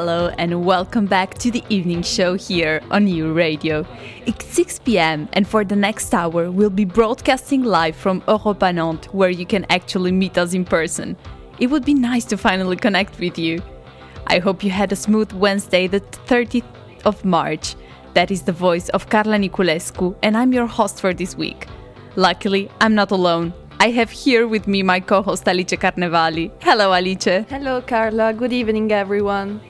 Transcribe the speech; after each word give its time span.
Hello 0.00 0.32
and 0.38 0.64
welcome 0.64 1.04
back 1.04 1.34
to 1.34 1.50
the 1.50 1.62
evening 1.68 2.00
show 2.00 2.32
here 2.32 2.80
on 2.90 3.06
U 3.06 3.34
Radio. 3.34 3.84
It's 4.24 4.46
6 4.46 4.78
pm 4.78 5.28
and 5.34 5.46
for 5.46 5.62
the 5.62 5.76
next 5.76 6.14
hour 6.14 6.50
we'll 6.50 6.70
be 6.70 6.86
broadcasting 6.86 7.64
live 7.64 7.96
from 7.96 8.22
Europa 8.26 8.72
Nantes 8.72 9.08
where 9.12 9.28
you 9.28 9.44
can 9.44 9.66
actually 9.68 10.10
meet 10.10 10.38
us 10.38 10.54
in 10.54 10.64
person. 10.64 11.18
It 11.58 11.66
would 11.66 11.84
be 11.84 11.92
nice 11.92 12.24
to 12.32 12.38
finally 12.38 12.76
connect 12.76 13.20
with 13.20 13.38
you. 13.38 13.62
I 14.26 14.38
hope 14.38 14.64
you 14.64 14.70
had 14.70 14.90
a 14.90 14.96
smooth 14.96 15.32
Wednesday 15.32 15.86
the 15.86 16.00
30th 16.00 16.64
of 17.04 17.22
March. 17.22 17.76
That 18.14 18.30
is 18.30 18.40
the 18.40 18.52
voice 18.52 18.88
of 18.88 19.10
Carla 19.10 19.36
Niculescu 19.36 20.16
and 20.22 20.34
I'm 20.34 20.54
your 20.54 20.66
host 20.66 20.98
for 20.98 21.12
this 21.12 21.36
week. 21.36 21.66
Luckily, 22.16 22.70
I'm 22.80 22.94
not 22.94 23.10
alone. 23.10 23.52
I 23.80 23.90
have 23.90 24.10
here 24.10 24.46
with 24.46 24.66
me 24.66 24.82
my 24.82 25.00
co 25.00 25.22
host 25.22 25.46
Alice 25.46 25.76
Carnevali. 25.76 26.50
Hello, 26.60 26.92
Alice. 26.94 27.44
Hello, 27.50 27.82
Carla. 27.82 28.32
Good 28.32 28.52
evening, 28.52 28.92
everyone. 28.92 29.60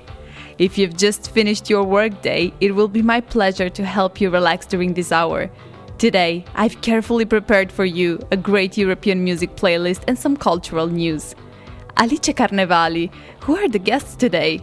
If 0.61 0.77
you've 0.77 0.95
just 0.95 1.31
finished 1.31 1.71
your 1.71 1.85
workday, 1.85 2.53
it 2.61 2.73
will 2.73 2.87
be 2.87 3.01
my 3.01 3.23
pleasure 3.23 3.71
to 3.71 3.83
help 3.83 4.21
you 4.21 4.29
relax 4.29 4.67
during 4.67 4.93
this 4.93 5.11
hour. 5.11 5.51
Today, 5.97 6.45
I've 6.55 6.83
carefully 6.83 7.25
prepared 7.25 7.73
for 7.73 7.87
you 7.87 8.21
a 8.31 8.37
great 8.37 8.77
European 8.77 9.25
music 9.25 9.57
playlist 9.57 10.05
and 10.07 10.19
some 10.19 10.37
cultural 10.37 10.87
news. 10.87 11.35
Alice 11.97 12.21
Carnevali, 12.21 13.11
who 13.41 13.57
are 13.57 13.71
the 13.71 13.79
guests 13.79 14.15
today? 14.15 14.61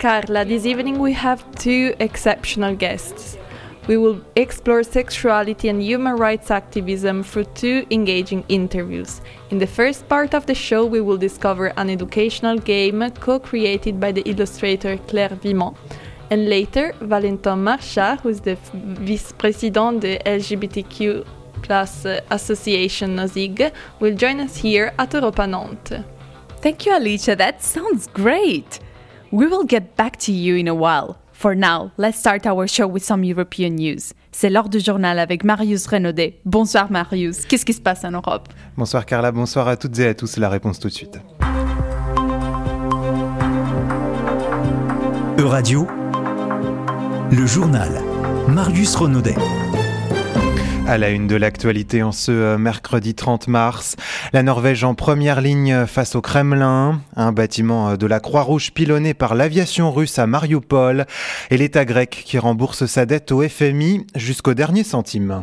Carla, 0.00 0.44
this 0.44 0.66
evening 0.66 0.98
we 0.98 1.12
have 1.12 1.48
two 1.54 1.94
exceptional 2.00 2.74
guests 2.74 3.38
we 3.88 3.96
will 3.96 4.20
explore 4.36 4.82
sexuality 4.82 5.68
and 5.68 5.82
human 5.82 6.16
rights 6.16 6.50
activism 6.50 7.22
through 7.22 7.44
two 7.54 7.84
engaging 7.90 8.44
interviews. 8.48 9.20
In 9.50 9.58
the 9.58 9.66
first 9.66 10.08
part 10.08 10.34
of 10.34 10.46
the 10.46 10.54
show, 10.54 10.86
we 10.86 11.00
will 11.00 11.16
discover 11.16 11.72
an 11.76 11.90
educational 11.90 12.58
game 12.58 13.10
co 13.20 13.38
created 13.38 13.98
by 13.98 14.12
the 14.12 14.22
illustrator 14.22 14.96
Claire 15.08 15.30
Vimont. 15.30 15.76
And 16.30 16.48
later, 16.48 16.94
Valentin 17.00 17.62
Marchat, 17.62 18.20
who 18.20 18.30
is 18.30 18.40
the 18.40 18.56
vice 18.72 19.32
president 19.32 19.96
of 19.96 20.00
the 20.00 20.18
LGBTQ 20.24 21.26
plus 21.62 22.06
uh, 22.06 22.20
association 22.30 23.16
NOZIG, 23.16 23.72
will 24.00 24.14
join 24.14 24.40
us 24.40 24.56
here 24.56 24.94
at 24.98 25.12
Europa 25.12 25.46
Nantes. 25.46 26.04
Thank 26.60 26.86
you, 26.86 26.96
Alicia. 26.96 27.36
That 27.36 27.62
sounds 27.62 28.06
great. 28.06 28.78
We 29.30 29.46
will 29.46 29.64
get 29.64 29.96
back 29.96 30.16
to 30.20 30.32
you 30.32 30.56
in 30.56 30.68
a 30.68 30.74
while. 30.74 31.21
For 31.42 31.56
now, 31.56 31.90
let's 31.98 32.20
start 32.20 32.46
our 32.46 32.68
show 32.68 32.86
with 32.86 33.02
some 33.02 33.24
European 33.24 33.70
news. 33.70 34.12
C'est 34.30 34.48
l'heure 34.48 34.68
du 34.68 34.78
journal 34.78 35.18
avec 35.18 35.42
Marius 35.42 35.88
Renaudet. 35.88 36.38
Bonsoir 36.44 36.88
Marius, 36.88 37.46
qu'est-ce 37.46 37.64
qui 37.64 37.72
se 37.72 37.80
passe 37.80 38.04
en 38.04 38.12
Europe? 38.12 38.48
Bonsoir 38.76 39.04
Carla, 39.04 39.32
bonsoir 39.32 39.66
à 39.66 39.76
toutes 39.76 39.98
et 39.98 40.06
à 40.06 40.14
tous. 40.14 40.36
La 40.36 40.48
réponse 40.48 40.78
tout 40.78 40.86
de 40.86 40.92
suite. 40.92 41.18
Euradio, 45.36 45.88
le 47.32 47.44
journal. 47.44 47.90
Marius 48.46 48.94
Renaudet. 48.94 49.34
À 50.86 50.98
la 50.98 51.10
une 51.10 51.28
de 51.28 51.36
l'actualité 51.36 52.02
en 52.02 52.10
ce 52.10 52.32
euh, 52.32 52.58
mercredi 52.58 53.14
30 53.14 53.46
mars, 53.46 53.96
la 54.32 54.42
Norvège 54.42 54.82
en 54.82 54.94
première 54.94 55.40
ligne 55.40 55.86
face 55.86 56.16
au 56.16 56.20
Kremlin, 56.20 57.00
un 57.14 57.30
bâtiment 57.30 57.90
euh, 57.90 57.96
de 57.96 58.06
la 58.06 58.18
Croix-Rouge 58.18 58.72
pilonné 58.72 59.14
par 59.14 59.36
l'aviation 59.36 59.92
russe 59.92 60.18
à 60.18 60.26
Mariupol 60.26 61.06
et 61.50 61.56
l'État 61.56 61.84
grec 61.84 62.22
qui 62.26 62.36
rembourse 62.38 62.86
sa 62.86 63.06
dette 63.06 63.30
au 63.30 63.48
FMI 63.48 64.06
jusqu'au 64.16 64.54
dernier 64.54 64.82
centime. 64.82 65.42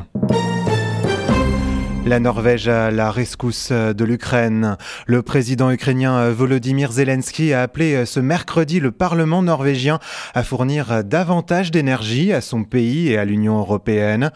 La 2.05 2.19
Norvège 2.19 2.67
à 2.67 2.91
la 2.91 3.11
rescousse 3.11 3.71
de 3.71 4.03
l'Ukraine. 4.03 4.77
Le 5.05 5.21
président 5.21 5.69
ukrainien 5.69 6.30
Volodymyr 6.31 6.91
Zelensky 6.91 7.53
a 7.53 7.61
appelé 7.61 8.05
ce 8.05 8.19
mercredi 8.19 8.80
le 8.80 8.91
Parlement 8.91 9.43
norvégien 9.43 9.99
à 10.33 10.43
fournir 10.43 11.03
davantage 11.03 11.69
d'énergie 11.69 12.33
à 12.33 12.41
son 12.41 12.64
pays 12.64 13.09
et 13.09 13.17
à 13.19 13.25
l'Union 13.25 13.59
européenne. 13.59 14.31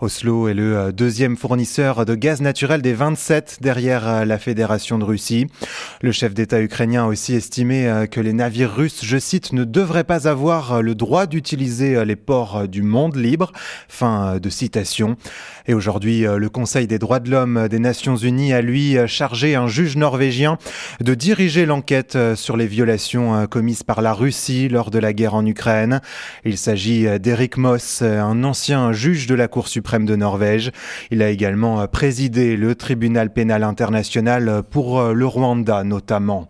Oslo 0.00 0.46
est 0.46 0.54
le 0.54 0.76
euh, 0.76 0.92
deuxième 0.92 1.36
fournisseur 1.36 2.06
de 2.06 2.14
gaz 2.14 2.40
naturel 2.40 2.82
des 2.82 2.92
27 2.92 3.58
derrière 3.60 4.06
euh, 4.06 4.24
la 4.24 4.38
Fédération 4.38 4.96
de 4.96 5.02
Russie. 5.02 5.48
Le 6.02 6.12
chef 6.12 6.34
d'État 6.34 6.60
ukrainien 6.62 7.02
a 7.02 7.06
aussi 7.08 7.34
estimé 7.34 7.88
euh, 7.88 8.06
que 8.06 8.20
les 8.20 8.32
navires 8.32 8.72
russes, 8.72 9.00
je 9.04 9.18
cite, 9.18 9.52
ne 9.52 9.64
devraient 9.64 10.04
pas 10.04 10.28
avoir 10.28 10.82
le 10.82 10.94
droit 10.94 11.26
d'utiliser 11.26 12.04
les 12.04 12.14
ports 12.14 12.68
du 12.68 12.82
monde 12.82 13.16
libre. 13.16 13.50
Fin 13.88 14.38
de 14.38 14.48
citation. 14.48 15.16
Et 15.66 15.74
aujourd'hui, 15.74 16.22
le 16.22 16.48
Conseil 16.48 16.86
des 16.86 16.98
droits 16.98 17.18
de 17.18 17.30
l'homme 17.30 17.68
des 17.68 17.78
Nations 17.78 18.16
Unies 18.16 18.52
a 18.52 18.62
lui 18.62 18.96
chargé 19.06 19.54
un 19.54 19.66
juge 19.66 19.96
norvégien 19.96 20.58
de 21.00 21.14
diriger 21.14 21.66
l'enquête 21.66 22.16
sur 22.36 22.56
les 22.56 22.66
violations 22.66 23.46
commises 23.46 23.82
par 23.82 24.00
la 24.00 24.12
Russie 24.12 24.68
lors 24.68 24.90
de 24.90 24.98
la 24.98 25.12
guerre 25.12 25.34
en 25.34 25.44
Ukraine. 25.44 26.00
Il 26.44 26.56
s'agit 26.56 27.06
d'Eric 27.20 27.56
Moss, 27.58 28.02
un 28.02 28.44
ancien 28.44 28.92
juge 28.92 29.26
de 29.26 29.34
la 29.34 29.48
Cour 29.48 29.68
suprême 29.68 29.87
de 29.96 30.16
Norvège. 30.16 30.70
Il 31.10 31.22
a 31.22 31.30
également 31.30 31.80
euh, 31.80 31.86
présidé 31.86 32.56
le 32.56 32.74
tribunal 32.74 33.32
pénal 33.32 33.62
international 33.62 34.62
pour 34.70 35.00
euh, 35.00 35.12
le 35.12 35.26
Rwanda 35.26 35.84
notamment. 35.84 36.48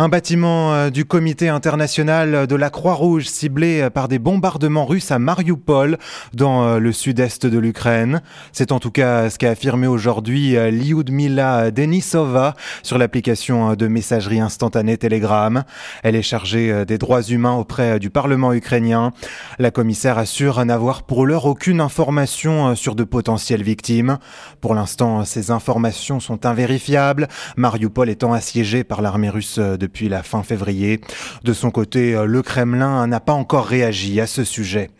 Un 0.00 0.08
bâtiment 0.08 0.72
euh, 0.74 0.90
du 0.90 1.04
comité 1.04 1.48
international 1.48 2.46
de 2.46 2.54
la 2.54 2.70
Croix-Rouge 2.70 3.26
ciblé 3.26 3.80
euh, 3.80 3.90
par 3.90 4.06
des 4.06 4.20
bombardements 4.20 4.86
russes 4.86 5.10
à 5.10 5.18
Mariupol 5.18 5.98
dans 6.34 6.62
euh, 6.62 6.78
le 6.78 6.92
sud-est 6.92 7.46
de 7.46 7.58
l'Ukraine. 7.58 8.22
C'est 8.52 8.70
en 8.70 8.78
tout 8.78 8.92
cas 8.92 9.28
ce 9.28 9.38
qu'a 9.40 9.50
affirmé 9.50 9.88
aujourd'hui 9.88 10.54
Lyudmila 10.70 11.72
Denisova 11.72 12.54
sur 12.84 12.96
l'application 12.96 13.74
de 13.74 13.88
messagerie 13.88 14.38
instantanée 14.38 14.98
Telegram. 14.98 15.64
Elle 16.04 16.14
est 16.14 16.22
chargée 16.22 16.84
des 16.84 16.96
droits 16.96 17.22
humains 17.22 17.56
auprès 17.56 17.98
du 17.98 18.08
Parlement 18.08 18.52
ukrainien. 18.52 19.10
La 19.58 19.72
commissaire 19.72 20.16
assure 20.16 20.64
n'avoir 20.64 21.02
pour 21.02 21.26
l'heure 21.26 21.46
aucune 21.46 21.80
information 21.80 22.76
sur 22.76 22.94
de 22.94 23.02
potentielles 23.02 23.64
victimes. 23.64 24.18
Pour 24.60 24.76
l'instant, 24.76 25.24
ces 25.24 25.50
informations 25.50 26.20
sont 26.20 26.46
invérifiables, 26.46 27.26
Mariupol 27.56 28.08
étant 28.08 28.32
assiégé 28.32 28.84
par 28.84 29.02
l'armée 29.02 29.30
russe 29.30 29.58
de 29.58 29.87
depuis 29.88 30.10
la 30.10 30.22
fin 30.22 30.42
février. 30.42 31.00
De 31.44 31.54
son 31.54 31.70
côté, 31.70 32.14
euh, 32.14 32.26
le 32.26 32.42
Kremlin 32.42 33.06
n'a 33.06 33.20
pas 33.20 33.32
encore 33.32 33.66
réagi 33.66 34.20
à 34.20 34.26
ce 34.26 34.44
sujet. 34.44 34.90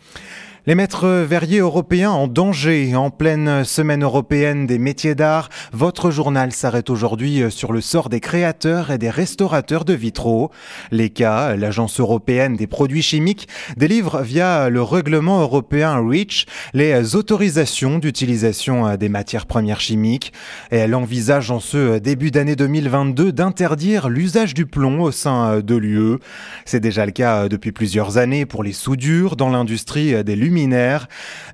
Les 0.68 0.74
maîtres 0.74 1.08
verriers 1.08 1.60
européens 1.60 2.10
en 2.10 2.28
danger 2.28 2.94
en 2.94 3.08
pleine 3.08 3.64
semaine 3.64 4.02
européenne 4.02 4.66
des 4.66 4.78
métiers 4.78 5.14
d'art. 5.14 5.48
Votre 5.72 6.10
journal 6.10 6.52
s'arrête 6.52 6.90
aujourd'hui 6.90 7.42
sur 7.48 7.72
le 7.72 7.80
sort 7.80 8.10
des 8.10 8.20
créateurs 8.20 8.90
et 8.90 8.98
des 8.98 9.08
restaurateurs 9.08 9.86
de 9.86 9.94
vitraux. 9.94 10.50
L'ECA, 10.90 11.56
l'agence 11.56 12.00
européenne 12.00 12.54
des 12.54 12.66
produits 12.66 13.00
chimiques, 13.00 13.48
délivre 13.78 14.20
via 14.20 14.68
le 14.68 14.82
règlement 14.82 15.40
européen 15.40 16.06
REACH 16.06 16.44
les 16.74 17.16
autorisations 17.16 17.98
d'utilisation 17.98 18.94
des 18.96 19.08
matières 19.08 19.46
premières 19.46 19.80
chimiques. 19.80 20.34
Et 20.70 20.76
elle 20.76 20.94
envisage 20.94 21.50
en 21.50 21.60
ce 21.60 21.98
début 21.98 22.30
d'année 22.30 22.56
2022 22.56 23.32
d'interdire 23.32 24.10
l'usage 24.10 24.52
du 24.52 24.66
plomb 24.66 25.00
au 25.00 25.12
sein 25.12 25.60
de 25.60 25.76
l'UE. 25.76 26.18
C'est 26.66 26.80
déjà 26.80 27.06
le 27.06 27.12
cas 27.12 27.48
depuis 27.48 27.72
plusieurs 27.72 28.18
années 28.18 28.44
pour 28.44 28.62
les 28.62 28.74
soudures 28.74 29.34
dans 29.34 29.48
l'industrie 29.48 30.22
des 30.22 30.36
lumières 30.36 30.57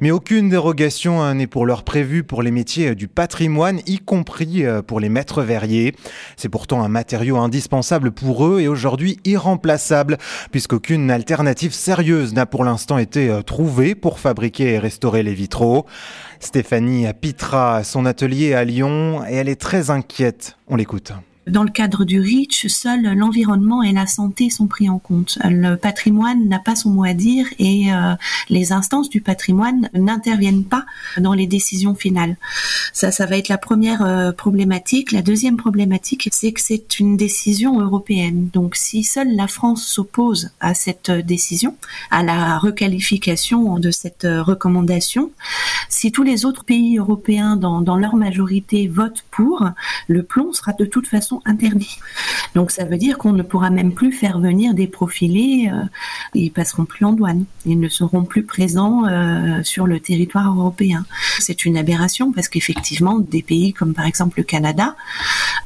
mais 0.00 0.10
aucune 0.10 0.48
dérogation 0.48 1.20
hein, 1.20 1.34
n'est 1.34 1.46
pour 1.46 1.66
l'heure 1.66 1.82
prévue 1.82 2.24
pour 2.24 2.42
les 2.42 2.50
métiers 2.50 2.90
euh, 2.90 2.94
du 2.94 3.08
patrimoine, 3.08 3.80
y 3.86 3.98
compris 3.98 4.64
euh, 4.64 4.82
pour 4.82 5.00
les 5.00 5.08
maîtres 5.08 5.42
verriers. 5.42 5.94
C'est 6.36 6.48
pourtant 6.48 6.82
un 6.82 6.88
matériau 6.88 7.36
indispensable 7.36 8.12
pour 8.12 8.46
eux 8.46 8.60
et 8.60 8.68
aujourd'hui 8.68 9.18
irremplaçable, 9.24 10.18
puisqu'aucune 10.50 11.10
alternative 11.10 11.72
sérieuse 11.72 12.34
n'a 12.34 12.46
pour 12.46 12.64
l'instant 12.64 12.98
été 12.98 13.28
euh, 13.28 13.42
trouvée 13.42 13.94
pour 13.94 14.18
fabriquer 14.18 14.74
et 14.74 14.78
restaurer 14.78 15.22
les 15.22 15.34
vitraux. 15.34 15.86
Stéphanie 16.40 17.06
Pitra 17.20 17.84
son 17.84 18.06
atelier 18.06 18.54
à 18.54 18.64
Lyon 18.64 19.24
et 19.28 19.34
elle 19.34 19.48
est 19.48 19.60
très 19.60 19.90
inquiète. 19.90 20.56
On 20.68 20.76
l'écoute. 20.76 21.12
Dans 21.46 21.62
le 21.62 21.70
cadre 21.70 22.04
du 22.04 22.20
REACH, 22.20 22.68
seul 22.68 23.02
l'environnement 23.02 23.82
et 23.82 23.92
la 23.92 24.06
santé 24.06 24.48
sont 24.48 24.66
pris 24.66 24.88
en 24.88 24.98
compte. 24.98 25.38
Le 25.44 25.74
patrimoine 25.74 26.48
n'a 26.48 26.58
pas 26.58 26.74
son 26.74 26.90
mot 26.90 27.04
à 27.04 27.12
dire 27.12 27.46
et 27.58 27.92
euh, 27.92 28.14
les 28.48 28.72
instances 28.72 29.10
du 29.10 29.20
patrimoine 29.20 29.90
n'interviennent 29.92 30.64
pas 30.64 30.86
dans 31.18 31.34
les 31.34 31.46
décisions 31.46 31.94
finales. 31.94 32.36
Ça, 32.94 33.10
ça 33.10 33.26
va 33.26 33.36
être 33.36 33.48
la 33.48 33.58
première 33.58 34.02
euh, 34.02 34.32
problématique. 34.32 35.12
La 35.12 35.20
deuxième 35.20 35.58
problématique, 35.58 36.30
c'est 36.32 36.52
que 36.52 36.62
c'est 36.62 36.98
une 36.98 37.18
décision 37.18 37.78
européenne. 37.78 38.48
Donc, 38.52 38.74
si 38.74 39.04
seule 39.04 39.36
la 39.36 39.46
France 39.46 39.84
s'oppose 39.84 40.50
à 40.60 40.72
cette 40.72 41.10
décision, 41.10 41.76
à 42.10 42.22
la 42.22 42.58
requalification 42.58 43.78
de 43.78 43.90
cette 43.90 44.26
recommandation, 44.26 45.30
si 45.90 46.10
tous 46.10 46.22
les 46.22 46.46
autres 46.46 46.64
pays 46.64 46.96
européens, 46.96 47.56
dans, 47.56 47.82
dans 47.82 47.96
leur 47.96 48.16
majorité, 48.16 48.88
votent 48.88 49.24
pour, 49.30 49.68
le 50.08 50.22
plomb 50.22 50.52
sera 50.54 50.72
de 50.72 50.86
toute 50.86 51.06
façon 51.06 51.33
interdits. 51.44 51.98
Donc 52.54 52.70
ça 52.70 52.84
veut 52.84 52.96
dire 52.96 53.18
qu'on 53.18 53.32
ne 53.32 53.42
pourra 53.42 53.70
même 53.70 53.92
plus 53.92 54.12
faire 54.12 54.38
venir 54.38 54.74
des 54.74 54.86
profilés, 54.86 55.70
euh, 55.72 55.84
ils 56.34 56.50
passeront 56.50 56.84
plus 56.84 57.04
en 57.04 57.12
douane, 57.12 57.44
ils 57.66 57.78
ne 57.78 57.88
seront 57.88 58.24
plus 58.24 58.44
présents 58.44 59.06
euh, 59.06 59.62
sur 59.62 59.86
le 59.86 60.00
territoire 60.00 60.54
européen. 60.56 61.04
C'est 61.38 61.64
une 61.64 61.76
aberration 61.76 62.32
parce 62.32 62.48
qu'effectivement 62.48 63.18
des 63.18 63.42
pays 63.42 63.72
comme 63.72 63.94
par 63.94 64.06
exemple 64.06 64.38
le 64.38 64.44
Canada 64.44 64.96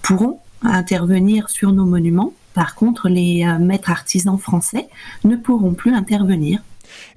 pourront 0.03 0.41
intervenir 0.63 1.51
sur 1.51 1.73
nos 1.73 1.85
monuments 1.85 2.33
Par 2.55 2.75
contre, 2.75 3.09
les 3.09 3.47
maîtres 3.61 3.91
artisans 3.91 4.39
français 4.39 4.89
ne 5.25 5.37
pourront 5.37 5.75
plus 5.75 5.95
intervenir. 5.95 6.61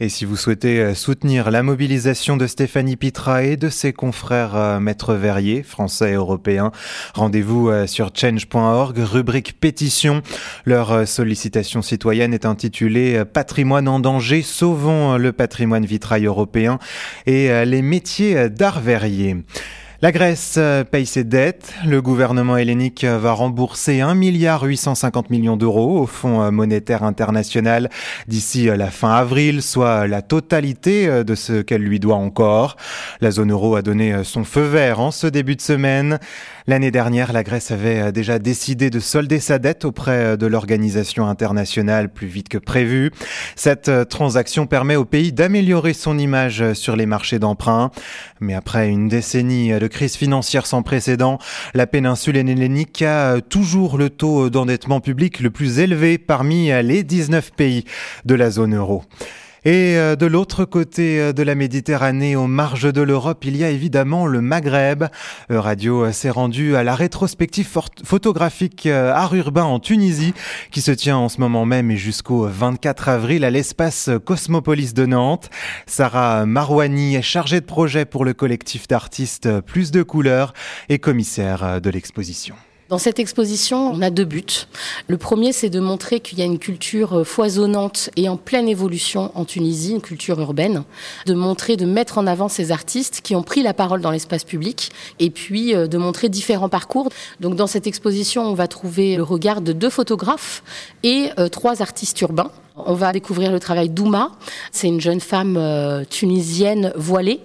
Et 0.04 0.10
si 0.10 0.26
vous 0.26 0.36
souhaitez 0.36 0.80
euh, 0.80 0.96
soutenir 0.96 1.52
la 1.52 1.62
mobilisation 1.62 2.36
de 2.36 2.48
Stéphanie 2.48 2.96
Pitra 2.96 3.44
et 3.44 3.56
de 3.56 3.70
ses 3.70 3.94
confrères 3.94 4.56
euh, 4.56 4.80
maîtres 4.80 5.14
verriers, 5.14 5.62
français 5.62 6.14
et 6.14 6.16
européens, 6.16 6.72
rendez-vous 7.14 7.70
euh, 7.70 7.86
sur 7.86 8.10
change.org, 8.12 8.98
rubrique 8.98 9.60
pétition. 9.60 10.24
Leur 10.66 11.08
sollicitation 11.08 11.84
citoyenne 11.84 12.34
est 12.34 12.48
intitulée 12.48 13.24
Patrimoine 13.32 13.88
en 13.88 14.00
danger, 14.00 14.42
sauvons 14.42 15.18
le 15.18 15.34
patrimoine 15.34 15.86
vitrail 15.86 16.26
européen 16.26 16.80
et 17.28 17.64
les 17.66 17.84
métiers 17.84 18.50
d'art 18.50 18.82
verrier. 18.82 19.38
La 20.04 20.12
Grèce 20.12 20.56
euh, 20.58 20.84
paye 20.84 21.06
ses 21.06 21.24
dettes. 21.24 21.76
Le 21.86 22.02
gouvernement 22.02 22.58
hellénique 22.58 23.04
va 23.04 23.34
rembourser 23.34 24.02
1 24.02 24.16
milliard 24.16 24.64
850 24.64 25.30
millions 25.30 25.58
d'euros 25.58 26.00
au 26.00 26.08
Fonds 26.08 26.52
monétaire 26.52 27.04
international 27.04 27.88
d'ici 28.28 28.68
euh, 28.68 28.78
la 28.78 28.90
fin 28.90 29.12
avril, 29.12 29.62
soit 29.62 30.08
la 30.08 30.24
totalité 30.24 31.08
euh, 31.08 31.24
de 31.24 31.36
ce 31.36 31.62
qu'elle 31.62 31.84
lui 31.84 32.00
doit 32.00 32.16
encore. 32.16 32.78
La 33.20 33.30
zone 33.30 33.52
euro 33.52 33.76
a 33.76 33.84
donné 33.84 34.24
son 34.24 34.44
feu 34.44 34.64
vert 34.64 35.00
en 35.00 35.12
ce 35.12 35.28
début 35.28 35.56
de 35.56 35.62
semaine. 35.62 36.18
L'année 36.66 36.90
dernière, 36.90 37.32
la 37.32 37.44
Grèce 37.44 37.70
avait 37.70 38.12
déjà 38.12 38.40
décidé 38.40 38.90
de 38.90 39.00
solder 39.00 39.40
sa 39.40 39.60
dette 39.60 39.86
auprès 39.86 40.36
de 40.36 40.48
l'organisation 40.48 41.28
internationale 41.28 42.10
plus 42.10 42.28
vite 42.28 42.50
que 42.50 42.58
prévu. 42.58 43.12
Cette 43.56 43.92
transaction 44.10 44.66
permet 44.66 44.96
au 44.96 45.06
pays 45.06 45.32
d'améliorer 45.32 45.94
son 45.94 46.18
image 46.18 46.74
sur 46.74 46.96
les 46.96 47.06
marchés 47.06 47.40
d'emprunt. 47.40 47.92
Mais 48.40 48.54
après 48.54 48.90
une 48.90 49.08
décennie 49.08 49.72
de 49.72 49.91
crise 49.92 50.16
financière 50.16 50.66
sans 50.66 50.82
précédent, 50.82 51.38
la 51.76 51.86
péninsule 51.86 52.38
hellénique 52.38 53.04
a 53.04 53.42
toujours 53.42 53.98
le 54.00 54.10
taux 54.10 54.50
d'endettement 54.50 55.02
public 55.02 55.40
le 55.40 55.52
plus 55.52 55.78
élevé 55.78 56.18
parmi 56.18 56.72
les 56.82 57.04
19 57.04 57.52
pays 57.52 57.86
de 58.26 58.34
la 58.34 58.50
zone 58.50 58.76
euro. 58.76 59.04
Et 59.64 59.96
euh, 59.96 60.16
de 60.16 60.26
l'autre 60.26 60.66
côté 60.66 61.20
euh, 61.20 61.34
de 61.34 61.44
la 61.44 61.54
Méditerranée, 61.54 62.36
aux 62.36 62.48
marges 62.48 62.92
de 62.92 63.02
l'Europe, 63.02 63.46
il 63.46 63.56
y 63.56 63.64
a 63.64 63.70
évidemment 63.70 64.26
le 64.26 64.42
Maghreb. 64.42 65.04
Radio 65.50 66.12
s'est 66.12 66.32
rendu 66.32 66.76
à 66.76 66.84
la 66.84 66.96
rétrospective 66.96 67.70
photographique 68.04 68.88
euh, 68.88 69.14
Art 69.14 69.36
Urbain 69.36 69.64
en 69.64 69.80
Tunisie, 69.80 70.34
qui 70.72 70.82
se 70.82 70.90
tient 70.90 71.18
en 71.18 71.30
ce 71.30 71.40
moment 71.40 71.66
même 71.66 71.92
et 71.92 71.98
jusqu'au 71.98 72.48
24 72.48 73.10
avril 73.10 73.44
à 73.44 73.52
l'espace 73.52 74.10
Cosmopolis 74.26 74.96
de 74.96 75.06
Nantes. 75.06 75.52
Sarah 75.86 76.48
Marouani 76.48 77.16
est 77.16 77.22
chargée 77.22 77.62
de 77.62 77.66
projet 77.66 78.06
pour 78.06 78.26
le 78.26 78.34
collectif 78.34 78.88
d'artistes 78.88 79.62
Plus 79.62 79.92
de 79.92 80.02
couleurs 80.02 80.54
et 80.90 80.98
commissaire 80.98 81.80
de 81.80 81.90
l'exposition. 81.92 82.56
Dans 82.92 82.98
cette 82.98 83.20
exposition, 83.20 83.90
on 83.90 84.02
a 84.02 84.10
deux 84.10 84.26
buts. 84.26 84.68
Le 85.08 85.16
premier, 85.16 85.54
c'est 85.54 85.70
de 85.70 85.80
montrer 85.80 86.20
qu'il 86.20 86.38
y 86.40 86.42
a 86.42 86.46
une 86.46 86.60
culture 86.60 87.20
euh, 87.20 87.24
foisonnante 87.24 88.10
et 88.18 88.28
en 88.28 88.36
pleine 88.36 88.68
évolution 88.68 89.32
en 89.34 89.46
Tunisie, 89.46 89.94
une 89.94 90.02
culture 90.02 90.38
urbaine, 90.42 90.84
de 91.26 91.34
montrer, 91.34 91.78
de 91.78 91.86
mettre 91.86 92.18
en 92.18 92.28
avant 92.28 92.50
ces 92.50 92.70
artistes 92.74 93.22
qui 93.24 93.34
ont 93.34 93.44
pris 93.44 93.64
la 93.64 93.74
parole 93.74 94.02
dans 94.02 94.12
l'espace 94.12 94.44
public, 94.44 94.92
et 95.20 95.30
puis 95.30 95.74
euh, 95.74 95.88
de 95.88 95.98
montrer 95.98 96.28
différents 96.28 96.68
parcours. 96.68 97.08
Donc 97.40 97.56
dans 97.56 97.66
cette 97.66 97.88
exposition, 97.88 98.44
on 98.44 98.56
va 98.56 98.68
trouver 98.68 99.16
le 99.16 99.24
regard 99.24 99.62
de 99.62 99.72
deux 99.72 99.90
photographes 99.90 100.62
et 101.04 101.30
euh, 101.40 101.48
trois 101.48 101.82
artistes 101.82 102.20
urbains. 102.20 102.52
On 102.76 102.94
va 102.94 103.14
découvrir 103.14 103.54
le 103.54 103.62
travail 103.62 103.88
d'Ouma. 103.88 104.34
C'est 104.74 104.88
une 104.88 105.00
jeune 105.00 105.22
femme 105.22 105.58
tunisienne 106.10 106.92
voilée 106.98 107.40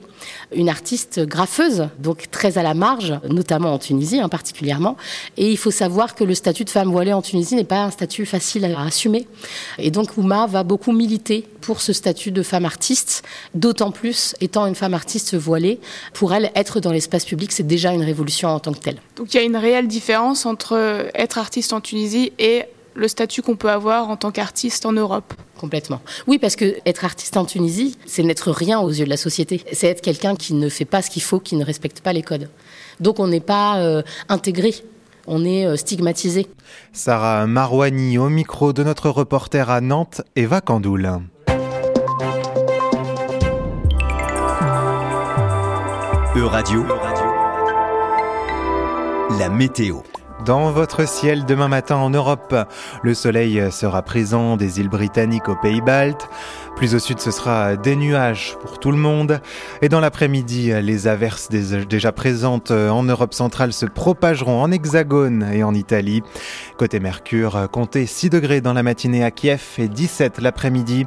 une 0.55 0.69
artiste 0.69 1.21
graffeuse, 1.21 1.89
donc 1.99 2.31
très 2.31 2.59
à 2.59 2.63
la 2.63 2.75
marge, 2.75 3.15
notamment 3.29 3.73
en 3.73 3.79
Tunisie 3.79 4.21
hein, 4.21 4.29
particulièrement. 4.29 4.97
Et 5.37 5.51
il 5.51 5.57
faut 5.57 5.71
savoir 5.71 6.15
que 6.15 6.25
le 6.25 6.35
statut 6.35 6.65
de 6.65 6.71
femme 6.71 6.91
voilée 6.91 7.13
en 7.13 7.23
Tunisie 7.23 7.57
n'est 7.57 7.65
pas 7.65 7.83
un 7.83 7.91
statut 7.91 8.27
facile 8.27 8.65
à 8.65 8.83
assumer. 8.83 9.27
Et 9.79 9.91
donc 9.91 10.17
Ouma 10.17 10.47
va 10.47 10.63
beaucoup 10.63 10.93
militer 10.93 11.49
pour 11.61 11.81
ce 11.81 11.93
statut 11.93 12.31
de 12.31 12.43
femme 12.43 12.65
artiste, 12.65 13.23
d'autant 13.55 13.91
plus 13.91 14.35
étant 14.41 14.67
une 14.67 14.75
femme 14.75 14.95
artiste 14.95 15.35
voilée. 15.35 15.81
Pour 16.13 16.33
elle, 16.33 16.51
être 16.55 16.81
dans 16.81 16.93
l'espace 16.93 17.25
public, 17.25 17.53
c'est 17.53 17.67
déjà 17.67 17.93
une 17.93 18.05
révolution 18.05 18.49
en 18.49 18.61
tant 18.61 18.73
que 18.73 18.79
telle. 18.79 18.99
Donc 19.17 19.35
il 19.35 19.37
y 19.37 19.41
a 19.41 19.43
une 19.43 19.57
réelle 19.57 19.89
différence 19.89 20.47
entre 20.47 21.09
être 21.15 21.39
artiste 21.39 21.73
en 21.73 21.81
Tunisie 21.81 22.33
et 22.39 22.65
le 22.95 23.09
statut 23.09 23.43
qu'on 23.43 23.57
peut 23.57 23.71
avoir 23.71 24.11
en 24.11 24.17
tant 24.17 24.31
qu'artiste 24.31 24.87
en 24.87 24.93
Europe. 24.93 25.35
Complètement. 25.59 26.01
Oui, 26.27 26.39
parce 26.39 26.57
que 26.57 26.77
être 26.85 27.05
artiste 27.05 27.37
en 27.37 27.45
Tunisie, 27.45 27.97
c'est 28.07 28.23
n'être 28.23 28.51
rien 28.51 28.79
aux 28.81 28.91
yeux 28.91 29.05
de 29.05 29.11
la 29.11 29.17
société. 29.17 29.63
C'est 29.73 29.87
être 29.87 30.03
quelqu'un 30.03 30.37
qui 30.37 30.55
ne 30.55 30.69
fait 30.69 30.85
pas 30.85 31.03
ce 31.03 31.11
qu'il 31.11 31.23
faut, 31.23 31.41
qui 31.41 31.57
ne 31.57 31.65
respecte 31.65 32.01
pas 32.01 32.13
les 32.13 32.23
codes. 32.23 32.49
Donc 33.01 33.19
on 33.21 33.27
n'est 33.27 33.41
pas 33.41 33.79
euh, 33.79 34.03
intégré, 34.29 34.75
on 35.27 35.45
est 35.45 35.67
euh, 35.67 35.77
stigmatisé. 35.77 36.47
Sarah 36.93 37.47
Marouani 37.47 38.19
au 38.19 38.29
micro 38.29 38.73
de 38.73 38.83
notre 38.83 39.11
reporter 39.11 39.71
à 39.71 39.81
Nantes, 39.81 40.23
Eva 40.35 40.61
Candoul. 40.61 41.21
E-Radio, 46.37 46.85
la 49.39 49.49
météo. 49.49 50.01
Dans 50.47 50.71
votre 50.71 51.09
ciel 51.09 51.45
demain 51.45 51.67
matin 51.67 51.97
en 51.97 52.09
Europe, 52.09 52.55
le 53.03 53.15
soleil 53.15 53.61
sera 53.73 54.03
présent 54.03 54.57
des 54.57 54.79
îles 54.79 54.89
britanniques 54.89 55.49
aux 55.49 55.57
pays 55.57 55.81
baltes. 55.81 56.29
Plus 56.77 56.95
au 56.95 57.01
sud, 57.01 57.19
ce 57.19 57.33
sera 57.33 57.75
des 57.75 57.97
nuages 57.97 58.57
pour 58.61 58.79
tout 58.79 58.93
le 58.93 58.97
monde. 58.97 59.41
Et 59.83 59.89
dans 59.89 59.99
l'après-midi, 59.99 60.71
les 60.83 61.09
averses 61.09 61.49
déjà 61.49 62.13
présentes 62.13 62.71
en 62.71 63.03
Europe 63.03 63.35
centrale 63.35 63.73
se 63.73 63.87
propageront 63.87 64.63
en 64.63 64.71
hexagone 64.71 65.51
et 65.53 65.65
en 65.65 65.75
Italie. 65.75 66.23
Côté 66.77 67.01
Mercure, 67.01 67.69
comptez 67.73 68.07
6 68.07 68.31
degrés 68.31 68.61
dans 68.61 68.75
la 68.75 68.85
matinée 68.85 69.25
à 69.25 69.33
Kiev 69.33 69.63
et 69.79 69.89
17 69.89 70.41
l'après-midi. 70.41 71.07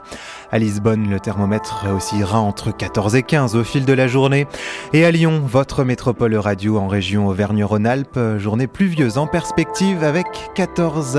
À 0.51 0.57
Lisbonne, 0.57 1.09
le 1.09 1.19
thermomètre 1.19 1.85
oscillera 1.95 2.39
entre 2.39 2.75
14 2.75 3.15
et 3.15 3.23
15 3.23 3.55
au 3.55 3.63
fil 3.63 3.85
de 3.85 3.93
la 3.93 4.07
journée. 4.07 4.47
Et 4.91 5.05
à 5.05 5.11
Lyon, 5.11 5.43
votre 5.45 5.85
métropole 5.85 6.35
radio 6.35 6.77
en 6.79 6.87
région 6.87 7.27
Auvergne-Rhône-Alpes, 7.27 8.19
journée 8.37 8.67
pluvieuse 8.67 9.19
en 9.19 9.28
perspective 9.31 10.03
avec 10.03 10.27
14 10.55 11.13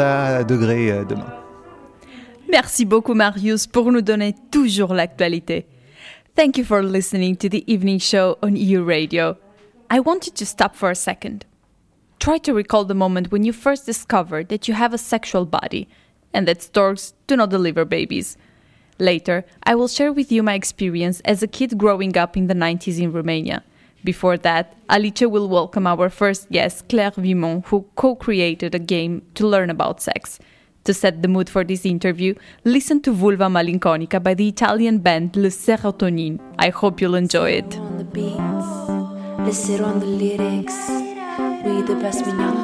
degrés 0.46 0.90
euh, 0.90 1.04
demain. 1.04 1.32
Merci 2.50 2.84
beaucoup 2.84 3.14
Marius 3.14 3.66
pour 3.66 3.92
nous 3.92 4.00
donner 4.00 4.34
toujours 4.50 4.92
l'actualité. 4.94 5.66
Thank 6.34 6.58
you 6.58 6.64
for 6.64 6.82
listening 6.82 7.36
to 7.36 7.48
the 7.48 7.62
evening 7.66 7.98
show 7.98 8.36
on 8.42 8.56
EU 8.56 8.82
Radio. 8.84 9.36
I 9.90 10.00
want 10.00 10.26
you 10.26 10.32
to 10.32 10.44
stop 10.44 10.74
for 10.74 10.90
a 10.90 10.94
second. 10.94 11.44
Try 12.18 12.38
to 12.38 12.52
recall 12.52 12.84
the 12.84 12.94
moment 12.94 13.30
when 13.30 13.44
you 13.44 13.52
first 13.52 13.86
discovered 13.86 14.48
that 14.48 14.68
you 14.68 14.74
have 14.74 14.92
a 14.92 14.98
sexual 14.98 15.44
body 15.44 15.88
and 16.32 16.46
that 16.46 16.62
storks 16.62 17.14
do 17.26 17.36
not 17.36 17.50
deliver 17.50 17.84
babies. 17.84 18.36
Later, 18.98 19.44
I 19.62 19.74
will 19.74 19.88
share 19.88 20.12
with 20.12 20.30
you 20.30 20.42
my 20.42 20.54
experience 20.54 21.20
as 21.24 21.42
a 21.42 21.48
kid 21.48 21.78
growing 21.78 22.16
up 22.16 22.36
in 22.36 22.46
the 22.46 22.54
90s 22.54 23.00
in 23.00 23.12
Romania. 23.12 23.62
Before 24.02 24.38
that, 24.38 24.74
Alice 24.88 25.20
will 25.22 25.48
welcome 25.48 25.86
our 25.86 26.08
first 26.08 26.50
guest, 26.50 26.88
Claire 26.88 27.10
Vimont, 27.12 27.66
who 27.66 27.84
co 27.96 28.14
created 28.14 28.74
a 28.74 28.78
game 28.78 29.22
to 29.34 29.46
learn 29.46 29.68
about 29.68 30.00
sex. 30.00 30.38
To 30.84 30.94
set 30.94 31.20
the 31.20 31.28
mood 31.28 31.50
for 31.50 31.62
this 31.62 31.84
interview, 31.84 32.34
listen 32.64 33.02
to 33.02 33.12
Vulva 33.12 33.48
Malinconica 33.48 34.22
by 34.22 34.32
the 34.32 34.48
Italian 34.48 34.98
band 34.98 35.36
Le 35.36 35.48
Serotonin. 35.48 36.40
I 36.58 36.70
hope 36.70 37.02
you'll 37.02 37.14
enjoy 37.14 37.50
it. 37.50 37.78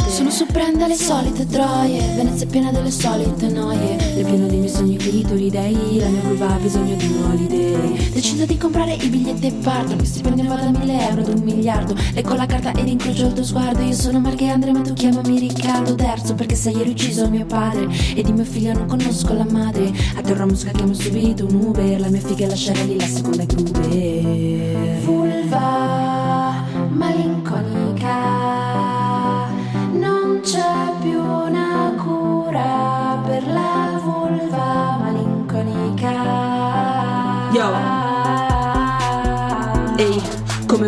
Sono 0.09 0.31
su 0.31 0.47
prende 0.47 0.87
le 0.87 0.95
solite 0.95 1.47
troie 1.47 2.01
Venezia 2.17 2.47
è 2.47 2.49
piena 2.49 2.73
delle 2.73 2.91
solite 2.91 3.49
noie. 3.49 3.97
Le 4.15 4.25
pieno 4.25 4.47
dei 4.47 4.57
miei 4.57 4.71
sogni 4.71 4.97
clitori 4.97 5.51
dei 5.51 5.99
La 5.99 6.09
mia 6.09 6.23
curva 6.23 6.55
ha 6.55 6.57
bisogno 6.57 6.95
di 6.95 7.05
un 7.05 7.25
holiday. 7.25 8.11
Decido 8.11 8.47
di 8.47 8.57
comprare 8.57 8.95
i 8.95 9.09
biglietti 9.09 9.49
e 9.49 9.53
parto 9.53 9.95
Mi 9.97 10.07
stipendio 10.07 10.45
ne 10.45 10.49
vado 10.49 10.69
a 10.69 10.71
mille 10.71 11.09
euro 11.11 11.21
ad 11.21 11.29
un 11.29 11.43
miliardo. 11.45 11.95
Leggo 12.15 12.35
la 12.35 12.47
carta 12.47 12.73
ed 12.73 12.89
incrocio 12.89 13.27
il 13.27 13.33
tuo 13.35 13.45
sguardo. 13.45 13.83
Io 13.83 13.93
sono 13.93 14.19
Marche 14.19 14.49
Andre 14.49 14.73
ma 14.73 14.81
tu 14.81 14.95
chiamami 14.95 15.41
Riccardo 15.41 15.95
Terzo 15.95 16.35
perché 16.35 16.55
sei 16.55 16.77
ieri 16.77 16.91
ucciso 16.91 17.29
mio 17.29 17.45
padre. 17.45 17.89
E 18.15 18.23
di 18.23 18.33
mio 18.33 18.45
figlio 18.45 18.73
non 18.73 18.87
conosco 18.87 19.35
la 19.35 19.45
madre. 19.45 19.93
A 20.17 20.23
terra 20.23 20.47
musica 20.47 20.71
chiamo 20.71 20.95
subito 20.95 21.45
un 21.45 21.55
Uber 21.55 22.01
La 22.01 22.09
mia 22.09 22.21
figa 22.21 22.47
lasciare 22.47 22.83
lì 22.85 22.99
la 22.99 23.07
seconda 23.07 23.43
è 23.43 23.47
Gruber 23.47 25.01
Vulva 25.05 26.65
malinconica 26.89 27.86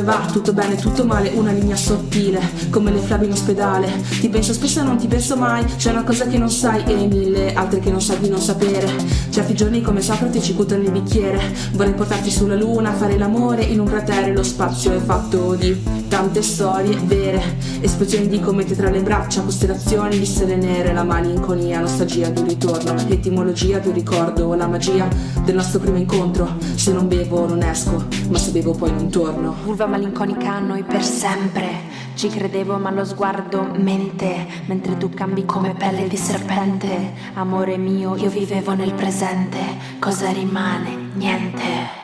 va? 0.08 0.26
Tutto 0.32 0.54
bene, 0.54 0.76
tutto 0.76 1.04
male, 1.04 1.30
una 1.34 1.52
linea 1.52 1.76
sottile, 1.76 2.40
come 2.70 2.90
le 2.90 2.98
flamme 2.98 3.26
in 3.26 3.32
ospedale. 3.32 3.92
Ti 4.20 4.28
penso 4.30 4.54
spesso 4.54 4.80
e 4.80 4.82
non 4.82 4.96
ti 4.96 5.06
penso 5.06 5.36
mai, 5.36 5.64
c'è 5.76 5.90
una 5.90 6.02
cosa 6.02 6.26
che 6.26 6.38
non 6.38 6.50
sai 6.50 6.82
e 6.84 7.06
mille 7.06 7.52
altre 7.52 7.80
che 7.80 7.90
non 7.90 8.00
sai 8.00 8.18
di 8.18 8.30
non 8.30 8.40
sapere. 8.40 8.90
Certi 9.28 9.54
giorni 9.54 9.82
come 9.82 10.00
Socrate 10.00 10.40
ci 10.40 10.54
buttano 10.54 10.82
il 10.82 10.90
bicchiere, 10.90 11.54
vorrei 11.72 11.92
portarti 11.92 12.30
sulla 12.30 12.56
luna, 12.56 12.92
fare 12.92 13.18
l'amore 13.18 13.62
in 13.64 13.80
un 13.80 13.86
cratere, 13.86 14.32
lo 14.32 14.42
spazio 14.42 14.92
è 14.92 14.98
fatto 14.98 15.54
di 15.54 15.97
tante 16.08 16.42
storie 16.42 16.96
vere, 17.04 17.58
esplosioni 17.80 18.28
di 18.28 18.40
comete 18.40 18.74
tra 18.74 18.90
le 18.90 19.02
braccia, 19.02 19.42
costellazioni 19.42 20.18
di 20.18 20.24
stelle 20.24 20.56
nere, 20.56 20.92
la 20.92 21.04
malinconia, 21.04 21.80
nostalgia 21.80 22.28
di 22.30 22.40
un 22.40 22.48
ritorno, 22.48 22.94
etimologia 23.08 23.78
di 23.78 23.88
un 23.88 23.94
ricordo, 23.94 24.54
la 24.54 24.66
magia 24.66 25.06
del 25.44 25.54
nostro 25.54 25.78
primo 25.78 25.98
incontro. 25.98 26.56
Se 26.74 26.92
non 26.92 27.06
bevo 27.06 27.46
non 27.46 27.62
esco, 27.62 28.06
ma 28.28 28.38
se 28.38 28.50
bevo 28.50 28.72
poi 28.72 28.90
non 28.90 29.10
torno. 29.10 29.54
Vulva 29.64 29.86
malinconica 29.86 30.54
a 30.54 30.58
noi 30.60 30.82
per 30.82 31.04
sempre. 31.04 31.96
Ci 32.14 32.28
credevo 32.28 32.78
ma 32.78 32.90
lo 32.90 33.04
sguardo 33.04 33.68
mente, 33.76 34.46
mentre 34.66 34.96
tu 34.96 35.10
cambi 35.10 35.44
come 35.44 35.74
pelle 35.74 36.08
di 36.08 36.16
serpente. 36.16 37.12
Amore 37.34 37.76
mio, 37.76 38.16
io 38.16 38.30
vivevo 38.30 38.74
nel 38.74 38.92
presente. 38.94 39.58
Cosa 40.00 40.30
rimane? 40.30 41.10
Niente. 41.14 41.97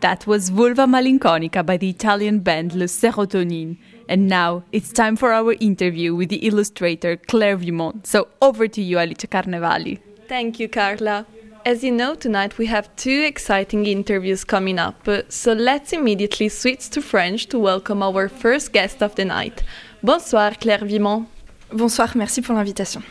That 0.00 0.28
was 0.28 0.50
Vulva 0.50 0.86
Malinconica 0.86 1.66
by 1.66 1.76
the 1.76 1.90
Italian 1.90 2.38
band 2.38 2.72
Le 2.74 2.84
Serotonin. 2.84 3.76
And 4.08 4.28
now 4.28 4.62
it's 4.70 4.92
time 4.92 5.16
for 5.16 5.32
our 5.32 5.54
interview 5.54 6.14
with 6.14 6.28
the 6.28 6.46
illustrator 6.46 7.16
Claire 7.16 7.56
Vimont. 7.56 8.06
So 8.06 8.28
over 8.40 8.68
to 8.68 8.80
you, 8.80 8.98
Alice 8.98 9.26
Carnevali. 9.26 9.98
Thank 10.28 10.60
you, 10.60 10.68
Carla. 10.68 11.26
As 11.66 11.82
you 11.82 11.90
know, 11.90 12.14
tonight 12.14 12.58
we 12.58 12.66
have 12.66 12.94
two 12.94 13.24
exciting 13.26 13.86
interviews 13.86 14.44
coming 14.44 14.78
up, 14.78 15.08
so 15.28 15.52
let's 15.52 15.92
immediately 15.92 16.48
switch 16.48 16.88
to 16.90 17.02
French 17.02 17.46
to 17.46 17.58
welcome 17.58 18.02
our 18.02 18.28
first 18.28 18.72
guest 18.72 19.02
of 19.02 19.16
the 19.16 19.24
night. 19.24 19.64
Bonsoir, 20.02 20.52
Claire 20.54 20.86
Vimont. 20.86 21.26
Bonsoir, 21.70 22.14
merci 22.14 22.40
pour 22.40 22.54
l'invitation. 22.54 23.02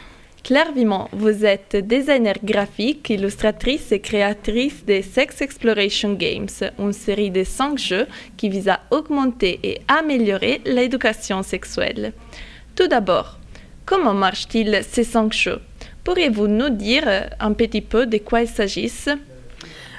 Claire 0.43 0.71
Vimont, 0.71 1.09
vous 1.11 1.43
êtes 1.43 1.75
designer 1.75 2.35
graphique, 2.41 3.09
illustratrice 3.09 3.91
et 3.91 3.99
créatrice 3.99 4.85
des 4.85 5.01
Sex 5.01 5.41
Exploration 5.41 6.13
Games, 6.13 6.47
une 6.79 6.93
série 6.93 7.31
de 7.31 7.43
cinq 7.43 7.77
jeux 7.77 8.07
qui 8.37 8.47
vise 8.47 8.69
à 8.69 8.79
augmenter 8.89 9.59
et 9.63 9.81
améliorer 9.89 10.61
l'éducation 10.65 11.43
sexuelle. 11.43 12.13
Tout 12.75 12.87
d'abord, 12.87 13.39
comment 13.85 14.13
marchent-ils 14.13 14.83
ces 14.89 15.03
cinq 15.03 15.33
jeux? 15.33 15.59
Pourriez-vous 16.05 16.47
nous 16.47 16.69
dire 16.69 17.29
un 17.41 17.51
petit 17.51 17.81
peu 17.81 18.05
de 18.05 18.17
quoi 18.19 18.41
il 18.41 18.47
s'agit 18.47 18.89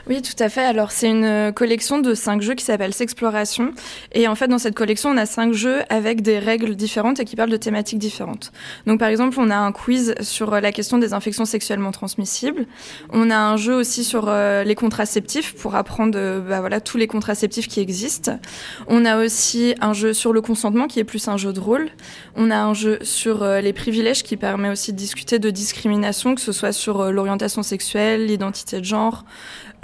oui, 0.08 0.22
tout 0.22 0.42
à 0.42 0.48
fait. 0.48 0.62
Alors, 0.62 0.90
c'est 0.90 1.10
une 1.10 1.24
euh, 1.24 1.52
collection 1.52 1.98
de 1.98 2.14
cinq 2.14 2.40
jeux 2.40 2.54
qui 2.54 2.64
s'appelle 2.64 2.94
S'Exploration. 2.94 3.72
Et 4.12 4.26
en 4.26 4.34
fait, 4.34 4.48
dans 4.48 4.58
cette 4.58 4.74
collection, 4.74 5.10
on 5.10 5.16
a 5.18 5.26
cinq 5.26 5.52
jeux 5.52 5.82
avec 5.90 6.22
des 6.22 6.38
règles 6.38 6.74
différentes 6.76 7.20
et 7.20 7.26
qui 7.26 7.36
parlent 7.36 7.50
de 7.50 7.58
thématiques 7.58 7.98
différentes. 7.98 8.50
Donc, 8.86 9.00
par 9.00 9.08
exemple, 9.08 9.36
on 9.38 9.50
a 9.50 9.56
un 9.56 9.70
quiz 9.70 10.14
sur 10.22 10.54
euh, 10.54 10.60
la 10.60 10.72
question 10.72 10.96
des 10.96 11.12
infections 11.12 11.44
sexuellement 11.44 11.92
transmissibles. 11.92 12.64
On 13.10 13.30
a 13.30 13.36
un 13.36 13.58
jeu 13.58 13.74
aussi 13.74 14.02
sur 14.02 14.26
euh, 14.28 14.64
les 14.64 14.74
contraceptifs 14.74 15.54
pour 15.54 15.74
apprendre 15.74 16.40
bah, 16.40 16.60
voilà, 16.60 16.80
tous 16.80 16.96
les 16.96 17.06
contraceptifs 17.06 17.68
qui 17.68 17.80
existent. 17.80 18.38
On 18.86 19.04
a 19.04 19.22
aussi 19.22 19.74
un 19.82 19.92
jeu 19.92 20.14
sur 20.14 20.32
le 20.32 20.40
consentement 20.40 20.86
qui 20.86 21.00
est 21.00 21.04
plus 21.04 21.28
un 21.28 21.36
jeu 21.36 21.52
de 21.52 21.60
rôle. 21.60 21.90
On 22.34 22.50
a 22.50 22.56
un 22.56 22.72
jeu 22.72 22.98
sur 23.02 23.44
les 23.44 23.72
privilèges 23.74 24.22
qui 24.22 24.36
permet 24.36 24.70
aussi 24.70 24.92
de 24.92 24.96
discuter 24.96 25.38
de 25.38 25.50
discrimination, 25.50 26.34
que 26.34 26.40
ce 26.40 26.52
soit 26.52 26.72
sur 26.72 27.12
l'orientation 27.12 27.62
sexuelle, 27.62 28.26
l'identité 28.26 28.80
de 28.80 28.84
genre, 28.84 29.24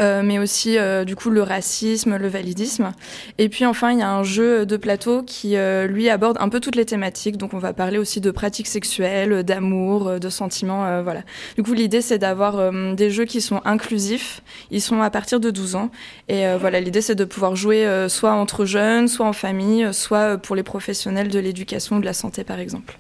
mais 0.01 0.39
aussi 0.39 0.79
euh, 0.79 1.05
du 1.05 1.17
coup 1.17 1.31
le 1.31 1.43
racisme, 1.43 2.17
le 2.17 2.29
validisme. 2.29 2.93
Et 3.39 3.49
puis 3.49 3.65
enfin, 3.67 3.93
il 3.93 3.99
y 3.99 4.03
a 4.03 4.11
un 4.11 4.23
jeu 4.23 4.67
de 4.67 4.77
plateau 4.77 5.23
qui 5.23 5.57
euh, 5.57 5.87
lui 5.87 6.09
aborde 6.09 6.37
un 6.41 6.49
peu 6.49 6.61
toutes 6.61 6.77
les 6.77 6.85
thématiques. 6.85 7.37
Donc 7.37 7.55
on 7.55 7.59
va 7.59 7.73
parler 7.73 7.99
aussi 7.99 8.21
de 8.21 8.31
pratiques 8.31 8.67
sexuelles, 8.67 9.45
d'amour, 9.45 10.19
de 10.19 10.29
sentiments, 10.29 11.03
voilà. 11.03 11.23
Du 11.57 11.63
coup, 11.63 11.73
l'idée 11.73 12.01
c'est 12.01 12.19
d'avoir 12.19 12.73
des 12.95 13.11
jeux 13.11 13.25
qui 13.25 13.41
sont 13.41 13.61
inclusifs. 13.65 14.43
Ils 14.71 14.81
sont 14.81 15.01
à 15.01 15.11
partir 15.11 15.41
de 15.41 15.51
12 15.51 15.77
ans. 15.77 15.91
Et 16.29 16.45
voilà, 16.59 16.81
l'idée 16.81 17.01
c'est 17.01 17.15
de 17.15 17.25
pouvoir 17.25 17.57
jouer 17.57 18.07
soit 18.09 18.33
entre 18.33 18.65
jeunes, 18.65 19.09
soit 19.09 19.27
en 19.27 19.33
famille, 19.33 19.89
soit 19.93 20.39
pour 20.39 20.57
les 20.57 20.63
professionnels 20.63 21.29
de 21.29 21.39
l'éducation 21.39 21.97
ou 21.97 22.01
de 22.01 22.05
la 22.05 22.13
santé 22.13 22.45
par 22.45 22.59
exemple. 22.59 22.99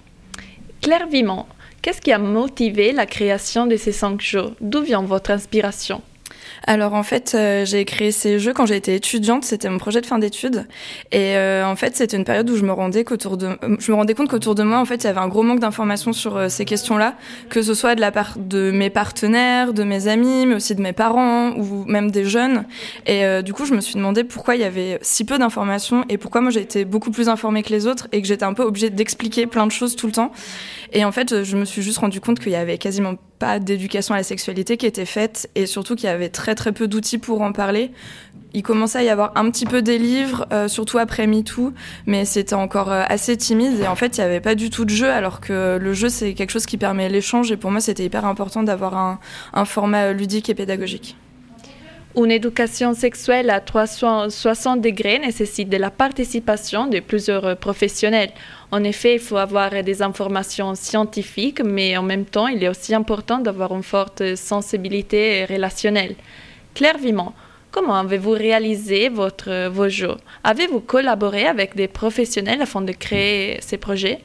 Claire 0.80 1.08
Viment, 1.08 1.48
qu'est-ce 1.82 2.00
qui 2.00 2.12
a 2.12 2.18
motivé 2.18 2.92
la 2.92 3.06
création 3.06 3.66
de 3.66 3.76
ces 3.76 3.92
cinq 3.92 4.20
jeux? 4.20 4.50
D'où 4.60 4.82
vient 4.82 5.02
votre 5.02 5.30
inspiration? 5.30 6.02
Alors 6.62 6.94
en 6.94 7.02
fait, 7.02 7.34
euh, 7.34 7.64
j'ai 7.64 7.84
créé 7.84 8.10
ces 8.12 8.38
jeux 8.38 8.52
quand 8.52 8.66
j'étais 8.66 8.96
étudiante, 8.96 9.44
c'était 9.44 9.68
mon 9.68 9.78
projet 9.78 10.00
de 10.00 10.06
fin 10.06 10.18
d'études. 10.18 10.66
Et 11.12 11.36
euh, 11.36 11.66
en 11.66 11.76
fait, 11.76 11.96
c'était 11.96 12.16
une 12.16 12.24
période 12.24 12.48
où 12.48 12.56
je 12.56 12.64
me 12.64 12.72
rendais 12.72 13.04
qu'autour 13.04 13.36
de, 13.36 13.50
je 13.78 13.90
me 13.90 13.96
rendais 13.96 14.14
compte 14.14 14.28
qu'autour 14.28 14.54
de 14.54 14.62
moi, 14.62 14.78
en 14.78 14.84
fait, 14.84 14.96
il 14.96 15.04
y 15.04 15.06
avait 15.10 15.20
un 15.20 15.28
gros 15.28 15.42
manque 15.42 15.60
d'informations 15.60 16.12
sur 16.12 16.36
euh, 16.36 16.48
ces 16.48 16.64
questions-là, 16.64 17.14
que 17.50 17.62
ce 17.62 17.74
soit 17.74 17.94
de 17.94 18.00
la 18.00 18.12
part 18.12 18.38
de 18.38 18.70
mes 18.70 18.90
partenaires, 18.90 19.72
de 19.72 19.84
mes 19.84 20.08
amis, 20.08 20.46
mais 20.46 20.54
aussi 20.54 20.74
de 20.74 20.82
mes 20.82 20.92
parents 20.92 21.50
ou 21.50 21.84
même 21.86 22.10
des 22.10 22.24
jeunes. 22.24 22.64
Et 23.06 23.24
du 23.42 23.52
coup, 23.52 23.64
je 23.64 23.74
me 23.74 23.80
suis 23.80 23.94
demandé 23.94 24.24
pourquoi 24.24 24.56
il 24.56 24.60
y 24.60 24.64
avait 24.64 24.98
si 25.02 25.24
peu 25.24 25.38
d'informations 25.38 26.04
et 26.08 26.18
pourquoi 26.18 26.40
moi 26.40 26.50
j'étais 26.50 26.84
beaucoup 26.84 27.10
plus 27.10 27.28
informée 27.28 27.62
que 27.62 27.70
les 27.70 27.86
autres 27.86 28.08
et 28.12 28.22
que 28.22 28.28
j'étais 28.28 28.44
un 28.44 28.54
peu 28.54 28.62
obligée 28.62 28.90
d'expliquer 28.90 29.46
plein 29.46 29.66
de 29.66 29.72
choses 29.72 29.96
tout 29.96 30.06
le 30.06 30.12
temps. 30.12 30.32
Et 30.92 31.04
en 31.04 31.12
fait, 31.12 31.42
je 31.42 31.56
me 31.56 31.64
suis 31.64 31.82
juste 31.82 31.98
rendu 31.98 32.20
compte 32.20 32.38
qu'il 32.40 32.52
y 32.52 32.56
avait 32.56 32.78
quasiment 32.78 33.14
pas 33.38 33.58
d'éducation 33.58 34.14
à 34.14 34.18
la 34.18 34.22
sexualité 34.22 34.76
qui 34.76 34.86
était 34.86 35.06
faite 35.06 35.50
et 35.54 35.66
surtout 35.66 35.94
qu'il 35.96 36.06
y 36.06 36.12
avait 36.12 36.28
très 36.28 36.54
très 36.54 36.72
peu 36.72 36.88
d'outils 36.88 37.18
pour 37.18 37.42
en 37.42 37.52
parler. 37.52 37.90
Il 38.52 38.62
commençait 38.62 38.98
à 38.98 39.02
y 39.02 39.08
avoir 39.08 39.32
un 39.34 39.50
petit 39.50 39.66
peu 39.66 39.82
des 39.82 39.98
livres, 39.98 40.46
euh, 40.52 40.68
surtout 40.68 40.98
après 40.98 41.26
MeToo, 41.26 41.72
mais 42.06 42.24
c'était 42.24 42.54
encore 42.54 42.92
euh, 42.92 43.02
assez 43.08 43.36
timide 43.36 43.80
et 43.80 43.86
en 43.88 43.96
fait 43.96 44.16
il 44.16 44.20
n'y 44.20 44.26
avait 44.26 44.40
pas 44.40 44.54
du 44.54 44.70
tout 44.70 44.84
de 44.84 44.90
jeu 44.90 45.10
alors 45.10 45.40
que 45.40 45.78
le 45.80 45.92
jeu 45.92 46.08
c'est 46.08 46.34
quelque 46.34 46.50
chose 46.50 46.66
qui 46.66 46.76
permet 46.76 47.08
l'échange 47.08 47.50
et 47.50 47.56
pour 47.56 47.70
moi 47.70 47.80
c'était 47.80 48.04
hyper 48.04 48.24
important 48.24 48.62
d'avoir 48.62 48.96
un, 48.96 49.18
un 49.52 49.64
format 49.64 50.12
ludique 50.12 50.48
et 50.50 50.54
pédagogique. 50.54 51.16
Une 52.16 52.30
éducation 52.30 52.94
sexuelle 52.94 53.50
à 53.50 53.58
360 53.58 54.80
degrés 54.80 55.18
nécessite 55.18 55.68
de 55.68 55.76
la 55.76 55.90
participation 55.90 56.86
de 56.86 57.00
plusieurs 57.00 57.56
professionnels. 57.56 58.30
En 58.76 58.82
effet, 58.82 59.14
il 59.14 59.20
faut 59.20 59.36
avoir 59.36 59.70
des 59.84 60.02
informations 60.02 60.74
scientifiques, 60.74 61.62
mais 61.64 61.96
en 61.96 62.02
même 62.02 62.24
temps, 62.24 62.48
il 62.48 62.60
est 62.64 62.68
aussi 62.68 62.92
important 62.92 63.38
d'avoir 63.38 63.72
une 63.72 63.84
forte 63.84 64.34
sensibilité 64.34 65.44
relationnelle. 65.44 66.16
Claire 66.74 66.98
Vimont, 66.98 67.34
comment 67.70 67.94
avez-vous 67.94 68.32
réalisé 68.32 69.10
votre, 69.10 69.68
vos 69.68 69.88
jeux? 69.88 70.16
Avez-vous 70.42 70.80
collaboré 70.80 71.46
avec 71.46 71.76
des 71.76 71.86
professionnels 71.86 72.62
afin 72.62 72.80
de 72.82 72.90
créer 72.90 73.60
ces 73.60 73.76
projets? 73.76 74.18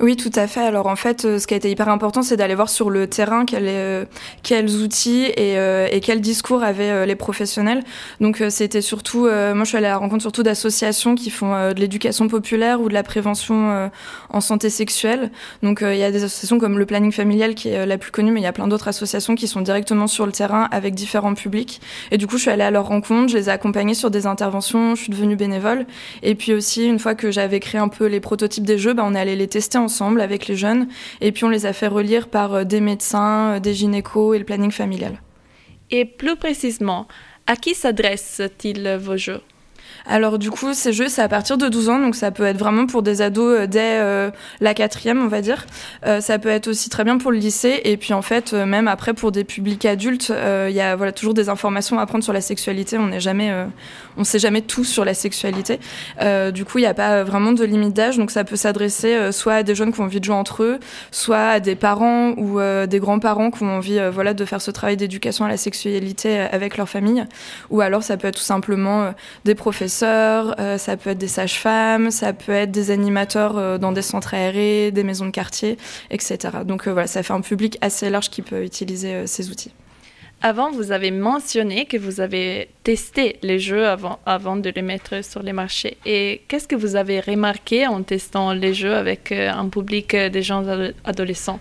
Oui, 0.00 0.16
tout 0.16 0.32
à 0.34 0.46
fait. 0.46 0.60
Alors 0.60 0.86
en 0.86 0.96
fait, 0.96 1.24
euh, 1.24 1.38
ce 1.38 1.46
qui 1.46 1.54
a 1.54 1.56
été 1.56 1.70
hyper 1.70 1.88
important, 1.88 2.22
c'est 2.22 2.36
d'aller 2.36 2.54
voir 2.54 2.68
sur 2.68 2.90
le 2.90 3.06
terrain 3.06 3.44
quels, 3.44 3.64
euh, 3.66 4.04
quels 4.42 4.70
outils 4.76 5.26
et, 5.36 5.56
euh, 5.58 5.88
quels 6.02 6.20
discours 6.20 6.62
avaient 6.62 7.06
les 7.06 7.14
professionnels. 7.14 7.82
Donc 8.20 8.42
c'était 8.50 8.82
surtout, 8.82 9.22
moi 9.22 9.62
je 9.62 9.64
suis 9.64 9.76
allée 9.76 9.86
à 9.86 9.90
la 9.90 9.96
rencontre 9.96 10.22
surtout 10.22 10.42
d'associations 10.42 11.14
qui 11.14 11.30
font 11.30 11.72
de 11.72 11.80
l'éducation 11.80 12.28
populaire 12.28 12.80
ou 12.80 12.88
de 12.88 12.94
la 12.94 13.02
prévention 13.02 13.90
en 14.28 14.40
santé 14.40 14.68
sexuelle. 14.68 15.30
Donc 15.62 15.80
il 15.82 15.96
y 15.96 16.02
a 16.02 16.10
des 16.10 16.24
associations 16.24 16.58
comme 16.58 16.78
le 16.78 16.84
planning 16.84 17.12
familial 17.12 17.54
qui 17.54 17.68
est 17.70 17.86
la 17.86 17.96
plus 17.96 18.10
connue, 18.10 18.32
mais 18.32 18.40
il 18.40 18.44
y 18.44 18.46
a 18.46 18.52
plein 18.52 18.68
d'autres 18.68 18.88
associations 18.88 19.34
qui 19.34 19.48
sont 19.48 19.62
directement 19.62 20.06
sur 20.06 20.26
le 20.26 20.32
terrain 20.32 20.68
avec 20.70 20.94
différents 20.94 21.34
publics. 21.34 21.80
Et 22.10 22.18
du 22.18 22.26
coup, 22.26 22.36
je 22.36 22.42
suis 22.42 22.50
allée 22.50 22.64
à 22.64 22.70
leur 22.70 22.86
rencontre, 22.86 23.28
je 23.32 23.38
les 23.38 23.48
ai 23.48 23.52
accompagnés 23.52 23.94
sur 23.94 24.10
des 24.10 24.26
interventions, 24.26 24.94
je 24.94 25.02
suis 25.02 25.10
devenue 25.10 25.36
bénévole. 25.36 25.86
Et 26.22 26.34
puis 26.34 26.52
aussi, 26.52 26.86
une 26.86 26.98
fois 26.98 27.14
que 27.14 27.30
j'avais 27.30 27.60
créé 27.60 27.80
un 27.80 27.88
peu 27.88 28.06
les 28.06 28.20
prototypes 28.20 28.64
des 28.64 28.78
jeux, 28.78 28.92
bah, 28.92 29.04
on 29.06 29.14
est 29.14 29.20
allé 29.20 29.36
les 29.36 29.48
tester 29.48 29.78
ensemble 29.84 30.20
avec 30.20 30.48
les 30.48 30.56
jeunes 30.56 30.88
et 31.20 31.32
puis 31.32 31.44
on 31.44 31.48
les 31.48 31.66
a 31.66 31.72
fait 31.72 31.86
relire 31.86 32.28
par 32.28 32.54
euh, 32.54 32.64
des 32.64 32.80
médecins, 32.80 33.54
euh, 33.54 33.60
des 33.60 33.74
gynécos 33.74 34.34
et 34.34 34.38
le 34.38 34.44
planning 34.44 34.70
familial. 34.70 35.20
Et 35.90 36.04
plus 36.04 36.36
précisément, 36.36 37.06
à 37.46 37.56
qui 37.56 37.74
s'adressent-ils 37.74 38.98
vos 39.00 39.16
jeux? 39.16 39.42
Alors 40.06 40.38
du 40.38 40.50
coup, 40.50 40.74
ces 40.74 40.92
jeux, 40.92 41.08
c'est 41.08 41.22
à 41.22 41.28
partir 41.28 41.56
de 41.56 41.68
12 41.68 41.88
ans, 41.88 41.98
donc 41.98 42.14
ça 42.14 42.30
peut 42.30 42.44
être 42.44 42.58
vraiment 42.58 42.86
pour 42.86 43.02
des 43.02 43.22
ados 43.22 43.60
euh, 43.60 43.66
dès 43.66 43.98
euh, 44.00 44.30
la 44.60 44.74
quatrième, 44.74 45.24
on 45.24 45.28
va 45.28 45.40
dire. 45.40 45.64
Euh, 46.06 46.20
ça 46.20 46.38
peut 46.38 46.50
être 46.50 46.68
aussi 46.68 46.90
très 46.90 47.04
bien 47.04 47.16
pour 47.16 47.32
le 47.32 47.38
lycée, 47.38 47.80
et 47.84 47.96
puis 47.96 48.12
en 48.12 48.20
fait, 48.20 48.52
même 48.52 48.86
après 48.86 49.14
pour 49.14 49.32
des 49.32 49.44
publics 49.44 49.84
adultes, 49.86 50.32
il 50.68 50.74
y 50.74 50.80
a 50.80 50.96
voilà 50.96 51.12
toujours 51.12 51.32
des 51.32 51.48
informations 51.48 51.98
à 51.98 52.06
prendre 52.06 52.22
sur 52.22 52.32
la 52.32 52.42
sexualité. 52.42 52.98
On 52.98 53.06
n'est 53.08 53.20
jamais, 53.20 53.52
on 54.16 54.24
sait 54.24 54.38
jamais 54.38 54.60
tout 54.60 54.84
sur 54.84 55.04
la 55.04 55.14
sexualité. 55.14 55.78
du 56.52 56.64
coup, 56.64 56.78
il 56.78 56.82
n'y 56.82 56.86
a 56.86 56.94
pas 56.94 57.24
vraiment 57.24 57.52
de 57.52 57.64
limite 57.64 57.94
d'âge, 57.94 58.18
donc 58.18 58.30
ça 58.30 58.44
peut 58.44 58.56
s'adresser 58.56 59.32
soit 59.32 59.54
à 59.54 59.62
des 59.62 59.74
jeunes 59.74 59.92
qui 59.92 60.00
ont 60.00 60.04
envie 60.04 60.20
de 60.20 60.24
jouer 60.24 60.34
entre 60.34 60.62
eux, 60.62 60.78
soit 61.10 61.48
à 61.48 61.60
des 61.60 61.76
parents 61.76 62.32
ou 62.32 62.60
des 62.86 62.98
grands-parents 62.98 63.50
qui 63.50 63.62
ont 63.62 63.76
envie, 63.76 64.00
voilà, 64.12 64.34
de 64.34 64.44
faire 64.44 64.60
ce 64.60 64.70
travail 64.70 64.96
d'éducation 64.96 65.44
à 65.44 65.48
la 65.48 65.56
sexualité 65.56 66.40
avec 66.40 66.76
leur 66.76 66.88
famille, 66.88 67.24
ou 67.70 67.80
alors 67.80 68.02
ça 68.02 68.16
peut 68.16 68.28
être 68.28 68.36
tout 68.36 68.42
simplement 68.42 69.14
des 69.44 69.54
professeurs 69.54 69.93
euh, 70.02 70.78
ça 70.78 70.96
peut 70.96 71.10
être 71.10 71.18
des 71.18 71.28
sages-femmes, 71.28 72.10
ça 72.10 72.32
peut 72.32 72.52
être 72.52 72.70
des 72.70 72.90
animateurs 72.90 73.56
euh, 73.56 73.78
dans 73.78 73.92
des 73.92 74.02
centres 74.02 74.34
aérés, 74.34 74.90
des 74.90 75.04
maisons 75.04 75.26
de 75.26 75.30
quartier, 75.30 75.76
etc. 76.10 76.38
Donc 76.64 76.86
euh, 76.86 76.92
voilà, 76.92 77.06
ça 77.06 77.22
fait 77.22 77.32
un 77.32 77.40
public 77.40 77.78
assez 77.80 78.10
large 78.10 78.30
qui 78.30 78.42
peut 78.42 78.64
utiliser 78.64 79.26
ces 79.26 79.50
outils. 79.50 79.72
Avant, 80.42 80.70
vous 80.70 80.92
avez 80.92 81.10
mentionné 81.10 81.86
que 81.86 81.96
vous 81.96 82.20
avez 82.20 82.68
testé 82.82 83.38
les 83.42 83.58
jeux 83.58 83.86
avant, 83.86 84.18
avant 84.26 84.56
de 84.56 84.68
les 84.68 84.82
mettre 84.82 85.24
sur 85.24 85.42
les 85.42 85.54
marchés. 85.54 85.96
Et 86.04 86.42
qu'est-ce 86.48 86.68
que 86.68 86.76
vous 86.76 86.96
avez 86.96 87.20
remarqué 87.20 87.86
en 87.86 88.02
testant 88.02 88.52
les 88.52 88.74
jeux 88.74 88.94
avec 88.94 89.32
un 89.32 89.68
public 89.68 90.14
des 90.14 90.42
gens 90.42 90.62
adolescents? 91.04 91.60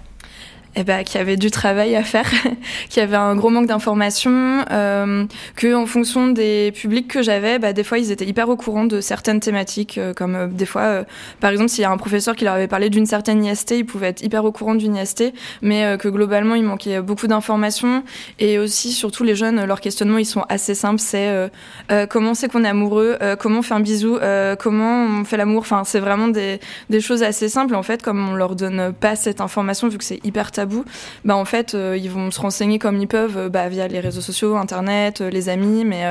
Eh 0.76 0.84
ben, 0.84 1.04
qu'il 1.04 1.20
y 1.20 1.22
avait 1.22 1.38
du 1.38 1.52
travail 1.52 1.96
à 1.96 2.04
faire, 2.04 2.30
qu'il 2.90 3.02
y 3.02 3.04
avait 3.04 3.16
un 3.16 3.36
gros 3.36 3.50
manque 3.50 3.68
d'informations, 3.68 4.66
euh, 4.72 5.26
que 5.56 5.76
en 5.76 5.86
fonction 5.86 6.30
des 6.30 6.72
publics 6.72 7.08
que 7.08 7.22
j'avais, 7.22 7.60
bah, 7.60 7.74
des 7.74 7.84
fois 7.84 8.00
ils 8.00 8.12
étaient 8.12 8.26
hyper 8.26 8.50
au 8.50 8.56
courant 8.56 8.86
de 8.86 9.02
certaines 9.02 9.40
thématiques, 9.40 9.98
euh, 9.98 10.14
comme 10.14 10.36
euh, 10.36 10.48
des 10.48 10.66
fois, 10.66 10.82
euh, 10.82 11.04
par 11.40 11.52
exemple, 11.52 11.70
s'il 11.70 11.82
y 11.82 11.86
a 11.86 11.92
un 11.92 11.98
professeur 11.98 12.36
qui 12.36 12.46
leur 12.46 12.56
avait 12.56 12.68
parlé 12.68 12.90
d'une 12.90 13.06
certaine 13.06 13.44
IST, 13.44 13.72
ils 13.72 13.86
pouvaient 13.86 14.08
être 14.08 14.24
hyper 14.24 14.46
au 14.46 14.52
courant 14.52 14.76
d'une 14.76 14.96
IST, 14.96 15.34
mais 15.62 15.98
que 15.98 16.08
globalement 16.08 16.56
il 16.56 16.64
manquait 16.64 17.02
beaucoup 17.02 17.28
d'informations. 17.28 18.04
Et 18.40 18.58
aussi, 18.60 18.92
surtout 18.92 19.24
les 19.24 19.36
jeunes, 19.36 19.64
leurs 19.66 19.82
questionnements 19.82 20.18
ils 20.18 20.26
sont 20.26 20.46
assez 20.50 20.76
simples, 20.76 21.00
c'est 21.00 21.50
comment 22.10 22.34
c'est 22.34 22.52
qu'on 22.52 22.64
est 22.64 22.68
amoureux, 22.68 23.18
comment 23.40 23.60
on 23.60 23.62
fait 23.62 23.74
un 23.74 23.80
bisou, 23.80 24.18
comment 24.60 25.06
on 25.06 25.26
fait 25.26 25.38
l'amour. 25.38 25.62
Enfin, 25.62 25.84
c'est 25.86 26.00
vraiment 26.00 26.28
des, 26.28 26.60
des 26.90 27.02
choses 27.02 27.24
assez 27.24 27.50
simples. 27.50 27.76
En 27.76 27.84
fait, 27.84 28.02
comme 28.02 28.30
on 28.30 28.36
leur 28.36 28.56
donne 28.56 28.94
pas 28.94 29.16
cette 29.16 29.42
information, 29.42 29.88
vu 29.88 29.98
que 29.98 30.04
c'est 30.04 30.24
hyper 30.24 30.52
bout, 30.66 30.86
bah 31.26 31.36
en 31.36 31.46
fait 31.46 31.74
euh, 31.74 31.98
ils 31.98 32.10
vont 32.10 32.32
se 32.32 32.40
renseigner 32.40 32.80
comme 32.80 33.00
ils 33.00 33.08
peuvent 33.08 33.38
euh, 33.38 33.50
bah, 33.50 33.70
via 33.70 33.88
les 33.88 34.00
réseaux 34.00 34.22
sociaux, 34.22 34.56
internet, 34.56 35.22
euh, 35.22 35.30
les 35.30 35.50
amis, 35.50 35.86
mais 35.86 36.04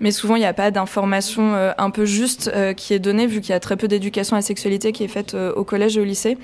mais 0.00 0.10
souvent 0.10 0.36
il 0.36 0.40
n'y 0.40 0.46
a 0.46 0.52
pas 0.52 0.70
d'information 0.70 1.54
un 1.54 1.90
peu 1.90 2.04
juste 2.04 2.50
qui 2.76 2.94
est 2.94 2.98
donnée 2.98 3.26
vu 3.26 3.40
qu'il 3.40 3.50
y 3.50 3.54
a 3.54 3.60
très 3.60 3.76
peu 3.76 3.88
d'éducation 3.88 4.36
à 4.36 4.38
la 4.38 4.42
sexualité 4.42 4.92
qui 4.92 5.04
est 5.04 5.08
faite 5.08 5.34
au 5.34 5.64
collège 5.64 5.96
et 5.96 6.00
au 6.00 6.04
lycée. 6.04 6.36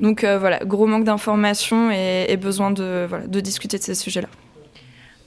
Donc 0.00 0.24
voilà, 0.24 0.58
gros 0.64 0.86
manque 0.86 1.04
d'informations 1.04 1.90
et, 1.90 2.36
besoin 2.36 2.70
de 2.70 3.06
voilà, 3.08 3.26
de 3.26 3.40
discuter 3.40 3.78
de 3.78 3.82
ces 3.82 3.94
sujets-là. 3.94 4.28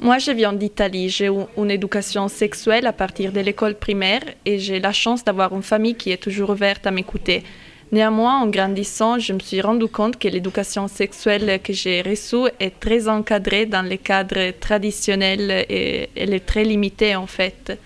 Moi, 0.01 0.17
je 0.17 0.31
viens 0.31 0.53
d'Italie. 0.53 1.09
J'ai 1.09 1.29
une 1.57 1.71
éducation 1.71 2.29
sexuelle 2.29 2.87
à 2.87 2.93
partir 2.93 3.33
de 3.33 3.41
l'école 3.41 3.75
primaire 3.75 4.21
et 4.45 4.57
j'ai 4.57 4.79
la 4.79 4.93
chance 4.93 5.25
d'avoir 5.25 5.53
une 5.53 5.63
famille 5.63 5.95
qui 5.95 6.11
est 6.11 6.23
toujours 6.23 6.51
ouverte 6.51 6.87
à 6.87 6.91
m'écouter. 6.91 7.43
Néanmoins, 7.91 8.41
en 8.41 8.47
grandissant, 8.47 9.17
je 9.17 9.33
me 9.33 9.39
suis 9.39 9.61
rendu 9.61 9.87
compte 9.87 10.19
que 10.19 10.27
l'éducation 10.27 10.87
sexuelle 10.87 11.59
que 11.63 11.73
j'ai 11.73 12.03
reçue 12.03 12.47
est 12.59 12.79
très 12.79 13.07
encadrée 13.07 13.65
dans 13.65 13.81
les 13.81 13.97
cadres 13.97 14.51
traditionnels 14.59 15.65
et 15.67 16.09
elle 16.15 16.35
est 16.35 16.45
très 16.45 16.63
limitée 16.63 17.15
en 17.15 17.25
fait. 17.25 17.79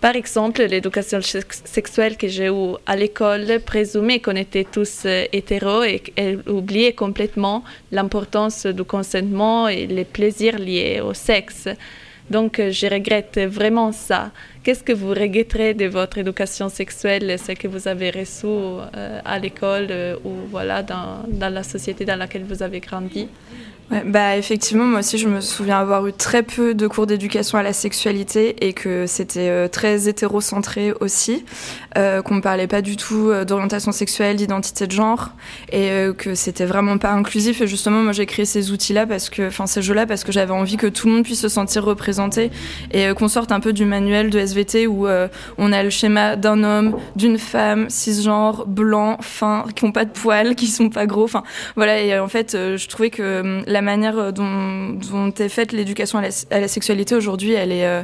Par 0.00 0.14
exemple, 0.14 0.62
l'éducation 0.62 1.20
sexuelle 1.20 2.16
que 2.16 2.28
j'ai 2.28 2.48
eue 2.48 2.76
à 2.86 2.96
l'école 2.96 3.60
présumait 3.64 4.20
qu'on 4.20 4.36
était 4.36 4.64
tous 4.64 5.02
euh, 5.04 5.24
hétéros 5.32 5.84
et 5.84 6.02
elle 6.16 6.42
oubliait 6.48 6.92
complètement 6.92 7.64
l'importance 7.92 8.66
du 8.66 8.84
consentement 8.84 9.68
et 9.68 9.86
les 9.86 10.04
plaisirs 10.04 10.58
liés 10.58 11.00
au 11.00 11.12
sexe. 11.12 11.68
Donc, 12.30 12.58
euh, 12.58 12.70
je 12.70 12.86
regrette 12.86 13.38
vraiment 13.38 13.92
ça. 13.92 14.32
Qu'est-ce 14.62 14.82
que 14.82 14.92
vous 14.92 15.10
regretterez 15.10 15.74
de 15.74 15.86
votre 15.86 16.18
éducation 16.18 16.68
sexuelle, 16.68 17.38
ce 17.38 17.52
que 17.52 17.68
vous 17.68 17.86
avez 17.86 18.10
reçu 18.10 18.46
euh, 18.46 19.20
à 19.24 19.38
l'école 19.38 19.86
euh, 19.90 20.16
ou 20.24 20.30
voilà, 20.50 20.82
dans, 20.82 21.22
dans 21.28 21.52
la 21.52 21.62
société 21.62 22.04
dans 22.04 22.16
laquelle 22.16 22.44
vous 22.44 22.62
avez 22.62 22.80
grandi? 22.80 23.28
Bah 23.88 24.36
effectivement, 24.36 24.84
moi 24.84 24.98
aussi, 24.98 25.16
je 25.16 25.28
me 25.28 25.40
souviens 25.40 25.78
avoir 25.78 26.08
eu 26.08 26.12
très 26.12 26.42
peu 26.42 26.74
de 26.74 26.88
cours 26.88 27.06
d'éducation 27.06 27.56
à 27.56 27.62
la 27.62 27.72
sexualité 27.72 28.66
et 28.66 28.72
que 28.72 29.06
c'était 29.06 29.48
euh, 29.48 29.68
très 29.68 30.08
hétérocentré 30.08 30.92
aussi, 30.98 31.44
euh, 31.96 32.20
qu'on 32.20 32.34
ne 32.34 32.40
parlait 32.40 32.66
pas 32.66 32.82
du 32.82 32.96
tout 32.96 33.30
euh, 33.30 33.44
d'orientation 33.44 33.92
sexuelle, 33.92 34.36
d'identité 34.36 34.88
de 34.88 34.92
genre 34.92 35.30
et 35.70 35.90
que 36.18 36.34
c'était 36.34 36.64
vraiment 36.64 36.98
pas 36.98 37.12
inclusif. 37.12 37.60
Et 37.60 37.68
justement, 37.68 38.02
moi, 38.02 38.12
j'ai 38.12 38.26
créé 38.26 38.44
ces 38.44 38.72
outils-là 38.72 39.06
parce 39.06 39.30
que, 39.30 39.46
enfin, 39.46 39.66
ces 39.66 39.82
jeux-là 39.82 40.04
parce 40.04 40.24
que 40.24 40.32
j'avais 40.32 40.52
envie 40.52 40.76
que 40.76 40.88
tout 40.88 41.06
le 41.06 41.14
monde 41.14 41.24
puisse 41.24 41.40
se 41.40 41.48
sentir 41.48 41.84
représenté 41.84 42.50
et 42.92 43.12
qu'on 43.14 43.28
sorte 43.28 43.52
un 43.52 43.60
peu 43.60 43.72
du 43.72 43.84
manuel 43.84 44.30
de 44.30 44.38
SVT 44.38 44.86
où 44.88 45.06
on 45.58 45.72
a 45.72 45.82
le 45.82 45.90
schéma 45.90 46.36
d'un 46.36 46.64
homme, 46.64 46.96
d'une 47.14 47.38
femme, 47.38 47.88
cisgenre, 47.88 48.66
blanc, 48.66 49.18
fin, 49.20 49.64
qui 49.74 49.84
ont 49.84 49.92
pas 49.92 50.04
de 50.04 50.10
poils, 50.10 50.54
qui 50.56 50.66
sont 50.66 50.88
pas 50.88 51.06
gros. 51.06 51.24
Enfin, 51.24 51.44
voilà. 51.76 52.00
Et 52.00 52.18
en 52.18 52.28
fait, 52.28 52.52
je 52.52 52.88
trouvais 52.88 53.10
que 53.10 53.62
la 53.76 53.82
manière 53.82 54.18
euh, 54.18 54.32
dont, 54.32 55.32
est 55.38 55.48
faite 55.50 55.72
l'éducation 55.72 56.18
à, 56.18 56.60
la 56.60 56.68
sexualité 56.68 57.14
aujourd'hui, 57.14 57.52
elle 57.52 57.72
est 57.72 57.86
euh, 57.86 58.02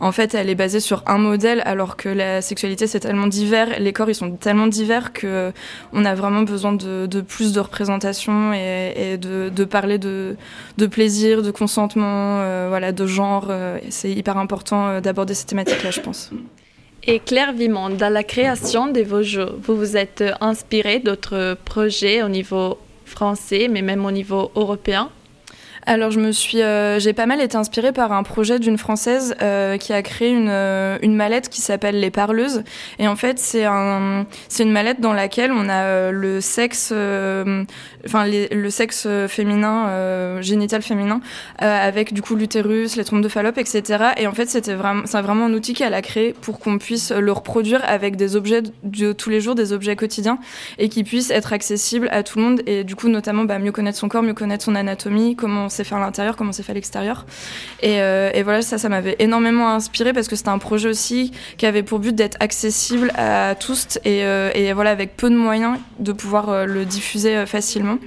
en 0.00 0.12
fait, 0.12 0.34
elle 0.34 0.48
est 0.48 0.54
basée 0.54 0.80
sur 0.80 1.02
un 1.06 1.18
modèle, 1.18 1.60
alors 1.66 1.96
que 1.96 2.08
la 2.08 2.40
sexualité 2.40 2.86
c'est 2.86 3.00
tellement 3.00 3.26
divers, 3.26 3.78
les 3.78 3.92
corps 3.92 4.08
ils 4.08 4.14
sont 4.14 4.30
tellement 4.30 4.66
divers 4.66 5.12
que 5.12 5.26
euh, 5.26 5.50
on 5.92 6.06
a 6.06 6.14
vraiment 6.14 6.40
besoin 6.42 6.72
de, 6.72 7.20
plus 7.20 7.52
de 7.52 7.60
représentation 7.60 8.54
et, 8.54 9.18
de, 9.18 9.64
parler 9.64 9.98
de, 9.98 10.36
plaisir, 10.90 11.42
de 11.42 11.50
consentement, 11.50 12.36
voilà, 12.68 12.92
de 12.92 13.06
genre. 13.06 13.52
c'est 13.90 14.10
hyper 14.10 14.38
important 14.38 15.00
d'aborder 15.00 15.34
ces 15.34 15.44
thématiques-là, 15.44 15.90
je 15.90 16.00
pense. 16.00 16.30
Et 17.04 17.18
Claire 17.18 17.52
Vimond, 17.52 17.90
dans 17.90 18.12
la 18.12 18.24
création 18.24 18.86
de 18.86 19.02
vos 19.02 19.22
jeux, 19.22 19.52
vous 19.62 19.76
vous 19.76 19.96
êtes 19.96 20.24
inspiré 20.40 20.98
d'autres 20.98 21.56
projets 21.64 22.22
au 22.22 22.28
niveau 22.28 22.78
français, 23.10 23.68
mais 23.68 23.82
même 23.82 24.04
au 24.06 24.10
niveau 24.10 24.50
européen 24.54 25.10
alors 25.86 26.10
je 26.10 26.20
me 26.20 26.30
suis, 26.30 26.62
euh, 26.62 26.98
j'ai 26.98 27.12
pas 27.12 27.26
mal 27.26 27.40
été 27.40 27.56
inspirée 27.56 27.92
par 27.92 28.12
un 28.12 28.22
projet 28.22 28.58
d'une 28.58 28.76
française 28.76 29.34
euh, 29.40 29.78
qui 29.78 29.92
a 29.92 30.02
créé 30.02 30.30
une, 30.30 30.48
euh, 30.50 30.98
une 31.02 31.14
mallette 31.14 31.48
qui 31.48 31.60
s'appelle 31.60 31.98
les 31.98 32.10
parleuses. 32.10 32.62
Et 32.98 33.08
en 33.08 33.16
fait 33.16 33.38
c'est 33.38 33.64
un, 33.64 34.26
c'est 34.48 34.64
une 34.64 34.72
mallette 34.72 35.00
dans 35.00 35.12
laquelle 35.12 35.52
on 35.52 35.68
a 35.68 36.10
le 36.10 36.40
sexe, 36.40 36.92
enfin 38.06 38.26
le 38.26 38.70
sexe 38.70 39.08
féminin, 39.28 40.40
génital 40.40 40.82
féminin, 40.82 41.20
avec 41.58 42.12
du 42.12 42.22
coup 42.22 42.36
l'utérus, 42.36 42.96
les 42.96 43.04
trompes 43.04 43.22
de 43.22 43.28
Fallope, 43.28 43.58
etc. 43.58 44.04
Et 44.16 44.26
en 44.26 44.32
fait 44.32 44.48
c'était 44.48 44.74
vraiment, 44.74 45.02
c'est 45.06 45.20
vraiment 45.22 45.46
un 45.46 45.54
outil 45.54 45.72
qu'elle 45.74 45.94
a 45.94 46.02
créé 46.02 46.34
pour 46.40 46.58
qu'on 46.58 46.78
puisse 46.78 47.10
le 47.10 47.32
reproduire 47.32 47.82
avec 47.86 48.16
des 48.16 48.36
objets 48.36 48.62
de 48.82 49.12
tous 49.12 49.30
les 49.30 49.40
jours, 49.40 49.54
des 49.54 49.72
objets 49.72 49.96
quotidiens, 49.96 50.38
et 50.78 50.88
qui 50.88 51.04
puissent 51.04 51.30
être 51.30 51.52
accessibles 51.52 52.08
à 52.12 52.22
tout 52.22 52.38
le 52.38 52.44
monde. 52.44 52.62
Et 52.66 52.84
du 52.84 52.96
coup 52.96 53.08
notamment 53.08 53.44
bah, 53.44 53.58
mieux 53.58 53.72
connaître 53.72 53.98
son 53.98 54.08
corps, 54.08 54.22
mieux 54.22 54.34
connaître 54.34 54.64
son 54.64 54.74
anatomie, 54.74 55.36
comment 55.36 55.68
s'est 55.80 55.88
fait 55.88 55.94
à 55.94 56.00
l'intérieur, 56.00 56.36
comment 56.36 56.52
c'est 56.52 56.62
fait 56.62 56.72
à 56.72 56.74
l'extérieur. 56.74 57.26
Et, 57.82 58.00
euh, 58.00 58.30
et, 58.34 58.42
voilà, 58.42 58.62
ça, 58.62 58.78
ça 58.78 58.88
m'avait 58.88 59.16
énormément 59.18 59.68
inspiré 59.70 60.12
parce 60.12 60.28
que 60.28 60.36
c'était 60.36 60.50
un 60.50 60.58
projet 60.58 60.88
aussi 60.88 61.32
qui 61.56 61.66
avait 61.66 61.82
pour 61.82 61.98
but 61.98 62.14
d'être 62.14 62.36
accessible 62.40 63.10
à 63.16 63.54
tous 63.54 63.98
et, 64.04 64.24
euh, 64.24 64.72
voilà, 64.74 64.90
avec 64.90 65.16
peu 65.16 65.30
de 65.30 65.36
moyens, 65.36 65.78
de 65.98 66.12
pouvoir 66.12 66.50
euh, 66.50 66.64
le 66.66 66.84
diffuser 66.84 67.46
facilement. 67.46 67.98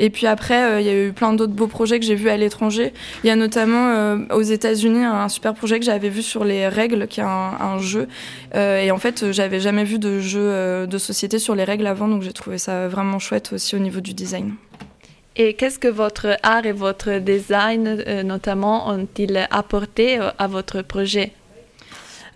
Et 0.00 0.10
puis 0.10 0.28
après, 0.28 0.80
il 0.80 0.86
y 0.86 0.90
a 0.90 0.94
eu 1.06 1.12
plein 1.12 1.32
d'autres 1.32 1.54
beaux 1.54 1.66
projets 1.66 1.98
que 1.98 2.06
j'ai 2.06 2.14
vus 2.14 2.28
à 2.28 2.36
l'étranger. 2.36 2.92
Il 3.24 3.26
y 3.26 3.30
a 3.30 3.36
notamment 3.36 4.16
aux 4.30 4.42
États-Unis 4.42 5.04
un 5.04 5.28
super 5.28 5.54
projet 5.54 5.80
que 5.80 5.84
j'avais 5.84 6.08
vu 6.08 6.22
sur 6.22 6.44
les 6.44 6.68
règles, 6.68 7.08
qui 7.08 7.18
est 7.18 7.24
un 7.24 7.78
jeu. 7.80 8.06
et 8.54 8.92
en 8.92 8.98
fait, 8.98 9.32
j'avais 9.32 9.58
jamais 9.58 9.82
vu 9.82 9.98
de 9.98 10.20
jeu 10.20 10.86
de 10.86 10.98
société 10.98 11.40
sur 11.40 11.56
les 11.56 11.64
règles 11.64 11.88
avant, 11.88 12.06
donc 12.06 12.22
j'ai 12.22 12.32
trouvé 12.32 12.58
ça 12.58 12.86
vraiment 12.86 13.18
chouette 13.18 13.52
aussi 13.52 13.74
au 13.74 13.80
niveau 13.80 14.00
du 14.00 14.14
design. 14.14 14.54
Et 15.40 15.54
qu'est-ce 15.54 15.78
que 15.78 15.86
votre 15.86 16.36
art 16.42 16.66
et 16.66 16.72
votre 16.72 17.18
design, 17.20 18.02
euh, 18.08 18.24
notamment, 18.24 18.88
ont-ils 18.88 19.46
apporté 19.52 20.18
euh, 20.20 20.30
à 20.36 20.48
votre 20.48 20.82
projet? 20.82 21.32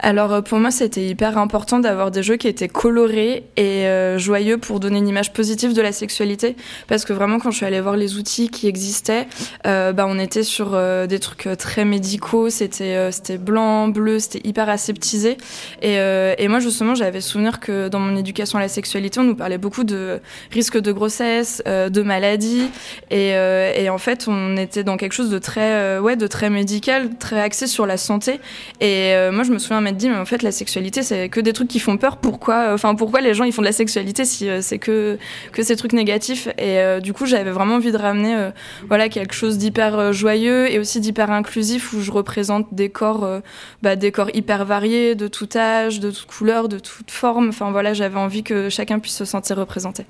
Alors 0.03 0.33
euh, 0.33 0.41
pour 0.43 0.59
moi, 0.59 0.73
c'était 0.73 1.07
hyper 1.07 1.38
important 1.38 1.79
d'avoir 1.79 2.11
des 2.11 2.25
jeux 2.25 2.37
qui 2.37 2.49
étaient 2.49 2.69
colorés 2.69 3.45
et 3.57 3.87
euh, 3.87 4.19
joyeux 4.19 4.59
pour 4.59 4.81
donner 4.81 4.99
une 4.99 5.07
image 5.07 5.33
positive 5.33 5.75
de 5.75 5.81
la 5.81 5.93
sexualité. 5.93 6.57
Parce 6.88 7.05
que 7.05 7.12
vraiment, 7.12 7.38
quand 7.38 7.53
je 7.53 7.59
suis 7.59 7.67
allée 7.67 7.81
voir 7.81 7.97
les 7.97 8.17
outils 8.17 8.51
qui 8.51 8.67
existaient, 8.67 9.29
euh, 9.67 9.93
bah, 9.93 10.07
on 10.09 10.19
était 10.19 10.43
sur 10.43 10.77
des 11.07 11.19
trucs 11.21 11.49
très 11.57 11.85
médicaux. 11.85 12.51
C'était 12.51 13.12
c'était 13.12 13.38
blanc, 13.38 13.88
bleu, 13.88 14.19
c'était 14.19 14.47
hyper 14.47 14.69
aseptisé. 14.69 15.37
Et, 15.83 15.95
et 15.95 16.49
moi, 16.49 16.59
justement, 16.59 16.95
j'avais 16.95 17.21
souvenir 17.21 17.61
que 17.61 17.88
dans 17.88 18.01
mon 18.01 18.17
éducation 18.17 18.59
à 18.59 18.62
la 18.62 18.69
sexualité, 18.69 19.21
on 19.21 19.25
nous 19.25 19.37
parlait 19.37 19.59
beaucoup 19.59 19.85
de 19.85 20.21
risques 20.51 20.79
de 20.79 20.91
grossesse, 20.91 21.62
de 21.67 22.03
maladies. 22.03 22.69
Et, 23.11 23.29
et 23.31 23.88
en 23.88 23.99
fait, 23.99 24.27
on 24.27 24.57
était 24.57 24.83
dans 24.83 24.97
quelque 24.97 25.12
chose 25.12 25.31
de 25.31 25.38
très, 25.38 25.99
ouais, 25.99 26.17
de 26.17 26.27
très 26.27 26.51
médical, 26.51 27.11
très 27.19 27.41
axé 27.41 27.67
sur 27.67 27.87
la 27.87 27.97
santé. 27.97 28.41
Et 28.81 29.15
moi, 29.31 29.45
je 29.45 29.53
me 29.53 29.59
souviens 29.59 29.81
m'être 29.93 29.99
dit, 29.99 30.09
mais 30.09 30.17
en 30.17 30.25
fait, 30.25 30.43
la 30.43 30.53
sexualité, 30.53 31.03
c'est 31.03 31.29
que 31.29 31.41
des 31.41 31.53
trucs 31.53 31.69
qui 31.69 31.79
font 31.79 31.97
peur. 31.97 32.17
Pourquoi, 32.17 32.73
enfin, 32.73 32.95
pourquoi 32.95 33.21
les 33.21 33.35
gens 33.35 33.45
ils 33.45 33.53
font 33.53 33.63
de 33.63 33.67
la 33.67 33.73
sexualité 33.73 34.25
si 34.25 34.49
c'est 34.61 34.79
que 34.79 35.19
que 35.53 35.63
ces 35.63 35.77
trucs 35.77 35.93
négatifs? 35.93 36.49
Et 36.59 37.01
du 37.01 37.13
coup, 37.13 37.27
j'avais 37.27 37.51
vraiment 37.51 37.75
envie 37.75 37.93
de 37.93 37.97
ramener, 37.97 38.51
voilà, 38.89 39.09
quelque 39.09 39.35
chose 39.35 39.59
d'hyper 39.59 40.13
joyeux 40.13 40.71
et 40.71 40.79
aussi 40.79 41.01
d'hyper 41.01 41.31
inclusif 41.31 41.93
où 41.93 42.01
je 42.01 42.11
représente 42.11 42.73
des 42.73 42.89
corps, 42.89 43.41
bah, 43.83 43.97
des 43.97 44.13
corps 44.13 44.31
hyper 44.35 44.65
variés, 44.65 45.15
de 45.15 45.29
tout 45.29 45.49
âge, 45.57 46.01
de 46.01 46.11
toute 46.11 46.27
couleur, 46.27 46.69
de 46.69 46.79
toute 46.79 47.11
forme. 47.11 47.49
Enfin 47.49 47.71
voilà, 47.71 47.95
j'avais 47.95 48.19
envie 48.19 48.43
que 48.43 48.69
chacun 48.69 48.99
puisse 48.99 49.17
se 49.17 49.25
sentir 49.25 49.57
représenté. 49.57 50.07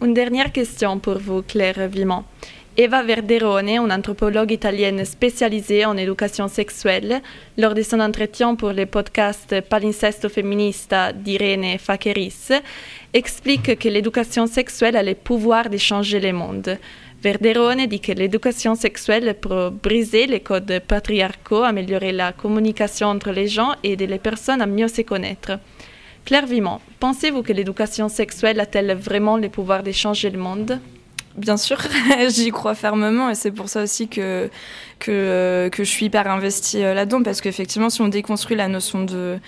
Une 0.00 0.14
dernière 0.14 0.50
question 0.50 0.98
pour 0.98 1.18
vous, 1.18 1.42
Claire 1.42 1.88
Vimont. 1.88 2.24
Eva 2.74 3.02
Verderone, 3.02 3.68
une 3.68 3.92
anthropologue 3.92 4.50
italienne 4.50 5.04
spécialisée 5.04 5.84
en 5.84 5.94
éducation 5.98 6.48
sexuelle, 6.48 7.20
lors 7.58 7.74
de 7.74 7.82
son 7.82 8.00
entretien 8.00 8.54
pour 8.54 8.72
le 8.72 8.86
podcast 8.86 9.60
Palincesto 9.68 10.30
Feminista 10.30 11.12
d'Irene 11.12 11.76
Fakeris, 11.78 12.50
explique 13.12 13.78
que 13.78 13.88
l'éducation 13.90 14.46
sexuelle 14.46 14.96
a 14.96 15.02
le 15.02 15.14
pouvoir 15.14 15.68
de 15.68 15.76
changer 15.76 16.18
le 16.18 16.32
monde. 16.32 16.78
Verderone 17.22 17.84
dit 17.84 18.00
que 18.00 18.12
l'éducation 18.12 18.74
sexuelle 18.74 19.36
peut 19.38 19.68
briser 19.68 20.26
les 20.26 20.40
codes 20.40 20.80
patriarcaux, 20.88 21.64
améliorer 21.64 22.12
la 22.12 22.32
communication 22.32 23.08
entre 23.08 23.32
les 23.32 23.48
gens 23.48 23.74
et 23.84 23.92
aider 23.92 24.06
les 24.06 24.18
personnes 24.18 24.62
à 24.62 24.66
mieux 24.66 24.88
se 24.88 25.02
connaître. 25.02 25.58
Claire 26.24 26.46
Vimont, 26.46 26.80
pensez-vous 27.00 27.42
que 27.42 27.52
l'éducation 27.52 28.08
sexuelle 28.08 28.60
a-t-elle 28.60 28.94
vraiment 28.94 29.36
le 29.36 29.50
pouvoir 29.50 29.82
de 29.82 29.92
changer 29.92 30.30
le 30.30 30.38
monde? 30.38 30.80
Bien 31.36 31.56
sûr, 31.56 31.78
j'y 32.28 32.50
crois 32.50 32.74
fermement 32.74 33.30
et 33.30 33.34
c'est 33.34 33.52
pour 33.52 33.68
ça 33.70 33.82
aussi 33.82 34.06
que, 34.08 34.50
que, 34.98 35.70
que 35.72 35.82
je 35.82 35.88
suis 35.88 36.06
hyper 36.06 36.30
investie 36.30 36.82
euh, 36.82 36.92
là-dedans 36.92 37.22
parce 37.22 37.40
qu'effectivement, 37.40 37.88
si 37.88 38.02
on 38.02 38.08
déconstruit 38.08 38.54
la 38.54 38.68
notion 38.68 39.04
de, 39.04 39.38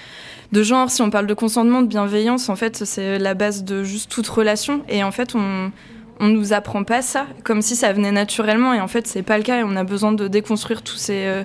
de 0.52 0.62
genre, 0.62 0.90
si 0.90 1.02
on 1.02 1.10
parle 1.10 1.26
de 1.26 1.34
consentement, 1.34 1.82
de 1.82 1.86
bienveillance, 1.86 2.48
en 2.48 2.56
fait, 2.56 2.84
c'est 2.84 3.18
la 3.18 3.34
base 3.34 3.64
de 3.64 3.84
juste 3.84 4.10
toute 4.10 4.26
relation 4.28 4.82
et 4.88 5.04
en 5.04 5.10
fait, 5.10 5.34
on, 5.34 5.70
on 6.20 6.28
nous 6.28 6.54
apprend 6.54 6.84
pas 6.84 7.02
ça 7.02 7.26
comme 7.42 7.60
si 7.60 7.76
ça 7.76 7.92
venait 7.92 8.12
naturellement 8.12 8.72
et 8.72 8.80
en 8.80 8.88
fait, 8.88 9.06
c'est 9.06 9.22
pas 9.22 9.36
le 9.36 9.44
cas 9.44 9.60
et 9.60 9.62
on 9.62 9.76
a 9.76 9.84
besoin 9.84 10.12
de 10.12 10.26
déconstruire 10.28 10.82
tous 10.82 10.96
ces. 10.96 11.26
Euh, 11.26 11.44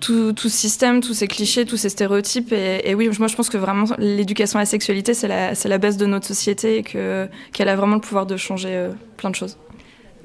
tout, 0.00 0.32
tout, 0.32 0.48
ce 0.48 0.56
système, 0.56 1.00
tous 1.00 1.12
ces 1.12 1.26
clichés, 1.26 1.64
tous 1.64 1.76
ces 1.76 1.88
stéréotypes. 1.88 2.52
Et, 2.52 2.94
oui, 2.94 3.10
moi 3.18 3.26
je 3.26 3.34
pense 3.34 3.48
que 3.48 3.58
vraiment 3.58 3.86
l'éducation 3.98 4.60
à 4.60 4.62
la 4.62 4.66
sexualité, 4.66 5.12
c'est 5.12 5.26
la, 5.26 5.54
la, 5.64 5.78
base 5.78 5.96
de 5.96 6.06
notre 6.06 6.24
société 6.24 6.78
et 6.78 6.82
qu'elle 6.84 7.68
a 7.68 7.74
vraiment 7.74 7.96
le 7.96 8.00
pouvoir 8.00 8.24
de 8.24 8.36
changer 8.36 8.68
euh, 8.70 8.92
plein 9.16 9.30
de 9.30 9.34
choses. 9.34 9.56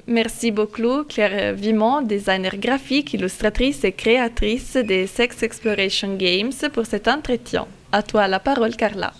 Merci 0.06 0.50
beaucoup, 0.50 1.04
Claire 1.04 1.54
Vimont, 1.54 2.02
designer 2.02 2.56
graphique, 2.58 3.14
illustratrice 3.14 3.84
et 3.84 3.92
créatrice 3.92 4.76
des 4.76 5.06
Sex 5.06 5.42
Exploration 5.42 6.16
Games, 6.16 6.52
pour 6.74 6.84
cet 6.84 7.08
entretien. 7.08 7.66
À 7.90 8.02
toi 8.02 8.28
la 8.28 8.38
parole, 8.38 8.76
Carla. 8.76 9.14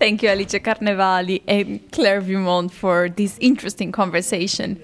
Thank 0.00 0.22
you, 0.22 0.28
Alicia 0.28 0.58
Carnevali 0.58 1.42
and 1.46 1.78
Claire 1.92 2.22
Vimont, 2.22 2.70
for 2.70 3.08
this 3.08 3.36
interesting 3.40 3.92
conversation. 3.92 4.78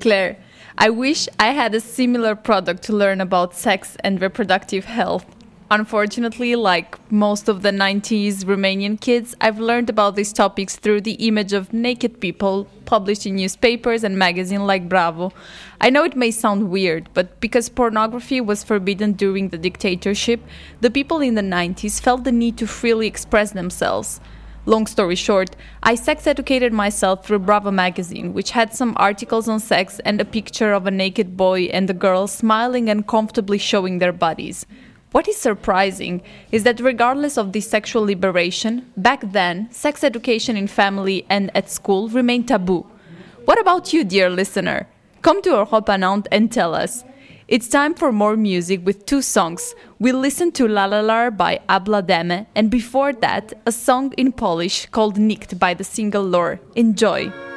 Claire, 0.00 0.36
I 0.76 0.90
wish 0.90 1.28
I 1.38 1.52
had 1.52 1.74
a 1.76 1.80
similar 1.80 2.34
product 2.34 2.82
to 2.86 2.92
learn 2.92 3.20
about 3.20 3.54
sex 3.54 3.96
and 4.02 4.20
reproductive 4.20 4.86
health. 4.86 5.26
Unfortunately, 5.72 6.54
like 6.54 6.98
most 7.10 7.48
of 7.48 7.62
the 7.62 7.70
90s 7.70 8.44
Romanian 8.44 9.00
kids, 9.00 9.34
I've 9.40 9.58
learned 9.58 9.88
about 9.88 10.16
these 10.16 10.30
topics 10.30 10.76
through 10.76 11.00
the 11.00 11.14
image 11.26 11.54
of 11.54 11.72
naked 11.72 12.20
people 12.20 12.66
published 12.84 13.24
in 13.24 13.36
newspapers 13.36 14.04
and 14.04 14.18
magazines 14.18 14.64
like 14.64 14.86
Bravo. 14.86 15.32
I 15.80 15.88
know 15.88 16.04
it 16.04 16.14
may 16.14 16.30
sound 16.30 16.68
weird, 16.68 17.08
but 17.14 17.40
because 17.40 17.70
pornography 17.70 18.38
was 18.38 18.62
forbidden 18.62 19.14
during 19.14 19.48
the 19.48 19.56
dictatorship, 19.56 20.42
the 20.82 20.90
people 20.90 21.22
in 21.22 21.36
the 21.36 21.40
90s 21.40 22.02
felt 22.02 22.24
the 22.24 22.32
need 22.32 22.58
to 22.58 22.66
freely 22.66 23.06
express 23.06 23.52
themselves. 23.52 24.20
Long 24.66 24.86
story 24.86 25.16
short, 25.16 25.56
I 25.82 25.94
sex 25.94 26.26
educated 26.26 26.74
myself 26.74 27.24
through 27.24 27.38
Bravo 27.38 27.70
magazine, 27.70 28.34
which 28.34 28.50
had 28.50 28.74
some 28.74 28.92
articles 28.98 29.48
on 29.48 29.58
sex 29.58 30.00
and 30.04 30.20
a 30.20 30.26
picture 30.26 30.74
of 30.74 30.86
a 30.86 30.90
naked 30.90 31.34
boy 31.34 31.62
and 31.72 31.88
a 31.88 31.94
girl 31.94 32.26
smiling 32.26 32.90
and 32.90 33.08
comfortably 33.08 33.56
showing 33.56 34.00
their 34.00 34.12
bodies. 34.12 34.66
What 35.12 35.28
is 35.28 35.36
surprising 35.36 36.22
is 36.50 36.64
that 36.64 36.80
regardless 36.80 37.36
of 37.36 37.52
this 37.52 37.68
sexual 37.68 38.02
liberation, 38.02 38.90
back 38.96 39.20
then, 39.32 39.70
sex 39.70 40.02
education 40.02 40.56
in 40.56 40.66
family 40.66 41.26
and 41.28 41.54
at 41.54 41.70
school 41.70 42.08
remained 42.08 42.48
taboo. 42.48 42.86
What 43.44 43.60
about 43.60 43.92
you, 43.92 44.04
dear 44.04 44.30
listener? 44.30 44.88
Come 45.20 45.42
to 45.42 45.50
Europa 45.50 45.98
Nantes 45.98 46.28
and 46.32 46.50
tell 46.50 46.74
us. 46.74 47.04
It's 47.46 47.68
time 47.68 47.92
for 47.92 48.10
more 48.10 48.36
music 48.36 48.86
with 48.86 49.04
two 49.04 49.20
songs. 49.20 49.74
We 49.98 50.12
listened 50.12 50.54
to 50.54 50.66
La 50.66 50.86
La 50.86 51.00
La 51.00 51.28
by 51.28 51.60
Abla 51.68 52.00
Deme, 52.00 52.46
and 52.54 52.70
before 52.70 53.12
that, 53.12 53.52
a 53.66 53.72
song 53.72 54.14
in 54.16 54.32
Polish 54.32 54.86
called 54.86 55.18
Nikt 55.18 55.58
by 55.58 55.74
the 55.74 55.84
single 55.84 56.22
Lore. 56.22 56.58
Enjoy! 56.74 57.51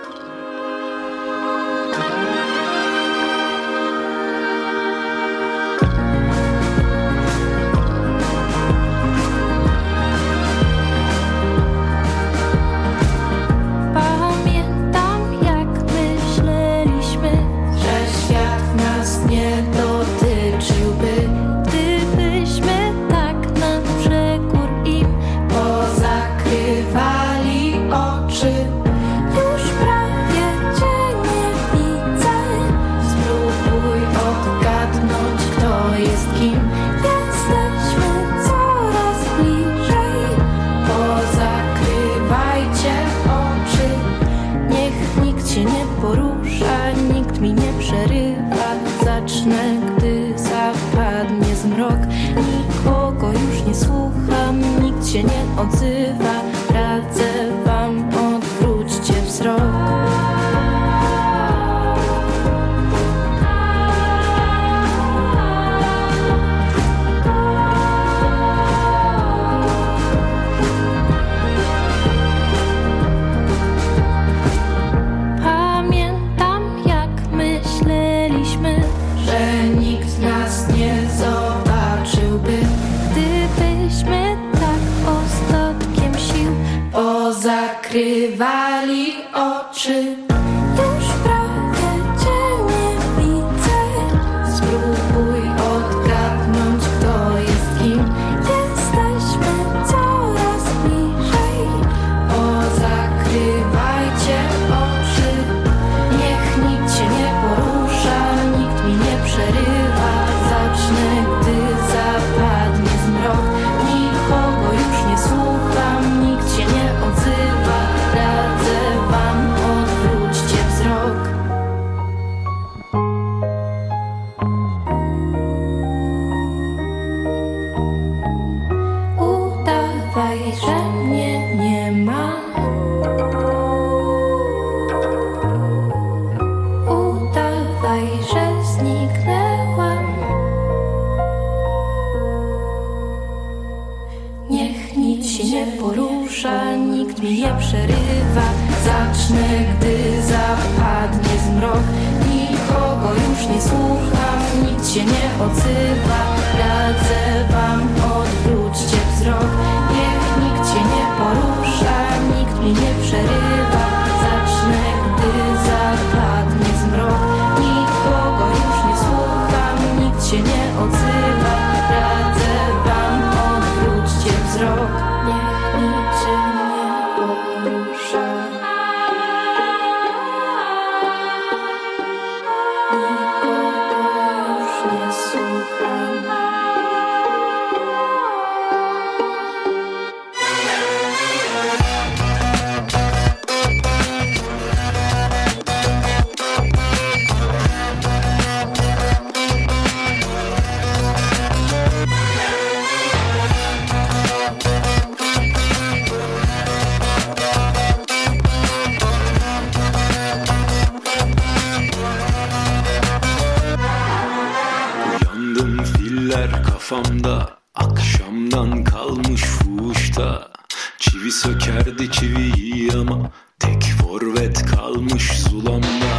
Kalmış 219.06 219.42
fuhuşta. 219.42 220.52
Çivi 221.00 221.32
sökerdi 221.32 222.12
çiviyi 222.12 222.92
ama 222.94 223.32
Tek 223.60 223.84
forvet 223.84 224.66
kalmış 224.66 225.32
zulamda 225.40 226.16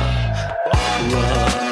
Allah 0.72 1.65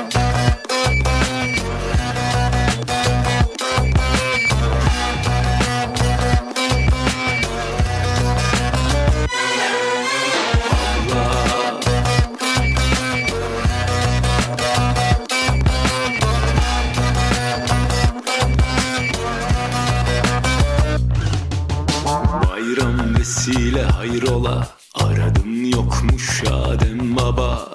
hayrola 24.14 24.68
Aradım 24.94 25.64
yokmuş 25.70 26.42
Adem 26.50 27.16
baba. 27.16 27.74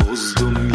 Bozdum 0.00 0.65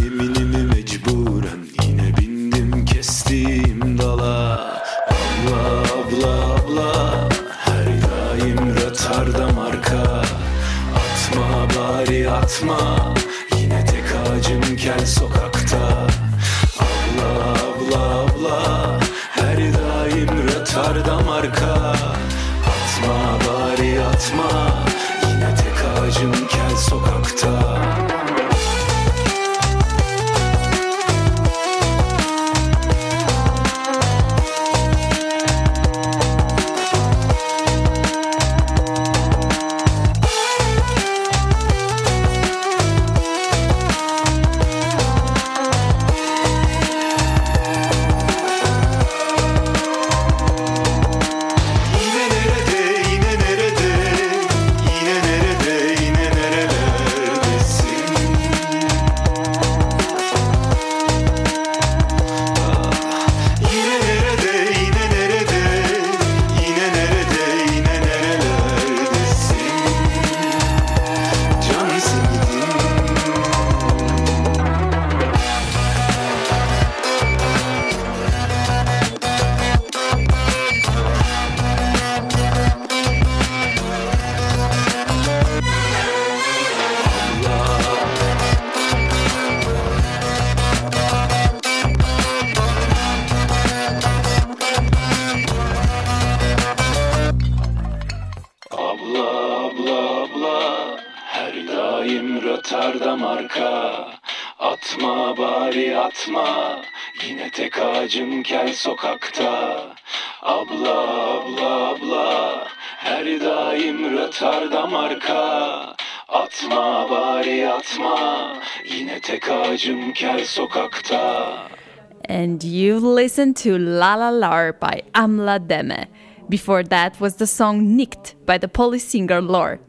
listened 123.31 123.55
to 123.55 123.77
La 123.77 124.15
La 124.15 124.29
La 124.29 124.73
by 124.73 125.01
Amla 125.15 125.65
Deme. 125.65 126.05
Before 126.49 126.83
that 126.83 127.17
was 127.21 127.37
the 127.37 127.47
song 127.47 127.95
Nicked 127.95 128.35
by 128.45 128.57
the 128.57 128.67
Polish 128.67 129.03
singer 129.03 129.39
Lore. 129.39 129.79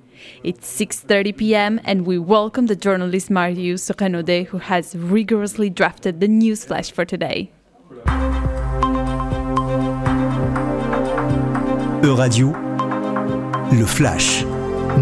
It's 0.44 0.64
6:30 0.80 1.36
p.m. 1.36 1.80
and 1.82 2.06
we 2.06 2.18
welcome 2.18 2.66
the 2.66 2.76
journalist 2.76 3.30
Marius 3.30 3.90
Renaudet 3.90 4.46
who 4.46 4.58
has 4.58 4.94
rigorously 4.94 5.70
drafted 5.70 6.20
the 6.20 6.28
news 6.28 6.64
flash 6.64 6.92
for 6.92 7.04
today. 7.04 7.50
E-radio, 12.04 12.46
le 13.72 13.86
flash. 13.86 14.44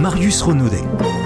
Marius 0.04 0.40
Renaudet. 0.40 1.19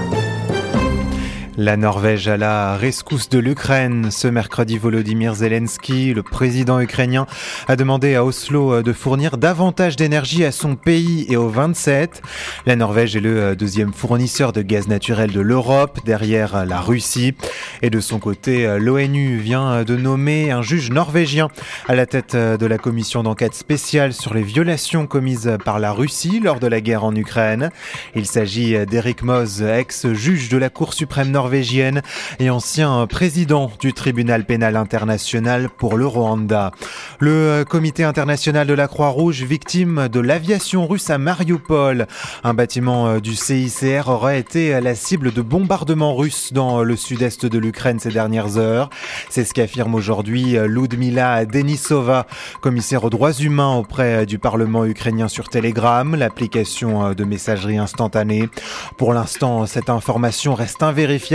La 1.57 1.77
Norvège 1.77 2.27
à 2.27 2.35
la 2.35 2.75
rescousse 2.75 3.29
de 3.29 3.39
l'Ukraine. 3.39 4.11
Ce 4.11 4.27
mercredi, 4.27 4.77
Volodymyr 4.77 5.35
Zelensky, 5.35 6.13
le 6.13 6.21
président 6.21 6.81
ukrainien, 6.81 7.27
a 7.69 7.77
demandé 7.77 8.13
à 8.15 8.25
Oslo 8.25 8.83
de 8.83 8.91
fournir 8.91 9.37
davantage 9.37 9.95
d'énergie 9.95 10.43
à 10.43 10.51
son 10.51 10.75
pays 10.75 11.25
et 11.29 11.37
aux 11.37 11.47
27. 11.47 12.21
La 12.65 12.75
Norvège 12.75 13.15
est 13.15 13.21
le 13.21 13.55
deuxième 13.55 13.93
fournisseur 13.93 14.51
de 14.51 14.61
gaz 14.61 14.89
naturel 14.89 15.31
de 15.31 15.39
l'Europe, 15.39 16.01
derrière 16.03 16.65
la 16.65 16.81
Russie. 16.81 17.35
Et 17.81 17.89
de 17.89 18.01
son 18.01 18.19
côté, 18.19 18.77
l'ONU 18.77 19.37
vient 19.37 19.85
de 19.85 19.95
nommer 19.95 20.51
un 20.51 20.61
juge 20.61 20.91
norvégien 20.91 21.47
à 21.87 21.95
la 21.95 22.05
tête 22.05 22.35
de 22.35 22.65
la 22.65 22.77
commission 22.77 23.23
d'enquête 23.23 23.55
spéciale 23.55 24.11
sur 24.11 24.33
les 24.33 24.43
violations 24.43 25.07
commises 25.07 25.57
par 25.63 25.79
la 25.79 25.93
Russie 25.93 26.41
lors 26.41 26.59
de 26.59 26.67
la 26.67 26.81
guerre 26.81 27.05
en 27.05 27.15
Ukraine. 27.15 27.69
Il 28.13 28.25
s'agit 28.25 28.85
d'Eric 28.85 29.23
Moz, 29.23 29.63
ex-juge 29.63 30.49
de 30.49 30.57
la 30.57 30.69
Cour 30.69 30.93
suprême 30.93 31.31
norvégienne 31.31 31.44
norvégienne 31.45 32.01
et 32.39 32.49
ancien 32.49 33.05
président 33.05 33.71
du 33.79 33.93
tribunal 33.93 34.45
pénal 34.45 34.75
international 34.75 35.69
pour 35.69 35.95
le 35.95 36.07
Rwanda. 36.07 36.71
Le 37.19 37.63
comité 37.69 38.03
international 38.03 38.65
de 38.65 38.73
la 38.73 38.87
Croix-Rouge 38.87 39.43
victime 39.43 40.07
de 40.07 40.19
l'aviation 40.19 40.87
russe 40.87 41.11
à 41.11 41.19
Mariupol. 41.19 42.07
Un 42.43 42.55
bâtiment 42.55 43.19
du 43.19 43.35
CICR 43.35 44.07
aurait 44.07 44.39
été 44.39 44.81
la 44.81 44.95
cible 44.95 45.31
de 45.31 45.43
bombardements 45.43 46.15
russes 46.15 46.51
dans 46.51 46.81
le 46.81 46.95
sud-est 46.95 47.45
de 47.45 47.59
l'Ukraine 47.59 47.99
ces 47.99 48.09
dernières 48.09 48.57
heures. 48.57 48.89
C'est 49.29 49.43
ce 49.43 49.53
qu'affirme 49.53 49.93
aujourd'hui 49.93 50.57
Ludmila 50.65 51.45
Denisova, 51.45 52.25
commissaire 52.61 53.03
aux 53.03 53.11
droits 53.11 53.33
humains 53.33 53.75
auprès 53.75 54.25
du 54.25 54.39
Parlement 54.39 54.83
ukrainien 54.83 55.27
sur 55.27 55.49
Telegram, 55.49 56.15
l'application 56.15 57.13
de 57.13 57.23
messagerie 57.23 57.77
instantanée. 57.77 58.49
Pour 58.97 59.13
l'instant, 59.13 59.67
cette 59.67 59.91
information 59.91 60.55
reste 60.55 60.81
invérifiable 60.81 61.34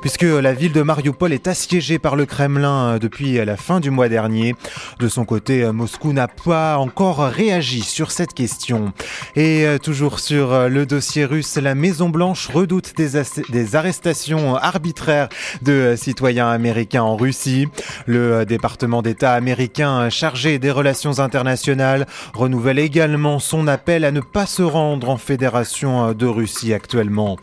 puisque 0.00 0.22
la 0.22 0.52
ville 0.52 0.72
de 0.72 0.82
Mariupol 0.82 1.32
est 1.32 1.48
assiégée 1.48 1.98
par 1.98 2.16
le 2.16 2.26
Kremlin 2.26 2.98
depuis 2.98 3.44
la 3.44 3.56
fin 3.56 3.80
du 3.80 3.90
mois 3.90 4.08
dernier. 4.08 4.54
De 4.98 5.08
son 5.08 5.24
côté, 5.24 5.64
Moscou 5.72 6.12
n'a 6.12 6.28
pas 6.28 6.78
encore 6.78 7.18
réagi 7.18 7.82
sur 7.82 8.10
cette 8.10 8.34
question. 8.34 8.92
Et 9.36 9.66
toujours 9.82 10.20
sur 10.20 10.68
le 10.68 10.86
dossier 10.86 11.24
russe, 11.24 11.56
la 11.56 11.74
Maison 11.74 12.08
Blanche 12.08 12.48
redoute 12.48 12.94
des 12.96 13.76
arrestations 13.76 14.56
arbitraires 14.56 15.28
de 15.62 15.94
citoyens 15.96 16.48
américains 16.50 17.02
en 17.02 17.16
Russie. 17.16 17.66
Le 18.06 18.44
département 18.44 19.02
d'État 19.02 19.32
américain 19.32 20.10
chargé 20.10 20.58
des 20.58 20.70
relations 20.70 21.18
internationales 21.18 22.06
renouvelle 22.34 22.78
également 22.78 23.38
son 23.38 23.66
appel 23.66 24.04
à 24.04 24.12
ne 24.12 24.20
pas 24.20 24.46
se 24.46 24.62
rendre 24.62 25.08
en 25.08 25.16
Fédération 25.16 26.12
de 26.12 26.26
Russie 26.26 26.74
actuellement. 26.74 27.36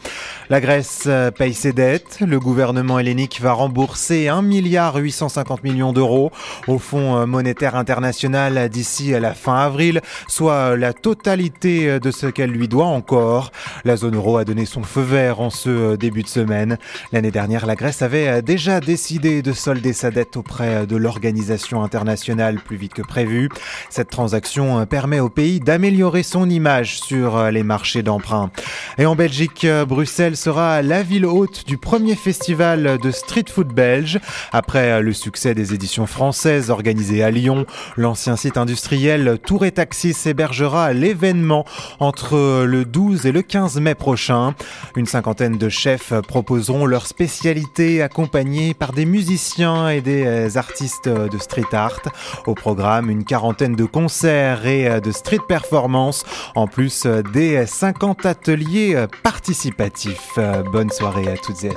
La 0.49 0.61
Grèce 0.61 1.09
paye 1.37 1.53
ses 1.53 1.73
dettes. 1.73 1.96
Le 2.21 2.39
gouvernement 2.39 2.99
hellénique 2.99 3.39
va 3.41 3.53
rembourser 3.53 4.27
1 4.27 4.41
milliard 4.41 4.95
850 4.95 5.63
millions 5.63 5.93
d'euros 5.93 6.31
au 6.67 6.79
Fonds 6.79 7.25
monétaire 7.27 7.75
international 7.75 8.69
d'ici 8.69 9.13
à 9.13 9.19
la 9.19 9.33
fin 9.33 9.55
avril, 9.55 10.01
soit 10.27 10.75
la 10.75 10.93
totalité 10.93 11.99
de 11.99 12.11
ce 12.11 12.27
qu'elle 12.27 12.51
lui 12.51 12.67
doit 12.67 12.85
encore. 12.85 13.51
La 13.85 13.97
zone 13.97 14.15
euro 14.15 14.37
a 14.37 14.45
donné 14.45 14.65
son 14.65 14.83
feu 14.83 15.01
vert 15.01 15.39
en 15.39 15.49
ce 15.49 15.95
début 15.95 16.23
de 16.23 16.27
semaine. 16.27 16.77
L'année 17.11 17.31
dernière, 17.31 17.65
la 17.65 17.75
Grèce 17.75 18.01
avait 18.01 18.41
déjà 18.41 18.79
décidé 18.79 19.41
de 19.41 19.53
solder 19.53 19.93
sa 19.93 20.11
dette 20.11 20.37
auprès 20.37 20.85
de 20.85 20.95
l'organisation 20.95 21.83
internationale 21.83 22.59
plus 22.59 22.77
vite 22.77 22.93
que 22.93 23.01
prévu. 23.01 23.49
Cette 23.89 24.09
transaction 24.09 24.85
permet 24.85 25.19
au 25.19 25.29
pays 25.29 25.59
d'améliorer 25.59 26.23
son 26.23 26.49
image 26.49 26.99
sur 26.99 27.51
les 27.51 27.63
marchés 27.63 28.03
d'emprunt. 28.03 28.51
Et 28.97 29.05
en 29.05 29.15
Belgique, 29.15 29.65
Bruxelles 29.87 30.37
sera 30.37 30.81
la 30.81 31.03
ville 31.03 31.25
haute 31.25 31.65
du 31.65 31.77
premier 31.87 32.15
festival 32.15 32.97
de 33.01 33.11
street 33.11 33.45
food 33.49 33.69
belge. 33.69 34.19
Après 34.51 35.01
le 35.01 35.13
succès 35.13 35.55
des 35.55 35.73
éditions 35.73 36.05
françaises 36.05 36.69
organisées 36.69 37.23
à 37.23 37.31
Lyon, 37.31 37.65
l'ancien 37.95 38.35
site 38.35 38.57
industriel 38.57 39.37
Tour 39.45 39.63
et 39.63 39.71
Taxis 39.71 40.17
hébergera 40.25 40.91
l'événement 40.91 41.63
entre 42.01 42.65
le 42.65 42.83
12 42.83 43.25
et 43.25 43.31
le 43.31 43.41
15 43.41 43.79
mai 43.79 43.95
prochain. 43.95 44.53
Une 44.97 45.05
cinquantaine 45.05 45.57
de 45.57 45.69
chefs 45.69 46.11
proposeront 46.27 46.85
leurs 46.85 47.07
spécialités 47.07 48.01
accompagnés 48.01 48.73
par 48.73 48.91
des 48.91 49.05
musiciens 49.05 49.87
et 49.87 50.01
des 50.01 50.57
artistes 50.57 51.07
de 51.07 51.37
street 51.37 51.71
art. 51.71 52.01
Au 52.47 52.53
programme, 52.53 53.09
une 53.09 53.23
quarantaine 53.23 53.77
de 53.77 53.85
concerts 53.85 54.67
et 54.67 54.99
de 54.99 55.11
street 55.11 55.39
performance, 55.47 56.25
en 56.53 56.67
plus 56.67 57.07
des 57.31 57.65
50 57.65 58.25
ateliers 58.25 59.05
participatifs. 59.23 60.37
Bonne 60.73 60.89
soirée 60.89 61.29
à 61.29 61.37
toutes 61.37 61.63
et 61.63 61.69
à 61.69 61.73
tous. 61.73 61.76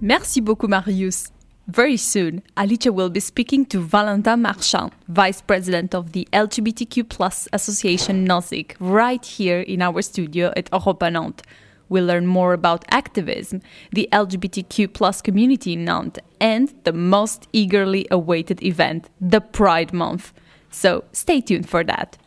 Merci 0.00 0.40
beaucoup 0.40 0.68
Marius. 0.68 1.30
Very 1.66 1.96
soon, 1.96 2.42
Alicia 2.58 2.92
will 2.92 3.08
be 3.08 3.20
speaking 3.20 3.64
to 3.66 3.80
Valentin 3.80 4.42
Marchand, 4.42 4.92
Vice 5.08 5.40
President 5.40 5.94
of 5.94 6.12
the 6.12 6.28
LGBTQ 6.30 7.08
Plus 7.08 7.48
Association 7.54 8.26
NOSIC, 8.26 8.76
right 8.80 9.24
here 9.24 9.60
in 9.60 9.80
our 9.80 10.02
studio 10.02 10.52
at 10.56 10.68
Europa 10.70 11.10
Nantes. 11.10 11.42
We'll 11.88 12.04
learn 12.04 12.26
more 12.26 12.52
about 12.52 12.84
activism, 12.90 13.62
the 13.92 14.08
LGBTQ 14.12 14.92
plus 14.92 15.22
community 15.22 15.72
in 15.72 15.86
Nantes, 15.86 16.20
and 16.38 16.74
the 16.84 16.92
most 16.92 17.48
eagerly 17.54 18.06
awaited 18.10 18.62
event, 18.62 19.08
the 19.18 19.40
Pride 19.40 19.94
Month. 19.94 20.34
So 20.70 21.04
stay 21.12 21.40
tuned 21.40 21.68
for 21.68 21.82
that. 21.84 22.18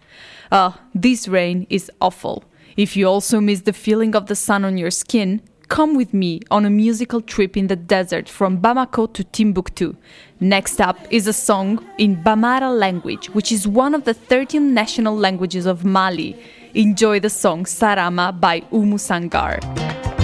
Ah, 0.51 0.81
this 0.95 1.27
rain 1.27 1.67
is 1.69 1.91
awful. 2.01 2.43
If 2.77 2.95
you 2.95 3.07
also 3.07 3.41
miss 3.41 3.61
the 3.61 3.73
feeling 3.73 4.15
of 4.15 4.27
the 4.27 4.35
sun 4.35 4.63
on 4.63 4.77
your 4.77 4.91
skin, 4.91 5.41
come 5.67 5.95
with 5.95 6.13
me 6.13 6.41
on 6.51 6.63
a 6.63 6.69
musical 6.69 7.21
trip 7.21 7.57
in 7.57 7.65
the 7.65 7.75
desert 7.75 8.29
from 8.29 8.61
Bamako 8.61 9.11
to 9.13 9.23
Timbuktu. 9.23 9.95
Next 10.39 10.79
up 10.79 10.95
is 11.09 11.25
a 11.25 11.33
song 11.33 11.83
in 11.97 12.17
Bamara 12.17 12.69
language, 12.77 13.31
which 13.31 13.51
is 13.51 13.67
one 13.67 13.95
of 13.95 14.03
the 14.03 14.13
13 14.13 14.75
national 14.75 15.17
languages 15.17 15.65
of 15.65 15.85
Mali. 15.85 16.37
Enjoy 16.75 17.19
the 17.19 17.31
song 17.31 17.63
Sarama 17.63 18.39
by 18.39 18.61
Umu 18.71 18.97
Sangar. 18.97 20.16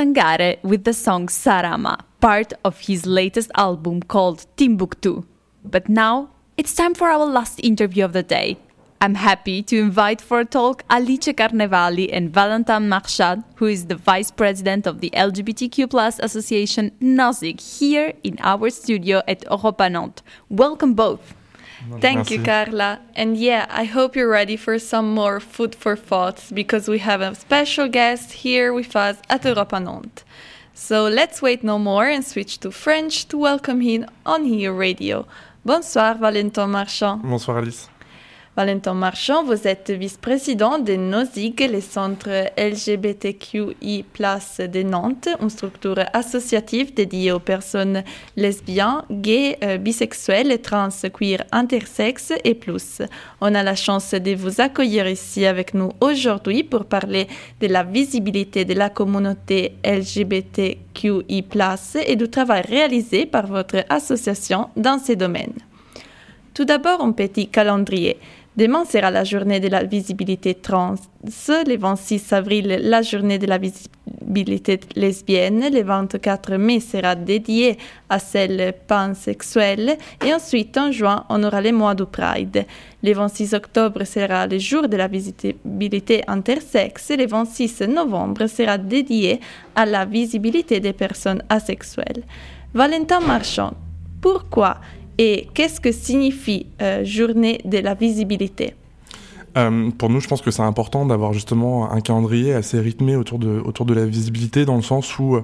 Sangare 0.00 0.56
with 0.62 0.84
the 0.84 0.94
song 0.94 1.26
Sarama, 1.26 2.00
part 2.22 2.54
of 2.64 2.80
his 2.80 3.04
latest 3.04 3.50
album 3.54 4.02
called 4.02 4.46
Timbuktu. 4.56 5.24
But 5.62 5.90
now 5.90 6.30
it's 6.56 6.74
time 6.74 6.94
for 6.94 7.10
our 7.10 7.26
last 7.26 7.60
interview 7.62 8.06
of 8.06 8.14
the 8.14 8.22
day. 8.22 8.56
I'm 9.02 9.14
happy 9.14 9.62
to 9.64 9.78
invite 9.78 10.22
for 10.22 10.40
a 10.40 10.46
talk 10.46 10.84
Alice 10.88 11.34
Carnevali 11.40 12.08
and 12.10 12.32
Valentin 12.32 12.88
Marchand, 12.88 13.44
who 13.56 13.66
is 13.66 13.88
the 13.88 13.94
vice 13.94 14.30
president 14.30 14.86
of 14.86 15.00
the 15.02 15.10
LGBTQ 15.10 16.18
association 16.20 16.92
NOSIG, 17.02 17.60
here 17.60 18.14
in 18.22 18.38
our 18.40 18.70
studio 18.70 19.20
at 19.28 19.44
Europa 19.44 19.90
Nantes. 19.90 20.22
Welcome 20.48 20.94
both. 20.94 21.34
Thank 22.00 22.18
Merci. 22.18 22.34
you, 22.34 22.42
Carla. 22.42 23.00
And 23.14 23.36
yeah, 23.36 23.66
I 23.70 23.84
hope 23.84 24.16
you're 24.16 24.28
ready 24.28 24.56
for 24.56 24.78
some 24.78 25.14
more 25.14 25.40
food 25.40 25.74
for 25.74 25.96
thoughts 25.96 26.50
because 26.52 26.88
we 26.88 26.98
have 26.98 27.20
a 27.20 27.34
special 27.34 27.88
guest 27.88 28.32
here 28.32 28.72
with 28.72 28.94
us 28.94 29.16
at 29.28 29.44
Europa 29.44 29.80
Nantes. 29.80 30.24
So 30.74 31.08
let's 31.08 31.42
wait 31.42 31.64
no 31.64 31.78
more 31.78 32.06
and 32.06 32.24
switch 32.24 32.58
to 32.60 32.70
French 32.70 33.28
to 33.28 33.38
welcome 33.38 33.80
him 33.80 34.06
on 34.24 34.44
here 34.44 34.72
radio. 34.72 35.26
Bonsoir, 35.64 36.14
Valentin 36.14 36.70
Marchand. 36.70 37.22
Bonsoir 37.22 37.58
Alice. 37.58 37.88
Valentin 38.56 38.94
Marchand, 38.94 39.44
vous 39.44 39.68
êtes 39.68 39.92
vice-président 39.92 40.80
de 40.80 40.96
NOZIG, 40.96 41.70
le 41.72 41.80
centre 41.80 42.28
LGBTQI 42.58 44.04
de 44.58 44.82
Nantes, 44.82 45.28
une 45.40 45.50
structure 45.50 46.00
associative 46.12 46.92
dédiée 46.92 47.30
aux 47.30 47.38
personnes 47.38 48.02
lesbiennes, 48.36 49.02
gays, 49.08 49.56
euh, 49.62 49.78
bisexuelles, 49.78 50.60
trans, 50.60 50.88
queer, 51.14 51.44
intersexes 51.52 52.32
et 52.42 52.56
plus. 52.56 53.02
On 53.40 53.54
a 53.54 53.62
la 53.62 53.76
chance 53.76 54.14
de 54.14 54.34
vous 54.34 54.60
accueillir 54.60 55.06
ici 55.06 55.46
avec 55.46 55.72
nous 55.72 55.92
aujourd'hui 56.00 56.64
pour 56.64 56.86
parler 56.86 57.28
de 57.60 57.68
la 57.68 57.84
visibilité 57.84 58.64
de 58.64 58.74
la 58.74 58.90
communauté 58.90 59.74
LGBTQI 59.84 61.44
et 62.04 62.16
du 62.16 62.28
travail 62.28 62.62
réalisé 62.62 63.26
par 63.26 63.46
votre 63.46 63.84
association 63.88 64.70
dans 64.76 64.98
ces 64.98 65.14
domaines. 65.14 65.54
Tout 66.52 66.64
d'abord, 66.64 67.00
un 67.00 67.12
petit 67.12 67.46
calendrier. 67.46 68.18
Demain 68.60 68.84
sera 68.84 69.10
la 69.10 69.24
journée 69.24 69.58
de 69.58 69.68
la 69.68 69.84
visibilité 69.84 70.52
trans, 70.52 70.96
le 71.24 71.78
26 71.78 72.30
avril 72.34 72.78
la 72.82 73.00
journée 73.00 73.38
de 73.38 73.46
la 73.46 73.56
visibilité 73.56 74.78
lesbienne, 74.96 75.70
le 75.72 75.82
24 75.82 76.56
mai 76.58 76.78
sera 76.80 77.14
dédié 77.14 77.78
à 78.10 78.18
celle 78.18 78.74
pansexuelle 78.86 79.96
et 80.22 80.34
ensuite 80.34 80.76
en 80.76 80.92
juin 80.92 81.24
on 81.30 81.42
aura 81.42 81.62
le 81.62 81.72
mois 81.72 81.94
du 81.94 82.04
Pride. 82.04 82.66
Le 83.02 83.14
26 83.14 83.54
octobre 83.54 84.04
sera 84.04 84.46
le 84.46 84.58
jour 84.58 84.86
de 84.88 84.96
la 84.98 85.08
visibilité 85.08 86.22
intersexe 86.28 87.12
et 87.12 87.16
le 87.16 87.26
26 87.26 87.80
novembre 87.88 88.46
sera 88.46 88.76
dédié 88.76 89.40
à 89.74 89.86
la 89.86 90.04
visibilité 90.04 90.80
des 90.80 90.92
personnes 90.92 91.42
asexuelles. 91.48 92.24
Valentin 92.74 93.20
Marchand, 93.20 93.72
pourquoi 94.20 94.76
et 95.18 95.48
qu'est-ce 95.54 95.80
que 95.80 95.92
signifie 95.92 96.66
euh, 96.80 97.04
journée 97.04 97.60
de 97.64 97.78
la 97.78 97.94
visibilité? 97.94 98.74
Euh, 99.56 99.90
pour 99.90 100.10
nous, 100.10 100.20
je 100.20 100.28
pense 100.28 100.42
que 100.42 100.50
c'est 100.50 100.62
important 100.62 101.06
d'avoir 101.06 101.32
justement 101.32 101.90
un 101.90 102.00
calendrier 102.00 102.54
assez 102.54 102.78
rythmé 102.78 103.16
autour 103.16 103.38
de, 103.38 103.60
autour 103.64 103.84
de 103.84 103.94
la 103.94 104.06
visibilité, 104.06 104.64
dans 104.64 104.76
le 104.76 104.82
sens 104.82 105.18
où, 105.18 105.36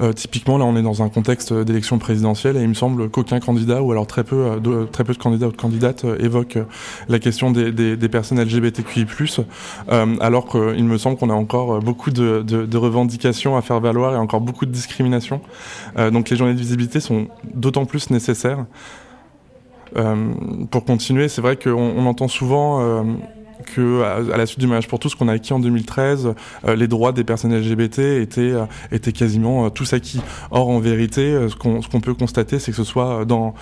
euh, 0.00 0.12
typiquement, 0.14 0.56
là, 0.56 0.64
on 0.64 0.76
est 0.76 0.82
dans 0.82 1.02
un 1.02 1.08
contexte 1.10 1.52
d'élection 1.52 1.98
présidentielle 1.98 2.56
et 2.56 2.62
il 2.62 2.68
me 2.68 2.74
semble 2.74 3.10
qu'aucun 3.10 3.38
candidat, 3.38 3.82
ou 3.82 3.92
alors 3.92 4.06
très 4.06 4.24
peu, 4.24 4.58
de, 4.60 4.86
très 4.86 5.04
peu 5.04 5.12
de 5.12 5.18
candidats 5.18 5.48
ou 5.48 5.52
de 5.52 5.56
candidates, 5.56 6.04
évoquent 6.20 6.58
la 7.08 7.18
question 7.18 7.50
des, 7.50 7.70
des, 7.70 8.08
personnes 8.08 8.40
LGBTQI+, 8.42 9.06
alors 10.20 10.48
qu'il 10.48 10.84
me 10.84 10.96
semble 10.96 11.18
qu'on 11.18 11.30
a 11.30 11.34
encore 11.34 11.80
beaucoup 11.80 12.10
de, 12.10 12.42
de, 12.42 12.64
de, 12.64 12.76
revendications 12.78 13.56
à 13.56 13.62
faire 13.62 13.80
valoir 13.80 14.14
et 14.14 14.18
encore 14.18 14.40
beaucoup 14.40 14.64
de 14.64 14.72
discrimination. 14.72 15.40
Donc 15.96 16.30
les 16.30 16.36
journées 16.36 16.54
de 16.54 16.58
visibilité 16.58 16.98
sont 17.00 17.28
d'autant 17.54 17.84
plus 17.84 18.10
nécessaires. 18.10 18.64
Pour 20.70 20.84
continuer, 20.84 21.28
c'est 21.28 21.42
vrai 21.42 21.56
qu'on 21.56 21.70
on 21.72 22.06
entend 22.06 22.28
souvent 22.28 23.04
que 23.62 24.02
à, 24.02 24.36
la 24.36 24.46
suite 24.46 24.60
du 24.60 24.66
mariage 24.66 24.88
pour 24.88 24.98
tous 24.98 25.14
qu'on 25.14 25.28
a 25.28 25.32
acquis 25.32 25.52
en 25.52 25.60
2013, 25.60 26.34
euh, 26.66 26.76
les 26.76 26.88
droits 26.88 27.12
des 27.12 27.24
personnes 27.24 27.54
LGBT 27.54 27.98
étaient 28.20 28.40
euh, 28.40 28.64
étaient 28.92 29.12
quasiment 29.12 29.66
euh, 29.66 29.70
tous 29.70 29.92
acquis. 29.92 30.20
Or 30.50 30.68
en 30.68 30.78
vérité, 30.78 31.48
ce 31.48 31.54
qu'on 31.54 32.00
peut 32.00 32.14
constater, 32.14 32.58
c'est 32.58 32.70
que 32.70 32.76
ce 32.76 32.84
soit 32.84 33.24
dans 33.24 33.54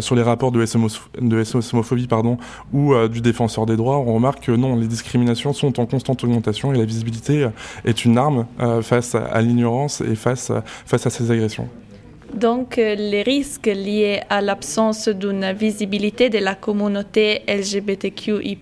sur 0.00 0.14
les 0.14 0.22
rapports 0.22 0.52
de 0.52 0.64
SOS, 0.64 1.00
de 1.20 1.42
homophobie 1.72 2.06
pardon 2.06 2.38
ou 2.72 2.94
du 3.08 3.20
défenseur 3.20 3.66
des 3.66 3.76
droits, 3.76 3.98
on 3.98 4.14
remarque 4.14 4.44
que 4.44 4.52
non, 4.52 4.76
les 4.76 4.86
discriminations 4.86 5.52
sont 5.52 5.80
en 5.80 5.86
constante 5.86 6.22
augmentation 6.24 6.72
et 6.72 6.78
la 6.78 6.84
visibilité 6.84 7.48
est 7.84 8.04
une 8.04 8.18
arme 8.18 8.46
face 8.82 9.14
à, 9.14 9.24
à 9.24 9.40
l'ignorance 9.40 10.00
et 10.00 10.14
face 10.14 10.52
face 10.86 11.06
à 11.06 11.10
ces 11.10 11.30
agressions. 11.30 11.68
Donc, 12.34 12.78
euh, 12.78 12.94
les 12.94 13.22
risques 13.22 13.66
liés 13.66 14.20
à 14.28 14.40
l'absence 14.40 15.08
d'une 15.08 15.52
visibilité 15.52 16.28
de 16.28 16.38
la 16.38 16.54
communauté 16.54 17.42
LGBTQI, 17.48 18.58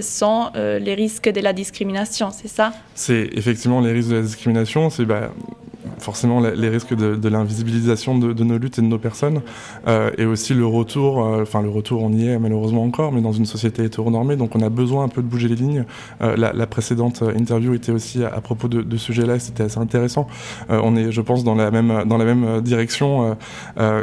sont 0.00 0.50
euh, 0.54 0.78
les 0.78 0.94
risques 0.94 1.28
de 1.28 1.40
la 1.40 1.52
discrimination, 1.52 2.30
c'est 2.30 2.48
ça? 2.48 2.72
C'est 2.94 3.28
effectivement 3.32 3.80
les 3.80 3.92
risques 3.92 4.10
de 4.10 4.16
la 4.16 4.22
discrimination. 4.22 4.90
C'est 4.90 5.04
bah, 5.04 5.32
forcément 5.98 6.40
les 6.40 6.68
risques 6.68 6.94
de, 6.94 7.16
de 7.16 7.28
l'invisibilisation 7.28 8.18
de, 8.18 8.32
de, 8.32 8.44
nos 8.44 8.58
luttes 8.58 8.78
et 8.78 8.82
de 8.82 8.86
nos 8.86 8.98
personnes, 8.98 9.42
euh, 9.86 10.10
et 10.18 10.24
aussi 10.24 10.54
le 10.54 10.66
retour, 10.66 11.24
euh, 11.24 11.42
enfin 11.42 11.62
le 11.62 11.68
retour 11.68 12.02
on 12.02 12.12
y 12.12 12.28
est 12.28 12.38
malheureusement 12.38 12.84
encore, 12.84 13.12
mais 13.12 13.20
dans 13.20 13.32
une 13.32 13.46
société 13.46 13.84
hétéronormée, 13.84 14.36
donc 14.36 14.54
on 14.54 14.60
a 14.60 14.68
besoin 14.68 15.04
un 15.04 15.08
peu 15.08 15.22
de 15.22 15.26
bouger 15.26 15.48
les 15.48 15.56
lignes. 15.56 15.84
Euh, 16.22 16.36
la, 16.36 16.52
la, 16.52 16.66
précédente 16.66 17.22
interview 17.22 17.74
était 17.74 17.92
aussi 17.92 18.24
à, 18.24 18.34
à 18.34 18.40
propos 18.40 18.68
de, 18.68 18.82
de 18.82 18.96
ce 18.96 19.06
sujet-là, 19.06 19.38
c'était 19.38 19.64
assez 19.64 19.78
intéressant. 19.78 20.26
On 20.68 20.96
est, 20.96 21.12
je 21.12 21.20
pense, 21.20 21.44
dans 21.44 21.54
la 21.54 21.70
même, 21.70 22.04
dans 22.06 22.18
la 22.18 22.24
même 22.24 22.60
direction, 22.60 23.36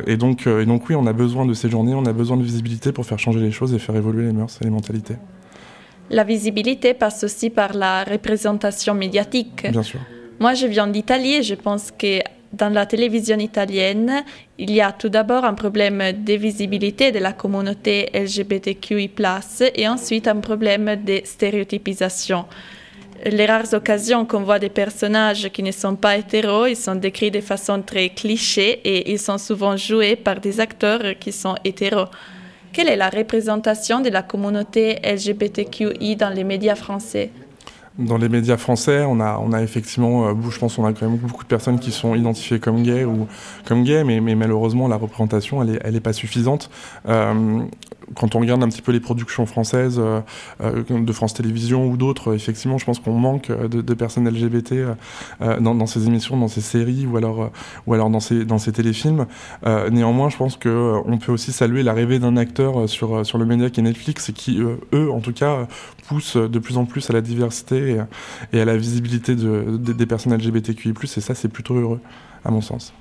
et, 0.07 0.17
donc, 0.17 0.47
et 0.47 0.65
donc 0.65 0.89
oui, 0.89 0.95
on 0.95 1.05
a 1.05 1.13
besoin 1.13 1.45
de 1.45 1.53
ces 1.53 1.69
journées, 1.69 1.93
on 1.93 2.05
a 2.05 2.13
besoin 2.13 2.37
de 2.37 2.43
visibilité 2.43 2.91
pour 2.91 3.05
faire 3.05 3.19
changer 3.19 3.39
les 3.39 3.51
choses 3.51 3.73
et 3.73 3.79
faire 3.79 3.95
évoluer 3.95 4.25
les 4.25 4.33
mœurs 4.33 4.57
et 4.61 4.63
les 4.63 4.69
mentalités. 4.69 5.15
La 6.09 6.23
visibilité 6.23 6.93
passe 6.93 7.23
aussi 7.23 7.49
par 7.49 7.73
la 7.73 8.03
représentation 8.03 8.93
médiatique. 8.93 9.67
Bien 9.69 9.83
sûr. 9.83 9.99
Moi, 10.39 10.53
je 10.55 10.67
viens 10.67 10.87
d'Italie 10.87 11.35
et 11.35 11.43
je 11.43 11.55
pense 11.55 11.91
que 11.91 12.19
dans 12.53 12.69
la 12.69 12.85
télévision 12.85 13.37
italienne, 13.39 14.23
il 14.57 14.71
y 14.71 14.81
a 14.81 14.91
tout 14.91 15.09
d'abord 15.09 15.43
un 15.43 15.55
problème 15.55 16.03
de 16.23 16.33
visibilité 16.33 17.11
de 17.11 17.19
la 17.19 17.33
communauté 17.33 18.09
LGBTQI, 18.13 19.09
et 19.75 19.87
ensuite 19.87 20.27
un 20.27 20.39
problème 20.39 20.97
de 21.03 21.21
stéréotypisation. 21.23 22.45
Les 23.25 23.45
rares 23.45 23.73
occasions 23.73 24.25
qu'on 24.25 24.41
voit 24.41 24.59
des 24.59 24.69
personnages 24.69 25.49
qui 25.49 25.63
ne 25.63 25.71
sont 25.71 25.95
pas 25.95 26.17
hétéros, 26.17 26.67
ils 26.67 26.75
sont 26.75 26.95
décrits 26.95 27.31
de 27.31 27.41
façon 27.41 27.81
très 27.81 28.09
cliché 28.09 28.81
et 28.83 29.11
ils 29.11 29.19
sont 29.19 29.37
souvent 29.37 29.77
joués 29.77 30.15
par 30.15 30.39
des 30.39 30.59
acteurs 30.59 31.17
qui 31.19 31.31
sont 31.31 31.55
hétéros. 31.63 32.09
Quelle 32.73 32.89
est 32.89 32.97
la 32.97 33.09
représentation 33.09 34.01
de 34.01 34.09
la 34.09 34.23
communauté 34.23 34.99
LGBTQI 35.03 36.17
dans 36.17 36.29
les 36.29 36.43
médias 36.43 36.75
français? 36.75 37.29
Dans 37.99 38.17
les 38.17 38.29
médias 38.29 38.57
français, 38.57 39.03
on 39.07 39.19
a, 39.19 39.39
on 39.39 39.53
a 39.53 39.61
effectivement, 39.61 40.27
euh, 40.27 40.33
je 40.49 40.57
pense, 40.57 40.77
on 40.77 40.85
a 40.85 40.93
quand 40.93 41.07
même 41.07 41.17
beaucoup 41.17 41.43
de 41.43 41.47
personnes 41.47 41.79
qui 41.79 41.91
sont 41.91 42.15
identifiées 42.15 42.59
comme 42.59 42.81
gays 42.81 43.05
ou 43.05 43.27
comme 43.65 43.83
gays, 43.83 44.03
mais, 44.03 44.19
malheureusement, 44.35 44.87
la 44.87 44.95
représentation, 44.95 45.61
elle 45.61 45.95
est 45.95 45.99
pas 45.99 46.13
suffisante. 46.13 46.69
Euh, 47.07 47.61
quand 48.15 48.35
on 48.35 48.39
regarde 48.39 48.63
un 48.63 48.69
petit 48.69 48.81
peu 48.81 48.91
les 48.91 48.99
productions 48.99 49.45
françaises 49.45 49.99
euh, 49.99 50.83
de 50.89 51.13
France 51.13 51.33
Télévisions 51.33 51.87
ou 51.87 51.97
d'autres, 51.97 52.35
effectivement, 52.35 52.77
je 52.77 52.85
pense 52.85 52.99
qu'on 52.99 53.13
manque 53.13 53.51
de, 53.51 53.81
de, 53.81 53.93
personnes 53.93 54.27
LGBT 54.27 54.73
euh, 55.41 55.59
dans, 55.59 55.85
ces 55.85 56.07
émissions, 56.07 56.37
dans 56.37 56.47
ces 56.47 56.61
séries 56.61 57.05
ou 57.05 57.17
alors, 57.17 57.51
dans, 57.87 58.19
ces, 58.19 58.71
téléfilms. 58.71 59.25
Euh, 59.65 59.89
néanmoins, 59.89 60.29
je 60.29 60.37
pense 60.37 60.57
que 60.57 61.01
on 61.05 61.17
peut 61.17 61.31
aussi 61.31 61.51
saluer 61.51 61.83
l'arrivée 61.83 62.19
d'un 62.19 62.37
acteur 62.37 62.87
sur, 62.89 63.37
le 63.37 63.45
média 63.45 63.69
qui 63.69 63.79
est 63.79 63.83
Netflix 63.83 64.29
et 64.29 64.33
qui, 64.33 64.59
eux, 64.59 65.11
en 65.11 65.19
tout 65.19 65.33
cas, 65.33 65.67
poussent 66.07 66.37
de 66.37 66.59
plus 66.59 66.77
en 66.77 66.85
plus 66.85 67.09
à 67.09 67.13
la 67.13 67.21
diversité 67.21 67.97
et, 68.51 68.61
à 68.61 68.65
la 68.65 68.77
visibilité 68.77 69.35
de, 69.35 69.77
de, 69.77 69.93
des 69.93 70.05
personnes 70.05 70.35
LGBTQI+, 70.35 70.93
et 71.03 71.21
ça, 71.21 71.35
c'est 71.35 71.49
plutôt 71.49 71.75
heureux, 71.75 71.99
à 72.45 72.51
mon 72.51 72.61
sens. 72.61 72.93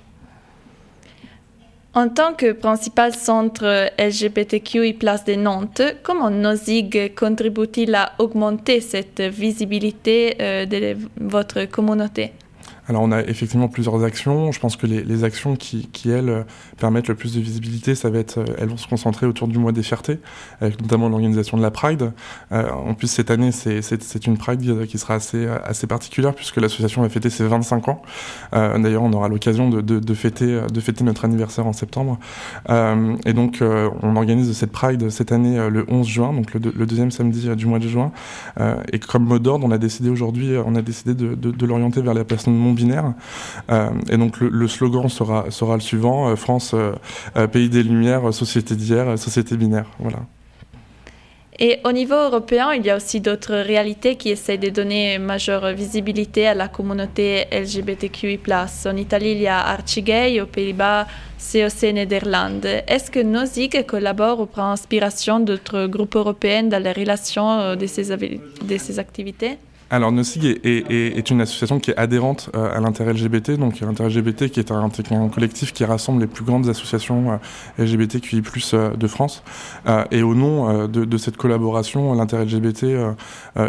En 1.95 2.09
tant 2.09 2.33
que 2.33 2.53
principal 2.53 3.15
centre 3.15 3.91
LGBTQI 3.99 4.95
de 4.95 5.35
Nantes, 5.35 5.83
comment 6.03 6.31
NOZIG 6.31 7.15
contribue-t-il 7.15 7.95
à 7.95 8.13
augmenter 8.19 8.81
cette 8.81 9.21
visibilité 9.21 10.37
euh, 10.41 10.65
de 10.65 10.97
votre 11.21 11.67
communauté? 11.67 12.33
Alors 12.89 13.03
on 13.03 13.13
a 13.13 13.23
effectivement 13.23 13.69
plusieurs 13.69 14.03
actions. 14.03 14.51
Je 14.51 14.59
pense 14.59 14.77
que 14.77 14.87
les, 14.87 15.25
actions 15.25 15.55
qui, 15.55 15.89
qui, 15.93 16.11
elles, 16.11 16.29
euh, 16.29 16.43
permettent 16.79 17.09
le 17.09 17.15
plus 17.15 17.35
de 17.35 17.41
visibilité, 17.41 17.95
ça 17.95 18.11
va 18.11 18.19
être, 18.19 18.39
euh, 18.39 18.45
elles 18.59 18.69
vont 18.69 18.77
se 18.77 18.89
concentrer 18.89 19.27
autour 19.27 19.47
du 19.47 19.59
mois 19.59 19.71
des 19.71 19.85
fiertés, 19.85 20.19
avec 20.61 20.81
notamment 20.81 21.09
l'organisation 21.09 21.57
de 21.57 21.63
la 21.63 21.71
Pride. 21.71 22.13
Euh, 22.51 22.71
en 22.71 22.95
plus, 22.95 23.07
cette 23.07 23.31
année, 23.31 23.53
c'est 23.53 24.27
une 24.27 24.37
Pride 24.37 24.87
qui 24.87 24.99
sera 24.99 25.15
assez, 25.15 25.47
assez 25.65 25.87
particulière, 25.87 26.35
puisque 26.35 26.57
l'association 26.57 27.03
va 27.03 27.09
fêter 27.09 27.31
ses 27.31 27.47
25 27.47 27.89
ans. 27.89 28.03
D'ailleurs, 28.53 29.03
on 29.03 29.13
aura 29.13 29.29
l'occasion 29.29 29.69
de, 29.69 29.81
de, 29.81 29.99
de, 29.99 30.15
fêter, 30.15 30.61
de 30.73 30.81
fêter 30.81 31.05
notre 31.05 31.25
anniversaire 31.25 31.67
en 31.67 31.73
septembre. 31.73 32.19
Et 32.69 33.33
donc, 33.33 33.63
on 34.03 34.17
organise 34.17 34.53
cette 34.57 34.73
Pride 34.73 35.11
cette 35.11 35.33
année 35.33 35.69
le 35.69 35.85
11 35.89 36.07
juin, 36.07 36.33
donc 36.33 36.55
le, 36.55 36.61
deuxième 36.87 37.11
samedi 37.11 37.49
du 37.57 37.67
mois 37.67 37.79
de 37.79 37.89
juin. 37.89 38.13
et 38.93 38.99
comme 38.99 39.25
mot 39.25 39.39
d'ordre, 39.39 39.67
on 39.67 39.71
a 39.71 39.79
décidé 39.79 40.11
aujourd'hui, 40.11 40.55
on 40.65 40.75
a 40.75 40.83
décidé 40.83 41.15
de, 41.15 41.35
de 41.35 41.67
l'orienter 41.67 42.01
vers 42.01 42.15
la 42.15 42.25
personne 42.25 42.55
non 42.73 42.75
binaire. 42.75 43.15
Euh, 43.71 43.91
et 44.09 44.17
donc 44.17 44.41
le, 44.41 44.69
slogan 44.69 45.09
sera, 45.09 45.51
sera 45.51 45.75
le 45.75 45.81
suivant 45.81 46.29
euh, 46.29 46.37
France, 46.37 46.75
euh, 46.75 47.47
pays 47.47 47.69
des 47.69 47.83
Lumières, 47.83 48.33
société 48.33 48.75
d'hier, 48.75 49.19
société 49.19 49.57
binaire. 49.57 49.87
Voilà. 49.99 50.21
Et 51.59 51.79
au 51.85 51.93
niveau 51.93 52.15
européen, 52.15 52.73
il 52.73 52.85
y 52.85 52.91
a 52.91 52.97
aussi 52.97 53.21
d'autres 53.21 53.55
réalités 53.55 54.17
qui 54.17 54.31
essaient 54.31 54.57
de 54.57 54.71
donner 54.71 55.19
majeure 55.19 55.73
visibilité 55.75 56.49
à 56.49 56.55
la 56.55 56.69
communauté 56.69 57.45
LGBTQI+. 57.53 58.41
En 58.87 58.97
Italie, 58.97 59.33
il 59.33 59.43
y 59.43 59.47
a 59.47 59.59
Archigay, 59.59 60.41
aux 60.41 60.47
Pays-Bas, 60.47 61.07
COC 61.39 61.93
Nederland. 61.93 62.65
Est-ce 62.65 63.11
que 63.11 63.21
NOSIG 63.21 63.85
collabore 63.87 64.41
ou 64.41 64.47
prend 64.47 64.73
inspiration 64.73 65.41
d'autres 65.41 65.87
groupes 65.87 66.17
européens 66.17 66.65
dans 66.65 66.83
la 66.83 66.95
relation 66.95 67.77
de 67.77 67.87
ces, 67.87 68.17
de 68.17 68.79
ces 68.79 68.99
activités? 68.99 69.59
Alors 69.93 70.11
NOSIG 70.11 70.61
est, 70.65 71.31
une 71.31 71.43
association 71.43 71.79
qui 71.79 71.91
est 71.91 71.97
adhérente 71.99 72.49
euh, 72.57 72.75
à 72.75 72.81
l'intérêt 72.81 73.13
LGBT, 73.13 73.53
donc 73.53 73.79
l'intérêt 73.81 74.09
LGBT 74.09 74.49
qui 74.49 74.59
est 74.59 74.73
un, 74.73 74.89
collectif 75.29 75.75
qui 75.75 75.85
rassemble 75.85 76.23
les 76.23 76.27
plus 76.27 76.45
grandes 76.45 76.67
associations 76.67 77.33
euh, 77.79 77.85
LGBTQI+ 77.85 78.43
euh, 78.73 78.97
de 78.97 79.07
France. 79.07 79.43
Euh, 79.87 80.05
et 80.11 80.23
au 80.23 80.35
nom 80.35 80.69
euh, 80.69 80.87
de, 80.87 81.17
cette 81.19 81.37
collaboration, 81.37 82.15
l'intérêt 82.15 82.47
LGBT 82.47 82.85
euh, 82.85 83.13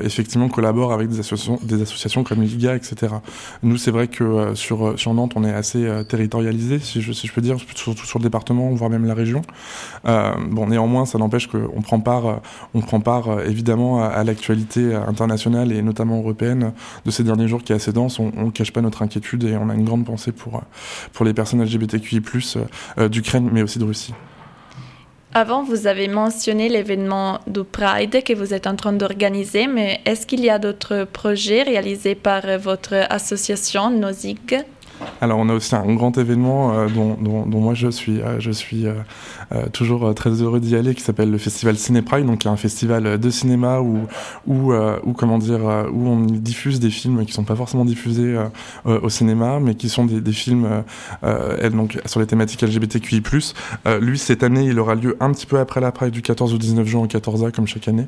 effectivement 0.01 0.47
collabore 0.47 0.93
avec 0.93 1.09
des 1.09 1.19
associations, 1.19 1.59
des 1.61 1.81
associations 1.81 2.23
comme 2.23 2.41
l'IGA, 2.41 2.75
etc. 2.75 3.15
Nous, 3.61 3.77
c'est 3.77 3.91
vrai 3.91 4.07
que 4.07 4.53
sur, 4.55 5.13
Nantes, 5.13 5.33
on 5.35 5.43
est 5.43 5.53
assez 5.53 5.85
territorialisé, 6.07 6.79
si 6.79 7.01
je, 7.01 7.33
peux 7.33 7.41
dire, 7.41 7.57
surtout 7.75 8.05
sur 8.05 8.19
le 8.19 8.23
département, 8.23 8.69
voire 8.69 8.89
même 8.89 9.05
la 9.05 9.13
région. 9.13 9.41
bon, 10.05 10.67
néanmoins, 10.67 11.05
ça 11.05 11.17
n'empêche 11.17 11.47
qu'on 11.47 11.81
prend 11.81 11.99
part, 11.99 12.41
on 12.73 12.81
prend 12.81 12.99
part 12.99 13.41
évidemment 13.41 14.03
à 14.03 14.23
l'actualité 14.23 14.95
internationale 14.95 15.71
et 15.71 15.81
notamment 15.81 16.12
européenne 16.17 16.73
de 17.05 17.11
ces 17.11 17.23
derniers 17.23 17.47
jours 17.47 17.63
qui 17.63 17.73
est 17.73 17.75
assez 17.75 17.91
dense, 17.93 18.19
on 18.19 18.31
ne 18.35 18.51
cache 18.51 18.71
pas 18.71 18.81
notre 18.81 19.01
inquiétude 19.01 19.43
et 19.43 19.57
on 19.57 19.69
a 19.69 19.73
une 19.73 19.85
grande 19.85 20.05
pensée 20.05 20.31
pour, 20.31 20.61
pour 21.11 21.25
les 21.25 21.33
personnes 21.33 21.63
LGBTQI+, 21.63 22.21
euh, 22.97 23.09
d'Ukraine, 23.09 23.49
mais 23.51 23.61
aussi 23.61 23.79
de 23.79 23.85
Russie. 23.85 24.13
Avant, 25.35 25.63
vous 25.63 25.87
avez 25.87 26.07
mentionné 26.07 26.69
l'événement 26.69 27.39
du 27.47 27.63
Pride 27.63 28.23
que 28.23 28.33
vous 28.33 28.53
êtes 28.53 28.67
en 28.67 28.75
train 28.75 28.93
d'organiser, 28.93 29.65
mais 29.65 29.99
est-ce 30.05 30.27
qu'il 30.27 30.41
y 30.41 30.49
a 30.51 30.59
d'autres 30.59 31.07
projets 31.11 31.63
réalisés 31.63 32.13
par 32.13 32.43
votre 32.59 32.93
association 33.09 33.89
NOSIG 33.89 34.63
alors 35.21 35.39
on 35.39 35.49
a 35.49 35.53
aussi 35.53 35.75
un 35.75 35.93
grand 35.95 36.17
événement 36.17 36.73
euh, 36.73 36.87
dont, 36.87 37.15
dont, 37.19 37.45
dont, 37.45 37.59
moi 37.59 37.73
je 37.73 37.89
suis, 37.89 38.21
euh, 38.21 38.39
je 38.39 38.51
suis 38.51 38.85
euh, 39.51 39.63
euh 39.63 39.69
toujours 39.69 40.13
très 40.13 40.29
heureux 40.29 40.59
d'y 40.59 40.75
aller, 40.75 40.93
qui 40.93 41.01
s'appelle 41.01 41.31
le 41.31 41.37
festival 41.37 41.77
Ciné 41.77 42.01
Pride, 42.01 42.25
donc 42.25 42.39
qui 42.39 42.47
est 42.47 42.51
un 42.51 42.57
festival 42.57 43.17
de 43.17 43.29
cinéma 43.29 43.81
où, 43.81 44.01
où, 44.47 44.73
où 44.73 45.13
comment 45.13 45.37
dire, 45.37 45.61
où 45.91 46.07
on 46.07 46.21
diffuse 46.21 46.79
des 46.79 46.89
films 46.89 47.25
qui 47.25 47.33
sont 47.33 47.43
pas 47.43 47.55
forcément 47.55 47.85
diffusés 47.85 48.37
au 48.85 49.09
cinéma, 49.09 49.59
mais 49.59 49.75
qui 49.75 49.89
sont 49.89 50.05
des, 50.05 50.21
des 50.21 50.31
films 50.31 50.83
donc 51.71 51.99
sur 52.05 52.19
les 52.19 52.27
thématiques 52.27 52.61
LGBTQI+. 52.61 53.21
lui 53.99 54.17
cette 54.19 54.43
année, 54.43 54.65
il 54.65 54.79
aura 54.79 54.95
lieu 54.95 55.17
un 55.19 55.31
petit 55.31 55.45
peu 55.45 55.59
après 55.59 55.81
la 55.81 55.91
Pride 55.91 56.11
du 56.11 56.21
14 56.21 56.53
au 56.53 56.57
19 56.57 56.87
juin 56.87 57.01
au 57.01 57.07
14A 57.07 57.51
comme 57.51 57.67
chaque 57.67 57.87
année. 57.87 58.07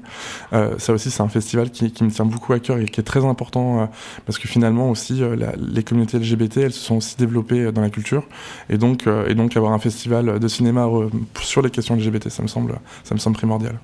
ça 0.52 0.94
aussi 0.94 1.10
c'est 1.10 1.24
un 1.24 1.30
festival 1.30 1.72
qui, 1.72 1.92
qui, 1.92 2.04
me 2.04 2.12
tient 2.12 2.26
beaucoup 2.26 2.54
à 2.54 2.60
cœur 2.60 2.78
et 2.78 2.86
qui 2.86 3.00
est 3.00 3.04
très 3.04 3.26
important 3.26 3.90
parce 4.26 4.38
que 4.38 4.48
finalement 4.48 4.90
aussi 4.90 5.20
la, 5.20 5.54
les 5.58 5.84
communautés 5.84 6.20
LGBT 6.20 6.58
elles 6.58 6.74
se 6.74 6.80
sont 6.80 6.98
aussi 6.98 7.18
développées 7.18 7.72
dans 7.72 7.82
la 7.82 7.90
culture. 7.90 8.24
Et 8.70 8.78
donc, 8.78 9.08
euh, 9.08 9.28
et 9.28 9.36
donc 9.36 9.56
avoir 9.58 9.74
un 9.74 9.80
festival 9.80 10.40
de 10.40 10.48
cinéma 10.48 10.88
sur 11.42 11.62
les 11.62 11.70
questions 11.70 11.96
LGBT, 11.96 12.30
ça 12.30 12.44
me 12.44 12.48
semble, 12.48 12.76
ça 13.04 13.16
me 13.16 13.20
semble 13.20 13.36
primordial. 13.36 13.76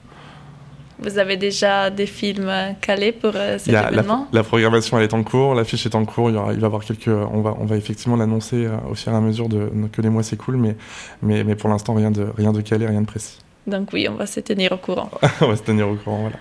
Vous 1.01 1.17
avez 1.17 1.35
déjà 1.35 1.89
des 1.89 2.05
films 2.05 2.51
calés 2.79 3.11
pour 3.11 3.31
euh, 3.35 3.57
cet 3.57 3.69
événement 3.69 4.27
la, 4.31 4.39
la, 4.39 4.43
programmation 4.43 4.99
elle 4.99 5.05
est 5.05 5.13
en 5.15 5.23
cours, 5.23 5.55
l'affiche 5.55 5.87
est 5.87 5.95
en 5.95 6.05
cours. 6.05 6.29
Il, 6.29 6.35
y 6.35 6.37
aura, 6.37 6.53
il 6.53 6.59
va 6.59 6.61
y 6.61 6.65
avoir 6.65 6.85
quelques, 6.85 7.07
on 7.07 7.41
va, 7.41 7.55
on 7.59 7.65
va 7.65 7.75
effectivement 7.75 8.15
l'annoncer 8.15 8.67
euh, 8.67 8.77
au 8.87 8.93
fur 8.93 9.11
et 9.11 9.15
à 9.15 9.19
mesure 9.19 9.49
de, 9.49 9.71
que 9.91 10.01
les 10.01 10.09
mois 10.09 10.21
s'écoulent, 10.21 10.57
mais, 10.57 10.75
mais, 11.23 11.43
mais 11.43 11.55
pour 11.55 11.69
l'instant 11.69 11.95
rien 11.95 12.11
de, 12.11 12.27
rien 12.37 12.51
de 12.51 12.61
calé, 12.61 12.85
rien 12.85 13.01
de 13.01 13.07
précis. 13.07 13.39
Donc 13.65 13.89
oui, 13.93 14.07
on 14.09 14.15
va 14.15 14.27
se 14.27 14.41
tenir 14.41 14.73
au 14.73 14.77
courant. 14.77 15.09
on 15.41 15.47
va 15.47 15.55
se 15.55 15.63
tenir 15.63 15.89
au 15.89 15.95
courant, 15.95 16.21
voilà. 16.21 16.37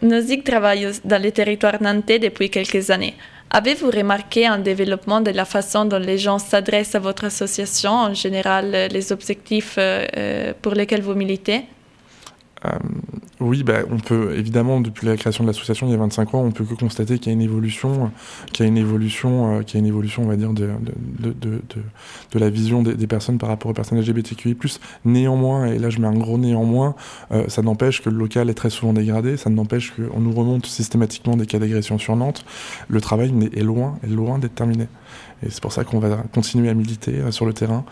Nozick 0.00 0.44
travaille 0.44 0.88
dans 1.04 1.20
les 1.20 1.32
territoires 1.32 1.82
nantais 1.82 2.18
depuis 2.18 2.48
quelques 2.48 2.90
années. 2.90 3.14
Avez-vous 3.50 3.90
remarqué 3.90 4.46
un 4.46 4.58
développement 4.58 5.22
de 5.22 5.30
la 5.30 5.46
façon 5.46 5.86
dont 5.86 5.98
les 5.98 6.18
gens 6.18 6.38
s'adressent 6.38 6.94
à 6.94 6.98
votre 6.98 7.24
association, 7.24 7.92
en 7.92 8.14
général 8.14 8.88
les 8.90 9.10
objectifs 9.10 9.76
euh, 9.78 10.52
pour 10.60 10.74
lesquels 10.74 11.00
vous 11.00 11.14
militez? 11.14 11.64
Euh, 12.64 12.70
oui, 13.40 13.62
bah, 13.62 13.80
on 13.90 13.98
peut 13.98 14.36
évidemment 14.36 14.80
depuis 14.80 15.06
la 15.06 15.16
création 15.16 15.44
de 15.44 15.48
l'association 15.48 15.86
il 15.86 15.92
y 15.92 15.94
a 15.94 15.98
25 15.98 16.34
ans, 16.34 16.40
on 16.40 16.50
peut 16.50 16.64
que 16.64 16.74
constater 16.74 17.18
qu'il 17.18 17.28
y 17.28 17.30
a 17.30 17.32
une 17.34 17.42
évolution, 17.42 18.10
qu'il 18.52 18.64
y 18.64 18.68
a 18.68 18.70
une 18.70 18.78
évolution, 18.78 19.58
euh, 19.58 19.62
qu'il 19.62 19.76
y 19.76 19.78
a 19.78 19.80
une 19.80 19.86
évolution, 19.86 20.24
on 20.24 20.26
va 20.26 20.36
dire, 20.36 20.52
de, 20.52 20.68
la 22.34 22.50
vision 22.50 22.82
des, 22.82 23.06
personnes 23.06 23.38
par 23.38 23.48
rapport 23.48 23.70
aux 23.70 23.74
personnes 23.74 24.00
LGBTQI+. 24.00 24.56
Néanmoins, 25.04 25.66
et 25.66 25.78
là 25.78 25.88
je 25.88 26.00
mets 26.00 26.08
un 26.08 26.18
gros 26.18 26.36
néanmoins, 26.36 26.96
euh, 27.30 27.44
ça 27.48 27.62
n'empêche 27.62 28.02
que 28.02 28.10
le 28.10 28.16
local 28.16 28.50
est 28.50 28.54
très 28.54 28.70
souvent 28.70 28.92
dégradé, 28.92 29.36
ça 29.36 29.50
n'empêche 29.50 29.92
qu'on 29.94 30.20
nous 30.20 30.32
remonte 30.32 30.66
systématiquement 30.66 31.36
des 31.36 31.46
cas 31.46 31.60
d'agression 31.60 31.98
sur 31.98 32.16
Nantes. 32.16 32.44
Le 32.88 33.00
travail 33.00 33.32
est 33.54 33.62
loin, 33.62 33.98
est 34.02 34.08
loin 34.08 34.38
d'être 34.38 34.56
terminé. 34.56 34.88
Et 35.44 35.50
c'est 35.50 35.62
pour 35.62 35.72
ça 35.72 35.84
qu'on 35.84 36.00
va 36.00 36.24
continuer 36.34 36.70
à 36.70 36.74
militer 36.74 37.20
euh, 37.20 37.30
sur 37.30 37.46
le 37.46 37.52
terrain 37.52 37.84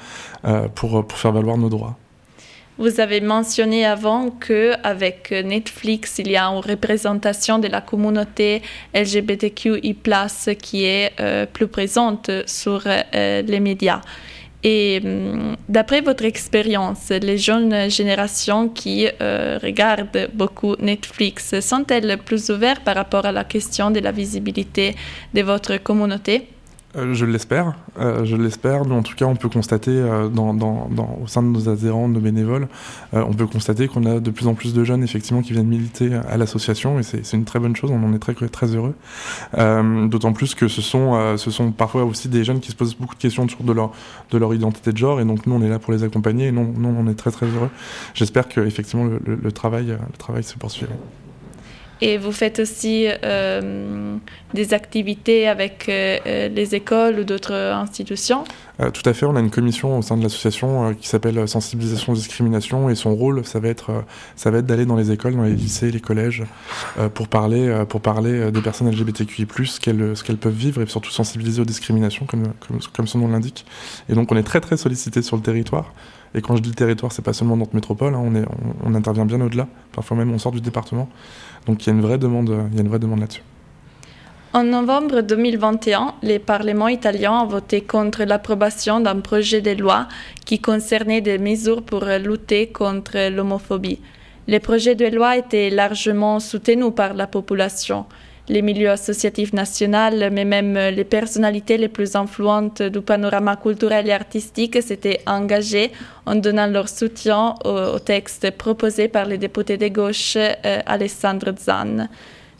pour 0.74 1.04
faire 1.12 1.32
valoir 1.32 1.56
nos 1.56 1.68
droits. 1.68 1.96
Vous 2.78 3.00
avez 3.00 3.22
mentionné 3.22 3.86
avant 3.86 4.28
que 4.28 4.74
avec 4.82 5.30
Netflix, 5.30 6.18
il 6.18 6.30
y 6.30 6.36
a 6.36 6.44
une 6.44 6.60
représentation 6.60 7.58
de 7.58 7.68
la 7.68 7.80
communauté 7.80 8.60
LGBTQI+ 8.94 9.96
qui 10.60 10.84
est 10.84 11.12
euh, 11.18 11.46
plus 11.46 11.68
présente 11.68 12.30
sur 12.44 12.82
euh, 12.86 13.40
les 13.40 13.60
médias. 13.60 14.02
Et 14.62 15.00
hum, 15.02 15.56
d'après 15.70 16.02
votre 16.02 16.26
expérience, 16.26 17.08
les 17.08 17.38
jeunes 17.38 17.88
générations 17.88 18.68
qui 18.68 19.08
euh, 19.22 19.58
regardent 19.62 20.28
beaucoup 20.34 20.76
Netflix 20.78 21.58
sont-elles 21.60 22.18
plus 22.18 22.50
ouvertes 22.50 22.84
par 22.84 22.96
rapport 22.96 23.24
à 23.24 23.32
la 23.32 23.44
question 23.44 23.90
de 23.90 24.00
la 24.00 24.12
visibilité 24.12 24.94
de 25.32 25.40
votre 25.40 25.78
communauté? 25.78 26.48
Euh, 26.96 27.14
je 27.14 27.24
l'espère, 27.24 27.74
euh, 27.98 28.24
je 28.24 28.36
l'espère. 28.36 28.84
Mais 28.84 28.94
en 28.94 29.02
tout 29.02 29.14
cas, 29.14 29.26
on 29.26 29.36
peut 29.36 29.48
constater 29.48 29.90
euh, 29.90 30.28
au 30.28 31.26
sein 31.26 31.42
de 31.42 31.48
nos 31.48 31.68
adhérents, 31.68 32.08
de 32.08 32.14
nos 32.14 32.20
bénévoles, 32.20 32.68
on 33.12 33.32
peut 33.32 33.46
constater 33.46 33.88
qu'on 33.88 34.04
a 34.04 34.20
de 34.20 34.30
plus 34.30 34.46
en 34.46 34.54
plus 34.54 34.74
de 34.74 34.84
jeunes 34.84 35.02
effectivement 35.02 35.42
qui 35.42 35.52
viennent 35.52 35.66
militer 35.66 36.14
à 36.14 36.36
l'association 36.36 36.98
et 36.98 37.02
c'est 37.02 37.32
une 37.32 37.44
très 37.44 37.58
bonne 37.58 37.76
chose. 37.76 37.90
On 37.90 38.02
en 38.02 38.12
est 38.14 38.18
très 38.18 38.34
très 38.34 38.66
heureux. 38.74 38.94
D'autant 40.08 40.32
plus 40.32 40.54
que 40.54 40.68
ce 40.68 40.82
sont 40.82 41.36
ce 41.36 41.50
sont 41.50 41.72
parfois 41.72 42.04
aussi 42.04 42.28
des 42.28 42.44
jeunes 42.44 42.60
qui 42.60 42.70
se 42.70 42.76
posent 42.76 42.94
beaucoup 42.94 43.14
de 43.14 43.20
questions 43.20 43.44
autour 43.44 43.64
de 43.64 43.72
leur 43.72 43.92
de 44.30 44.38
leur 44.38 44.54
identité 44.54 44.92
de 44.92 44.96
genre 44.96 45.20
et 45.20 45.24
donc 45.24 45.46
nous 45.46 45.54
on 45.54 45.62
est 45.62 45.68
là 45.68 45.78
pour 45.78 45.92
les 45.92 46.02
accompagner 46.02 46.48
et 46.48 46.52
non, 46.52 46.72
nous 46.76 46.94
on 46.98 47.08
est 47.08 47.14
très 47.14 47.30
très 47.30 47.46
heureux. 47.46 47.70
J'espère 48.14 48.48
que 48.48 48.60
effectivement 48.60 49.04
le, 49.04 49.52
travail 49.52 49.86
le 49.86 50.16
travail 50.18 50.42
se 50.42 50.56
poursuivra. 50.56 50.94
Et 52.00 52.18
vous 52.18 52.32
faites 52.32 52.58
aussi 52.58 53.06
euh, 53.24 54.16
des 54.52 54.74
activités 54.74 55.48
avec 55.48 55.88
euh, 55.88 56.48
les 56.48 56.74
écoles 56.74 57.20
ou 57.20 57.24
d'autres 57.24 57.54
institutions. 57.54 58.44
euh, 58.44 58.65
Tout 58.78 59.08
à 59.08 59.14
fait, 59.14 59.24
on 59.24 59.34
a 59.36 59.40
une 59.40 59.50
commission 59.50 59.98
au 59.98 60.02
sein 60.02 60.18
de 60.18 60.22
l'association 60.22 60.88
euh, 60.88 60.92
qui 60.92 61.08
s'appelle 61.08 61.48
Sensibilisation 61.48 62.12
Discrimination 62.12 62.90
et 62.90 62.94
son 62.94 63.14
rôle, 63.14 63.44
ça 63.46 63.58
va 63.58 63.68
être, 63.68 64.04
ça 64.36 64.50
va 64.50 64.58
être 64.58 64.66
d'aller 64.66 64.84
dans 64.84 64.96
les 64.96 65.12
écoles, 65.12 65.34
dans 65.34 65.44
les 65.44 65.54
lycées, 65.54 65.90
les 65.90 66.00
collèges, 66.00 66.44
pour 67.14 67.28
parler, 67.28 67.84
pour 67.88 68.02
parler 68.02 68.50
des 68.50 68.60
personnes 68.60 68.90
LGBTQI+, 68.90 69.46
ce 69.64 69.80
qu'elles, 69.80 70.36
peuvent 70.36 70.52
vivre 70.52 70.82
et 70.82 70.86
surtout 70.86 71.10
sensibiliser 71.10 71.62
aux 71.62 71.64
discriminations, 71.64 72.26
comme, 72.26 72.52
comme, 72.66 72.78
comme 72.94 73.06
son 73.06 73.18
nom 73.18 73.28
l'indique. 73.28 73.64
Et 74.10 74.14
donc 74.14 74.30
on 74.30 74.36
est 74.36 74.42
très 74.42 74.60
très 74.60 74.76
sollicité 74.76 75.22
sur 75.22 75.36
le 75.36 75.42
territoire. 75.42 75.94
Et 76.34 76.42
quand 76.42 76.54
je 76.56 76.60
dis 76.62 76.72
territoire, 76.72 77.12
c'est 77.12 77.22
pas 77.22 77.32
seulement 77.32 77.56
notre 77.56 77.74
métropole, 77.74 78.14
hein, 78.14 78.22
on, 78.22 78.34
est, 78.34 78.44
on, 78.44 78.90
on 78.90 78.94
intervient 78.94 79.24
bien 79.24 79.40
au-delà. 79.40 79.68
Parfois 79.92 80.18
même 80.18 80.30
on 80.32 80.38
sort 80.38 80.52
du 80.52 80.60
département. 80.60 81.08
Donc 81.66 81.84
il 81.84 81.86
y 81.88 81.90
a 81.90 81.94
une 81.94 82.02
vraie 82.02 82.18
demande, 82.18 82.54
il 82.70 82.76
y 82.76 82.78
a 82.78 82.82
une 82.82 82.88
vraie 82.88 82.98
demande 82.98 83.20
là-dessus. 83.20 83.42
En 84.52 84.62
novembre 84.64 85.20
2021, 85.20 86.14
le 86.22 86.38
Parlement 86.38 86.88
italien 86.88 87.40
a 87.40 87.44
voté 87.44 87.82
contre 87.82 88.24
l'approbation 88.24 89.00
d'un 89.00 89.20
projet 89.20 89.60
de 89.60 89.72
loi 89.72 90.08
qui 90.44 90.60
concernait 90.60 91.20
des 91.20 91.38
mesures 91.38 91.82
pour 91.82 92.04
lutter 92.04 92.68
contre 92.68 93.28
l'homophobie. 93.28 94.00
Le 94.48 94.58
projet 94.58 94.94
de 94.94 95.06
loi 95.06 95.36
était 95.36 95.68
largement 95.70 96.40
soutenu 96.40 96.92
par 96.92 97.14
la 97.14 97.26
population. 97.26 98.06
les 98.48 98.62
milieux 98.62 98.90
associatifs 98.90 99.52
nationaux, 99.52 100.30
mais 100.30 100.44
même 100.44 100.74
les 100.74 101.04
personnalités 101.04 101.78
les 101.78 101.88
plus 101.88 102.14
influentes 102.14 102.82
du 102.82 103.00
panorama 103.00 103.56
culturel 103.56 104.08
et 104.08 104.12
artistique 104.12 104.80
s'étaient 104.82 105.20
engagées 105.26 105.90
en 106.26 106.36
donnant 106.36 106.68
leur 106.68 106.88
soutien 106.88 107.54
au, 107.64 107.98
texte 107.98 108.52
proposé 108.52 109.08
par 109.08 109.26
le 109.26 109.36
député 109.36 109.76
de 109.76 109.88
gauche 109.88 110.36
euh, 110.36 110.80
Alessandro 110.86 111.50
Zan. 111.58 112.08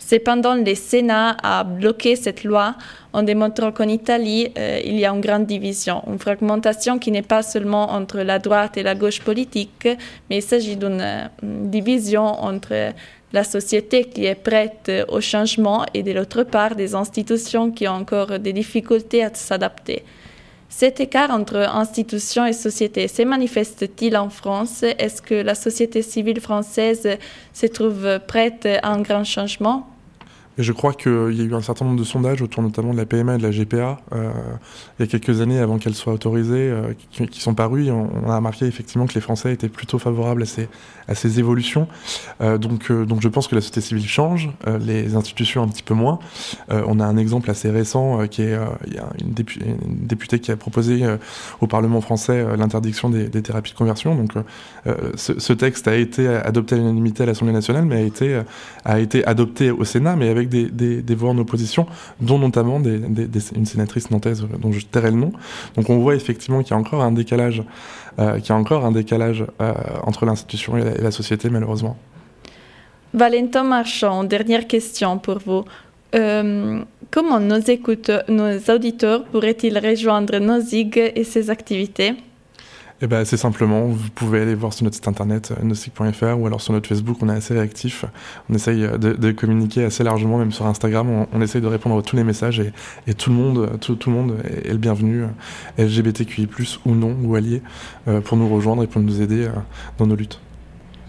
Cependant, 0.09 0.55
le 0.55 0.77
Sénat 0.77 1.37
a 1.43 1.65
bloqué 1.65 2.15
cette 2.15 2.45
loi 2.45 2.77
en 3.13 3.25
démontrant 3.25 3.73
qu'en 3.73 3.89
Italie, 3.89 4.53
euh, 4.57 4.81
il 4.85 5.01
y 5.01 5.05
a 5.05 5.11
une 5.11 5.21
grande 5.21 5.47
division, 5.47 6.05
une 6.07 6.21
fragmentation 6.21 7.01
qui 7.01 7.11
n'est 7.11 7.23
pas 7.23 7.43
seulement 7.43 7.91
entre 7.91 8.21
la 8.21 8.39
droite 8.39 8.77
et 8.77 8.85
la 8.85 8.95
gauche 8.95 9.21
politique, 9.21 9.89
mais 10.31 10.37
il 10.37 10.43
s'agit 10.43 10.77
d'une 10.77 11.01
euh, 11.01 11.27
division 11.43 12.23
entre 12.23 12.93
la 13.33 13.43
société 13.43 14.05
qui 14.05 14.27
est 14.27 14.37
prête 14.37 14.93
au 15.09 15.21
changement 15.21 15.85
et 15.93 16.05
de 16.05 16.13
l'autre 16.13 16.45
part 16.45 16.77
des 16.77 16.95
institutions 16.95 17.73
qui 17.73 17.89
ont 17.89 17.95
encore 17.95 18.39
des 18.39 18.53
difficultés 18.53 19.25
à 19.25 19.35
s'adapter. 19.35 20.05
Cet 20.69 21.01
écart 21.01 21.33
entre 21.33 21.57
institutions 21.57 22.47
et 22.47 22.53
société 22.53 23.09
se 23.09 23.23
manifeste-t-il 23.23 24.17
en 24.17 24.31
France? 24.31 24.85
Est-ce 24.85 25.21
que 25.21 25.35
la 25.35 25.57
société 25.57 26.03
civile 26.03 26.41
française 26.41 27.09
se 27.53 27.67
trouve 27.67 28.21
prête 28.29 28.69
à 28.85 28.93
un 28.93 29.01
grand 29.01 29.25
changement? 29.25 29.96
Et 30.59 30.63
je 30.63 30.73
crois 30.73 30.93
qu'il 30.93 31.33
y 31.33 31.41
a 31.41 31.45
eu 31.45 31.55
un 31.55 31.61
certain 31.61 31.85
nombre 31.85 31.99
de 31.99 32.05
sondages 32.05 32.43
autour 32.43 32.63
notamment 32.63 32.93
de 32.93 32.97
la 32.97 33.07
PMA 33.07 33.35
et 33.35 33.39
de 33.39 33.43
la 33.43 33.51
GPA 33.51 33.99
euh, 34.13 34.31
il 34.99 35.03
y 35.03 35.05
a 35.05 35.07
quelques 35.07 35.41
années 35.41 35.59
avant 35.59 35.79
qu'elles 35.79 35.95
soient 35.95 36.13
autorisées, 36.13 36.71
euh, 36.71 36.93
qui, 37.11 37.41
sont 37.41 37.55
parus. 37.55 37.91
on, 37.91 38.31
a 38.31 38.37
remarqué 38.37 38.67
effectivement 38.67 39.07
que 39.07 39.15
les 39.15 39.21
Français 39.21 39.53
étaient 39.53 39.69
plutôt 39.69 39.99
favorables 39.99 40.43
à 40.43 40.47
ces, 40.47 40.69
à 41.09 41.15
ces 41.15 41.39
évolutions. 41.39 41.89
Euh, 42.41 42.59
donc, 42.59 42.91
euh, 42.91 43.05
donc 43.05 43.21
je 43.21 43.29
pense 43.29 43.49
que 43.49 43.55
la 43.55 43.61
société 43.61 43.81
civile 43.81 44.09
change, 44.09 44.51
euh, 44.67 44.79
les 44.79 45.17
institutions 45.17 45.63
un 45.63 45.69
petit 45.69 45.83
peu 45.83 45.95
moins. 45.95 46.19
on 46.69 47.01
a 47.01 47.05
un 47.05 47.17
exemple 47.17 47.51
assez 47.51 47.71
récent 47.71 48.27
qui 48.29 48.43
est 48.43 48.57
il 48.87 48.95
y 48.95 48.99
a 48.99 49.09
une, 49.21 49.33
députée, 49.33 50.41
qui 50.41 50.51
a 50.51 50.57
proposé 50.57 51.05
au 51.61 51.67
Parlement 51.67 52.01
français 52.01 52.45
l'interdiction 52.57 53.09
des, 53.09 53.29
des, 53.29 53.43
thérapies 53.43 53.73
de 53.73 53.77
conversion. 53.77 54.15
Donc 54.15 54.33
ce, 55.17 55.39
ce, 55.39 55.53
texte 55.53 55.89
a 55.89 55.95
été 55.97 56.27
adopté 56.29 56.75
à 56.75 56.79
l'unanimité 56.79 57.23
à 57.23 57.27
l'Assemblée 57.27 57.53
nationale, 57.53 57.85
mais 57.85 57.97
a 57.97 58.01
été, 58.01 58.43
a 58.85 58.99
été 58.99 59.25
adopté 59.27 59.71
au 59.71 59.85
Sénat, 59.85 60.17
mais 60.17 60.29
avec 60.29 60.49
des, 60.49 61.15
voix 61.15 61.31
en 61.31 61.39
opposition, 61.39 61.87
dont 62.21 62.39
notamment 62.39 62.81
une 62.81 63.67
sénatrice 63.67 64.11
nantaise 64.11 64.47
dont 64.61 64.73
je 64.73 64.85
tairai 64.85 65.11
le 65.11 65.17
nom. 65.17 65.33
Donc 65.77 65.91
on 65.91 65.99
voit 65.99 66.15
effectivement 66.15 66.63
qu'il 66.63 66.73
y 66.73 66.75
a 66.75 66.79
encore 66.79 67.03
un 67.03 67.13
décalage, 67.13 67.63
euh, 68.19 68.39
qu'il 68.39 68.51
y 68.51 68.53
a 68.53 68.57
encore 68.57 68.85
un 68.85 68.93
décalage 68.93 69.45
euh, 69.61 69.73
entre 70.05 70.25
l'institution 70.25 70.77
et, 70.77 71.01
la 71.01 71.11
société, 71.11 71.51
malheureusement. 71.51 71.97
Valentin 73.13 73.65
Marchand, 73.65 74.25
dernière 74.25 74.67
question 74.67 75.19
pour 75.19 75.39
vous. 75.39 75.65
Euh, 76.15 76.81
comment 77.11 77.41
nos, 77.41 77.59
nos 78.29 78.75
auditeurs 78.75 79.25
pourraient-ils 79.25 79.79
rejoindre 79.79 80.39
nos 80.39 80.61
ZIG 80.61 81.13
et 81.15 81.25
ses 81.25 81.51
activités? 81.51 82.15
Eh 83.03 83.07
ben, 83.07 83.27
c'est 83.27 83.37
simplement, 83.37 83.85
vous 83.87 84.09
pouvez 84.15 84.41
aller 84.41 84.55
voir 84.55 84.73
sur 84.73 84.85
notre 84.85 84.97
site 84.97 85.07
internet 85.07 85.53
euh, 85.53 85.63
nostic.fr 85.63 86.39
ou 86.39 86.47
alors 86.47 86.63
sur 86.63 86.73
notre 86.73 86.89
Facebook, 86.89 87.19
on 87.21 87.29
est 87.29 87.35
assez 87.35 87.53
réactif. 87.53 88.07
On 88.49 88.55
essaye 88.55 88.85
euh, 88.85 88.97
de, 88.97 89.33
communiquer 89.33 89.85
assez 89.85 90.03
largement, 90.03 90.39
même 90.39 90.51
sur 90.51 90.67
Instagram. 90.67 91.27
On, 91.31 91.43
essaye 91.43 91.61
de 91.61 91.67
répondre 91.67 91.99
à 91.99 92.03
tous 92.03 92.17
les 92.17 92.25
messages 92.25 92.61
et, 93.07 93.15
tout 93.15 93.29
le 93.29 93.37
monde, 93.37 93.79
tout, 93.81 93.99
le 94.07 94.13
monde 94.13 94.37
est, 94.65 94.73
le 94.73 94.79
bienvenu, 94.79 95.25
euh, 95.25 95.85
LGBTQI+, 95.85 96.49
ou 96.87 96.95
non, 96.95 97.15
ou 97.23 97.35
allié, 97.35 97.61
pour 98.25 98.37
nous 98.37 98.49
rejoindre 98.49 98.83
et 98.83 98.87
pour 98.87 99.03
nous 99.03 99.21
aider 99.21 99.49
dans 99.99 100.07
nos 100.07 100.17
luttes. 100.17 100.41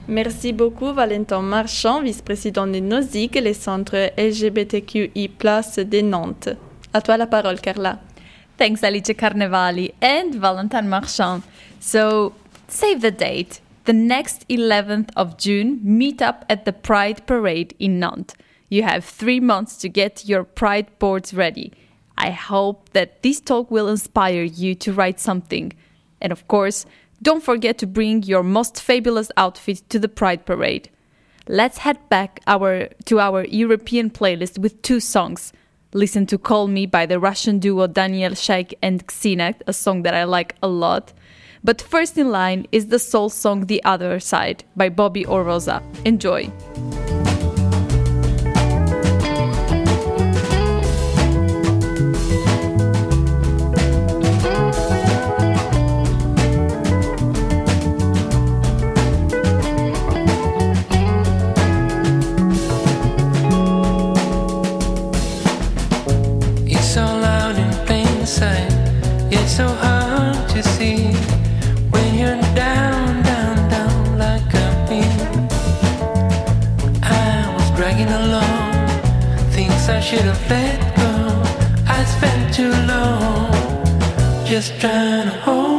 Merci 0.08 0.54
beaucoup 0.54 0.94
Valentin 0.94 1.42
Marchand, 1.42 2.02
vice-président 2.02 2.68
de 2.68 2.80
NOSIG, 2.80 3.36
les 3.36 3.54
centres 3.54 4.12
LGBTQI+, 4.18 5.30
de 5.30 6.02
Nantes. 6.02 6.50
À 6.94 7.02
toi 7.02 7.18
la 7.18 7.28
parole, 7.28 7.60
Carla. 7.60 8.00
Thanks 8.58 8.84
Alice 8.84 9.14
Carnevali 9.16 9.94
and 10.02 10.36
Valentin 10.36 10.84
Marchand. 10.84 11.42
So 11.80 12.34
save 12.68 13.02
the 13.02 13.12
date. 13.12 13.62
The 13.86 13.94
next 13.94 14.46
11th 14.50 15.12
of 15.16 15.38
June, 15.38 15.80
meet 15.82 16.22
up 16.22 16.46
at 16.50 16.66
the 16.66 16.74
Pride 16.74 17.26
Parade 17.26 17.74
in 17.80 18.00
Nantes. 18.00 18.36
You 18.70 18.84
have 18.84 19.06
three 19.06 19.40
months 19.40 19.78
to 19.78 19.88
get 19.88 20.28
your 20.28 20.44
Pride 20.44 20.88
boards 21.00 21.34
ready. 21.34 21.72
I 22.18 22.32
hope 22.32 22.90
that 22.90 23.22
this 23.24 23.40
talk 23.40 23.72
will 23.72 23.88
inspire 23.88 24.44
you 24.44 24.76
to 24.76 24.92
write 24.92 25.20
something. 25.20 25.72
And 26.20 26.34
of 26.34 26.48
course, 26.48 26.86
don't 27.22 27.44
forget 27.44 27.78
to 27.78 27.88
bring 27.88 28.24
your 28.24 28.44
most 28.44 28.82
fabulous 28.82 29.32
outfit 29.38 29.90
to 29.90 30.00
the 30.00 30.10
Pride 30.10 30.46
Parade. 30.46 30.90
Let's 31.48 31.78
head 31.78 31.98
back 32.10 32.42
our, 32.46 32.90
to 33.06 33.20
our 33.20 33.46
European 33.46 34.10
playlist 34.10 34.58
with 34.58 34.82
two 34.82 35.00
songs. 35.00 35.54
Listen 35.94 36.26
to 36.26 36.38
Call 36.38 36.68
Me 36.68 36.86
by 36.86 37.06
the 37.06 37.20
Russian 37.20 37.60
duo 37.60 37.88
Daniel 37.88 38.36
Sheikh 38.36 38.78
and 38.82 39.08
Xinak, 39.08 39.62
a 39.66 39.72
song 39.72 40.02
that 40.02 40.14
I 40.14 40.26
like 40.26 40.56
a 40.62 40.68
lot. 40.68 41.14
But 41.64 41.82
first 41.82 42.18
in 42.18 42.32
line 42.32 42.68
is 42.72 42.88
the 42.88 43.00
soul 43.00 43.30
song 43.30 43.66
The 43.66 43.84
Other 43.84 44.20
Side 44.20 44.64
by 44.76 44.90
Bobby 44.90 45.26
Oroza. 45.26 45.82
Enjoy! 46.06 46.52
Should 80.08 80.22
have 80.22 80.50
let 80.50 80.80
go. 80.96 81.12
I 81.86 82.02
spent 82.06 82.54
too 82.54 82.72
long 82.88 83.52
just 84.46 84.80
trying 84.80 85.26
to 85.26 85.36
hold 85.42 85.77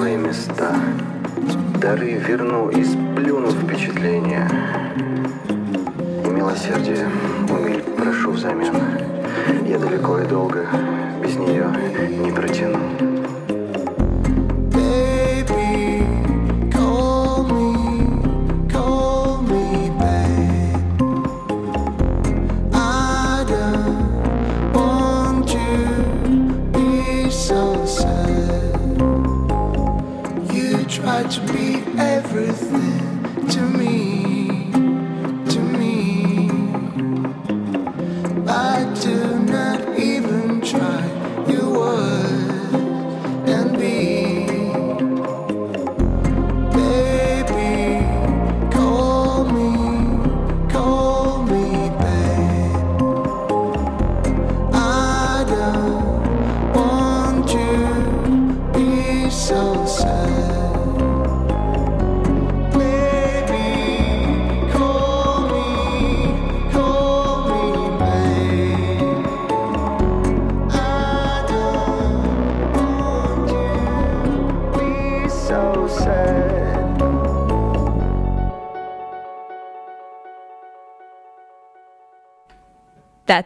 новые 0.00 0.16
места. 0.16 0.74
Дары 1.78 2.12
верну 2.14 2.70
и 2.70 2.82
сплюну 2.82 3.50
впечатления. 3.50 4.48
И 6.24 6.28
милосердие 6.28 7.06
умиль 7.50 7.82
прошу 7.98 8.30
взамен. 8.30 8.74
Я 9.66 9.78
далеко 9.78 10.20
и 10.20 10.26
долго 10.26 10.66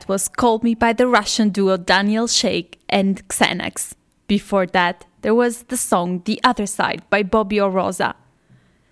Was 0.07 0.29
Called 0.29 0.63
Me 0.63 0.75
by 0.75 0.93
the 0.93 1.07
Russian 1.07 1.49
duo 1.49 1.77
Daniel 1.77 2.27
Sheikh 2.27 2.79
and 2.89 3.27
Xanax. 3.29 3.95
Before 4.27 4.67
that, 4.67 5.07
there 5.23 5.35
was 5.35 5.65
the 5.65 5.77
song 5.77 6.23
The 6.25 6.41
Other 6.45 6.67
Side 6.67 7.03
by 7.09 7.23
Bobby 7.23 7.57
Oroza. 7.57 8.15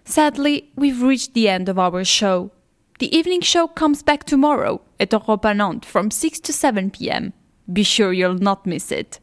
Sadly, 0.04 0.70
we've 0.74 1.02
reached 1.02 1.34
the 1.34 1.48
end 1.48 1.68
of 1.68 1.78
our 1.78 2.04
show. 2.04 2.50
The 2.98 3.14
evening 3.14 3.42
show 3.42 3.66
comes 3.68 4.02
back 4.02 4.24
tomorrow 4.24 4.80
at 4.98 5.12
Europa 5.12 5.52
Nantes 5.52 5.88
from 5.88 6.10
6 6.10 6.40
to 6.40 6.52
7 6.52 6.90
pm. 6.90 7.32
Be 7.70 7.82
sure 7.82 8.12
you'll 8.12 8.34
not 8.34 8.66
miss 8.66 8.90
it. 8.90 9.20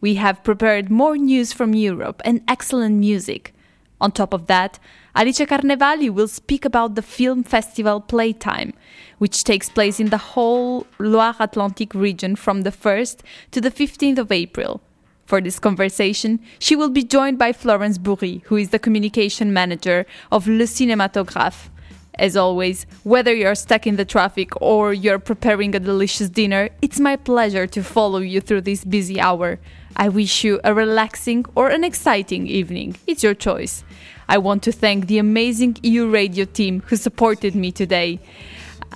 We 0.00 0.16
have 0.16 0.44
prepared 0.44 0.90
more 0.90 1.16
news 1.16 1.52
from 1.52 1.74
Europe 1.74 2.20
and 2.24 2.42
excellent 2.48 2.96
music. 2.96 3.54
On 4.00 4.12
top 4.12 4.32
of 4.32 4.46
that, 4.46 4.78
Alice 5.14 5.40
Carnevali 5.40 6.08
will 6.08 6.28
speak 6.28 6.64
about 6.64 6.94
the 6.94 7.02
film 7.02 7.42
festival 7.42 8.00
Playtime, 8.00 8.72
which 9.18 9.42
takes 9.42 9.68
place 9.68 9.98
in 9.98 10.10
the 10.10 10.18
whole 10.18 10.86
Loire 11.00 11.34
Atlantic 11.40 11.94
region 11.94 12.36
from 12.36 12.62
the 12.62 12.70
1st 12.70 13.18
to 13.50 13.60
the 13.60 13.72
15th 13.72 14.18
of 14.18 14.30
April. 14.30 14.80
For 15.26 15.40
this 15.40 15.58
conversation, 15.58 16.40
she 16.60 16.76
will 16.76 16.90
be 16.90 17.02
joined 17.02 17.38
by 17.38 17.52
Florence 17.52 17.98
Bourri, 17.98 18.42
who 18.44 18.56
is 18.56 18.70
the 18.70 18.78
communication 18.78 19.52
manager 19.52 20.06
of 20.30 20.46
Le 20.46 20.64
Cinématographe. 20.64 21.70
As 22.16 22.36
always, 22.36 22.86
whether 23.02 23.34
you're 23.34 23.54
stuck 23.54 23.86
in 23.86 23.96
the 23.96 24.04
traffic 24.04 24.50
or 24.60 24.92
you're 24.92 25.18
preparing 25.18 25.74
a 25.74 25.80
delicious 25.80 26.28
dinner, 26.28 26.68
it's 26.82 27.00
my 27.00 27.16
pleasure 27.16 27.66
to 27.66 27.82
follow 27.82 28.18
you 28.18 28.40
through 28.40 28.60
this 28.62 28.84
busy 28.84 29.20
hour. 29.20 29.58
I 29.96 30.08
wish 30.08 30.44
you 30.44 30.60
a 30.62 30.72
relaxing 30.72 31.46
or 31.54 31.68
an 31.68 31.82
exciting 31.82 32.46
evening. 32.46 32.96
It's 33.06 33.22
your 33.22 33.34
choice. 33.34 33.84
I 34.30 34.38
want 34.38 34.62
to 34.62 34.72
thank 34.72 35.08
the 35.08 35.18
amazing 35.18 35.78
EU 35.82 36.08
radio 36.08 36.44
team 36.44 36.82
who 36.86 36.94
supported 36.94 37.56
me 37.56 37.72
today. 37.72 38.20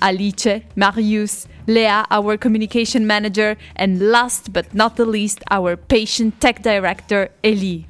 Alice, 0.01 0.63
Marius, 0.77 1.49
Lea, 1.67 2.05
our 2.09 2.37
communication 2.37 3.05
manager, 3.05 3.57
and 3.75 4.13
last 4.13 4.53
but 4.53 4.73
not 4.73 4.95
the 4.95 5.05
least, 5.05 5.43
our 5.51 5.77
patient 5.77 6.41
tech 6.41 6.63
director, 6.63 7.31
Elie. 7.43 7.89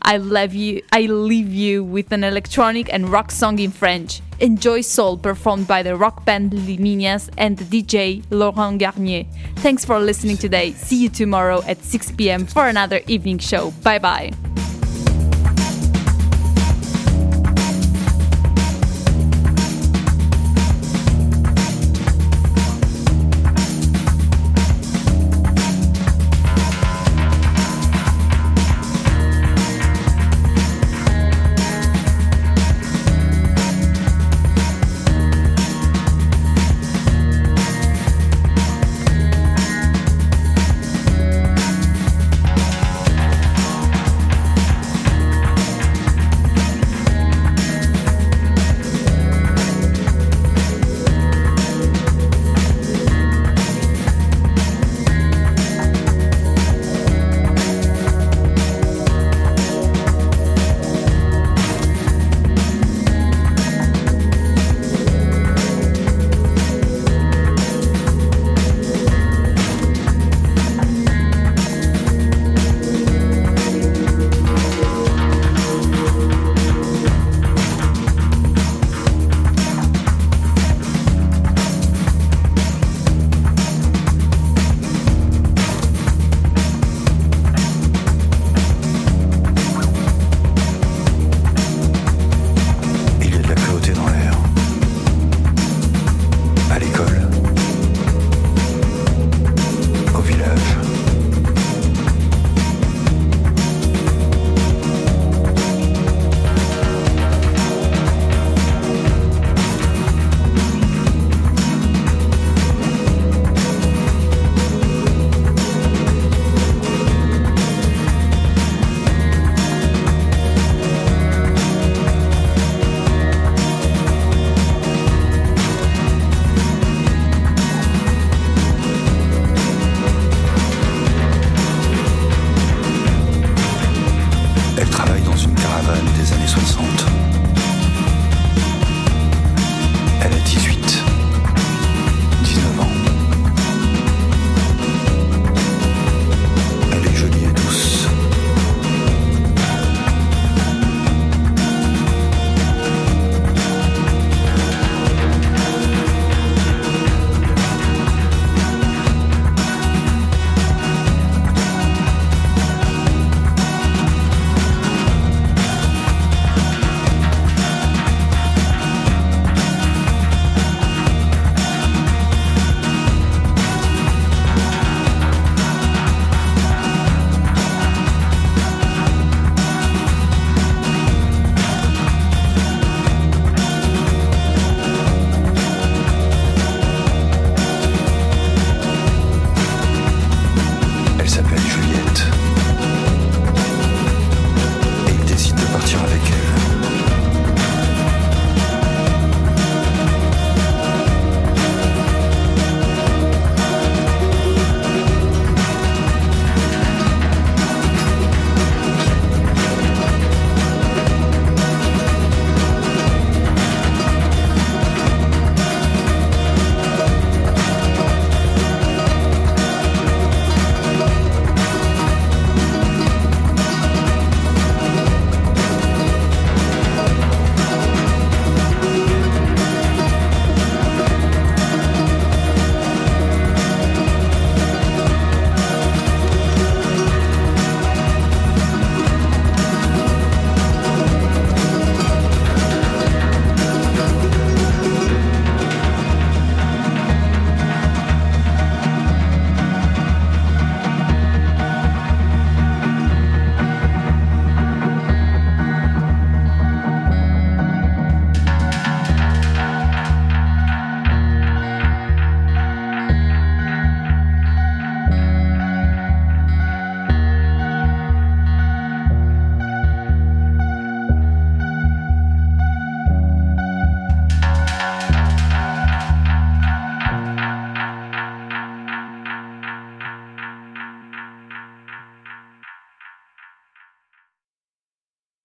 I 0.00 0.16
love 0.16 0.54
you. 0.54 0.80
I 0.90 1.02
leave 1.02 1.52
you 1.52 1.84
with 1.84 2.12
an 2.12 2.24
electronic 2.24 2.90
and 2.90 3.10
rock 3.10 3.30
song 3.30 3.58
in 3.58 3.72
French. 3.72 4.22
Enjoy 4.40 4.80
Soul, 4.80 5.18
performed 5.18 5.66
by 5.66 5.82
the 5.82 5.96
rock 5.96 6.24
band 6.24 6.52
Liminias 6.52 7.28
and 7.36 7.58
the 7.58 7.64
DJ 7.64 8.22
Laurent 8.30 8.78
Garnier. 8.78 9.24
Thanks 9.56 9.84
for 9.84 9.98
listening 10.00 10.38
today. 10.38 10.72
See 10.72 11.02
you 11.02 11.10
tomorrow 11.10 11.62
at 11.66 11.84
6 11.84 12.12
p.m. 12.12 12.46
for 12.46 12.68
another 12.68 13.00
evening 13.06 13.38
show. 13.38 13.72
Bye 13.82 13.98
bye. 13.98 14.32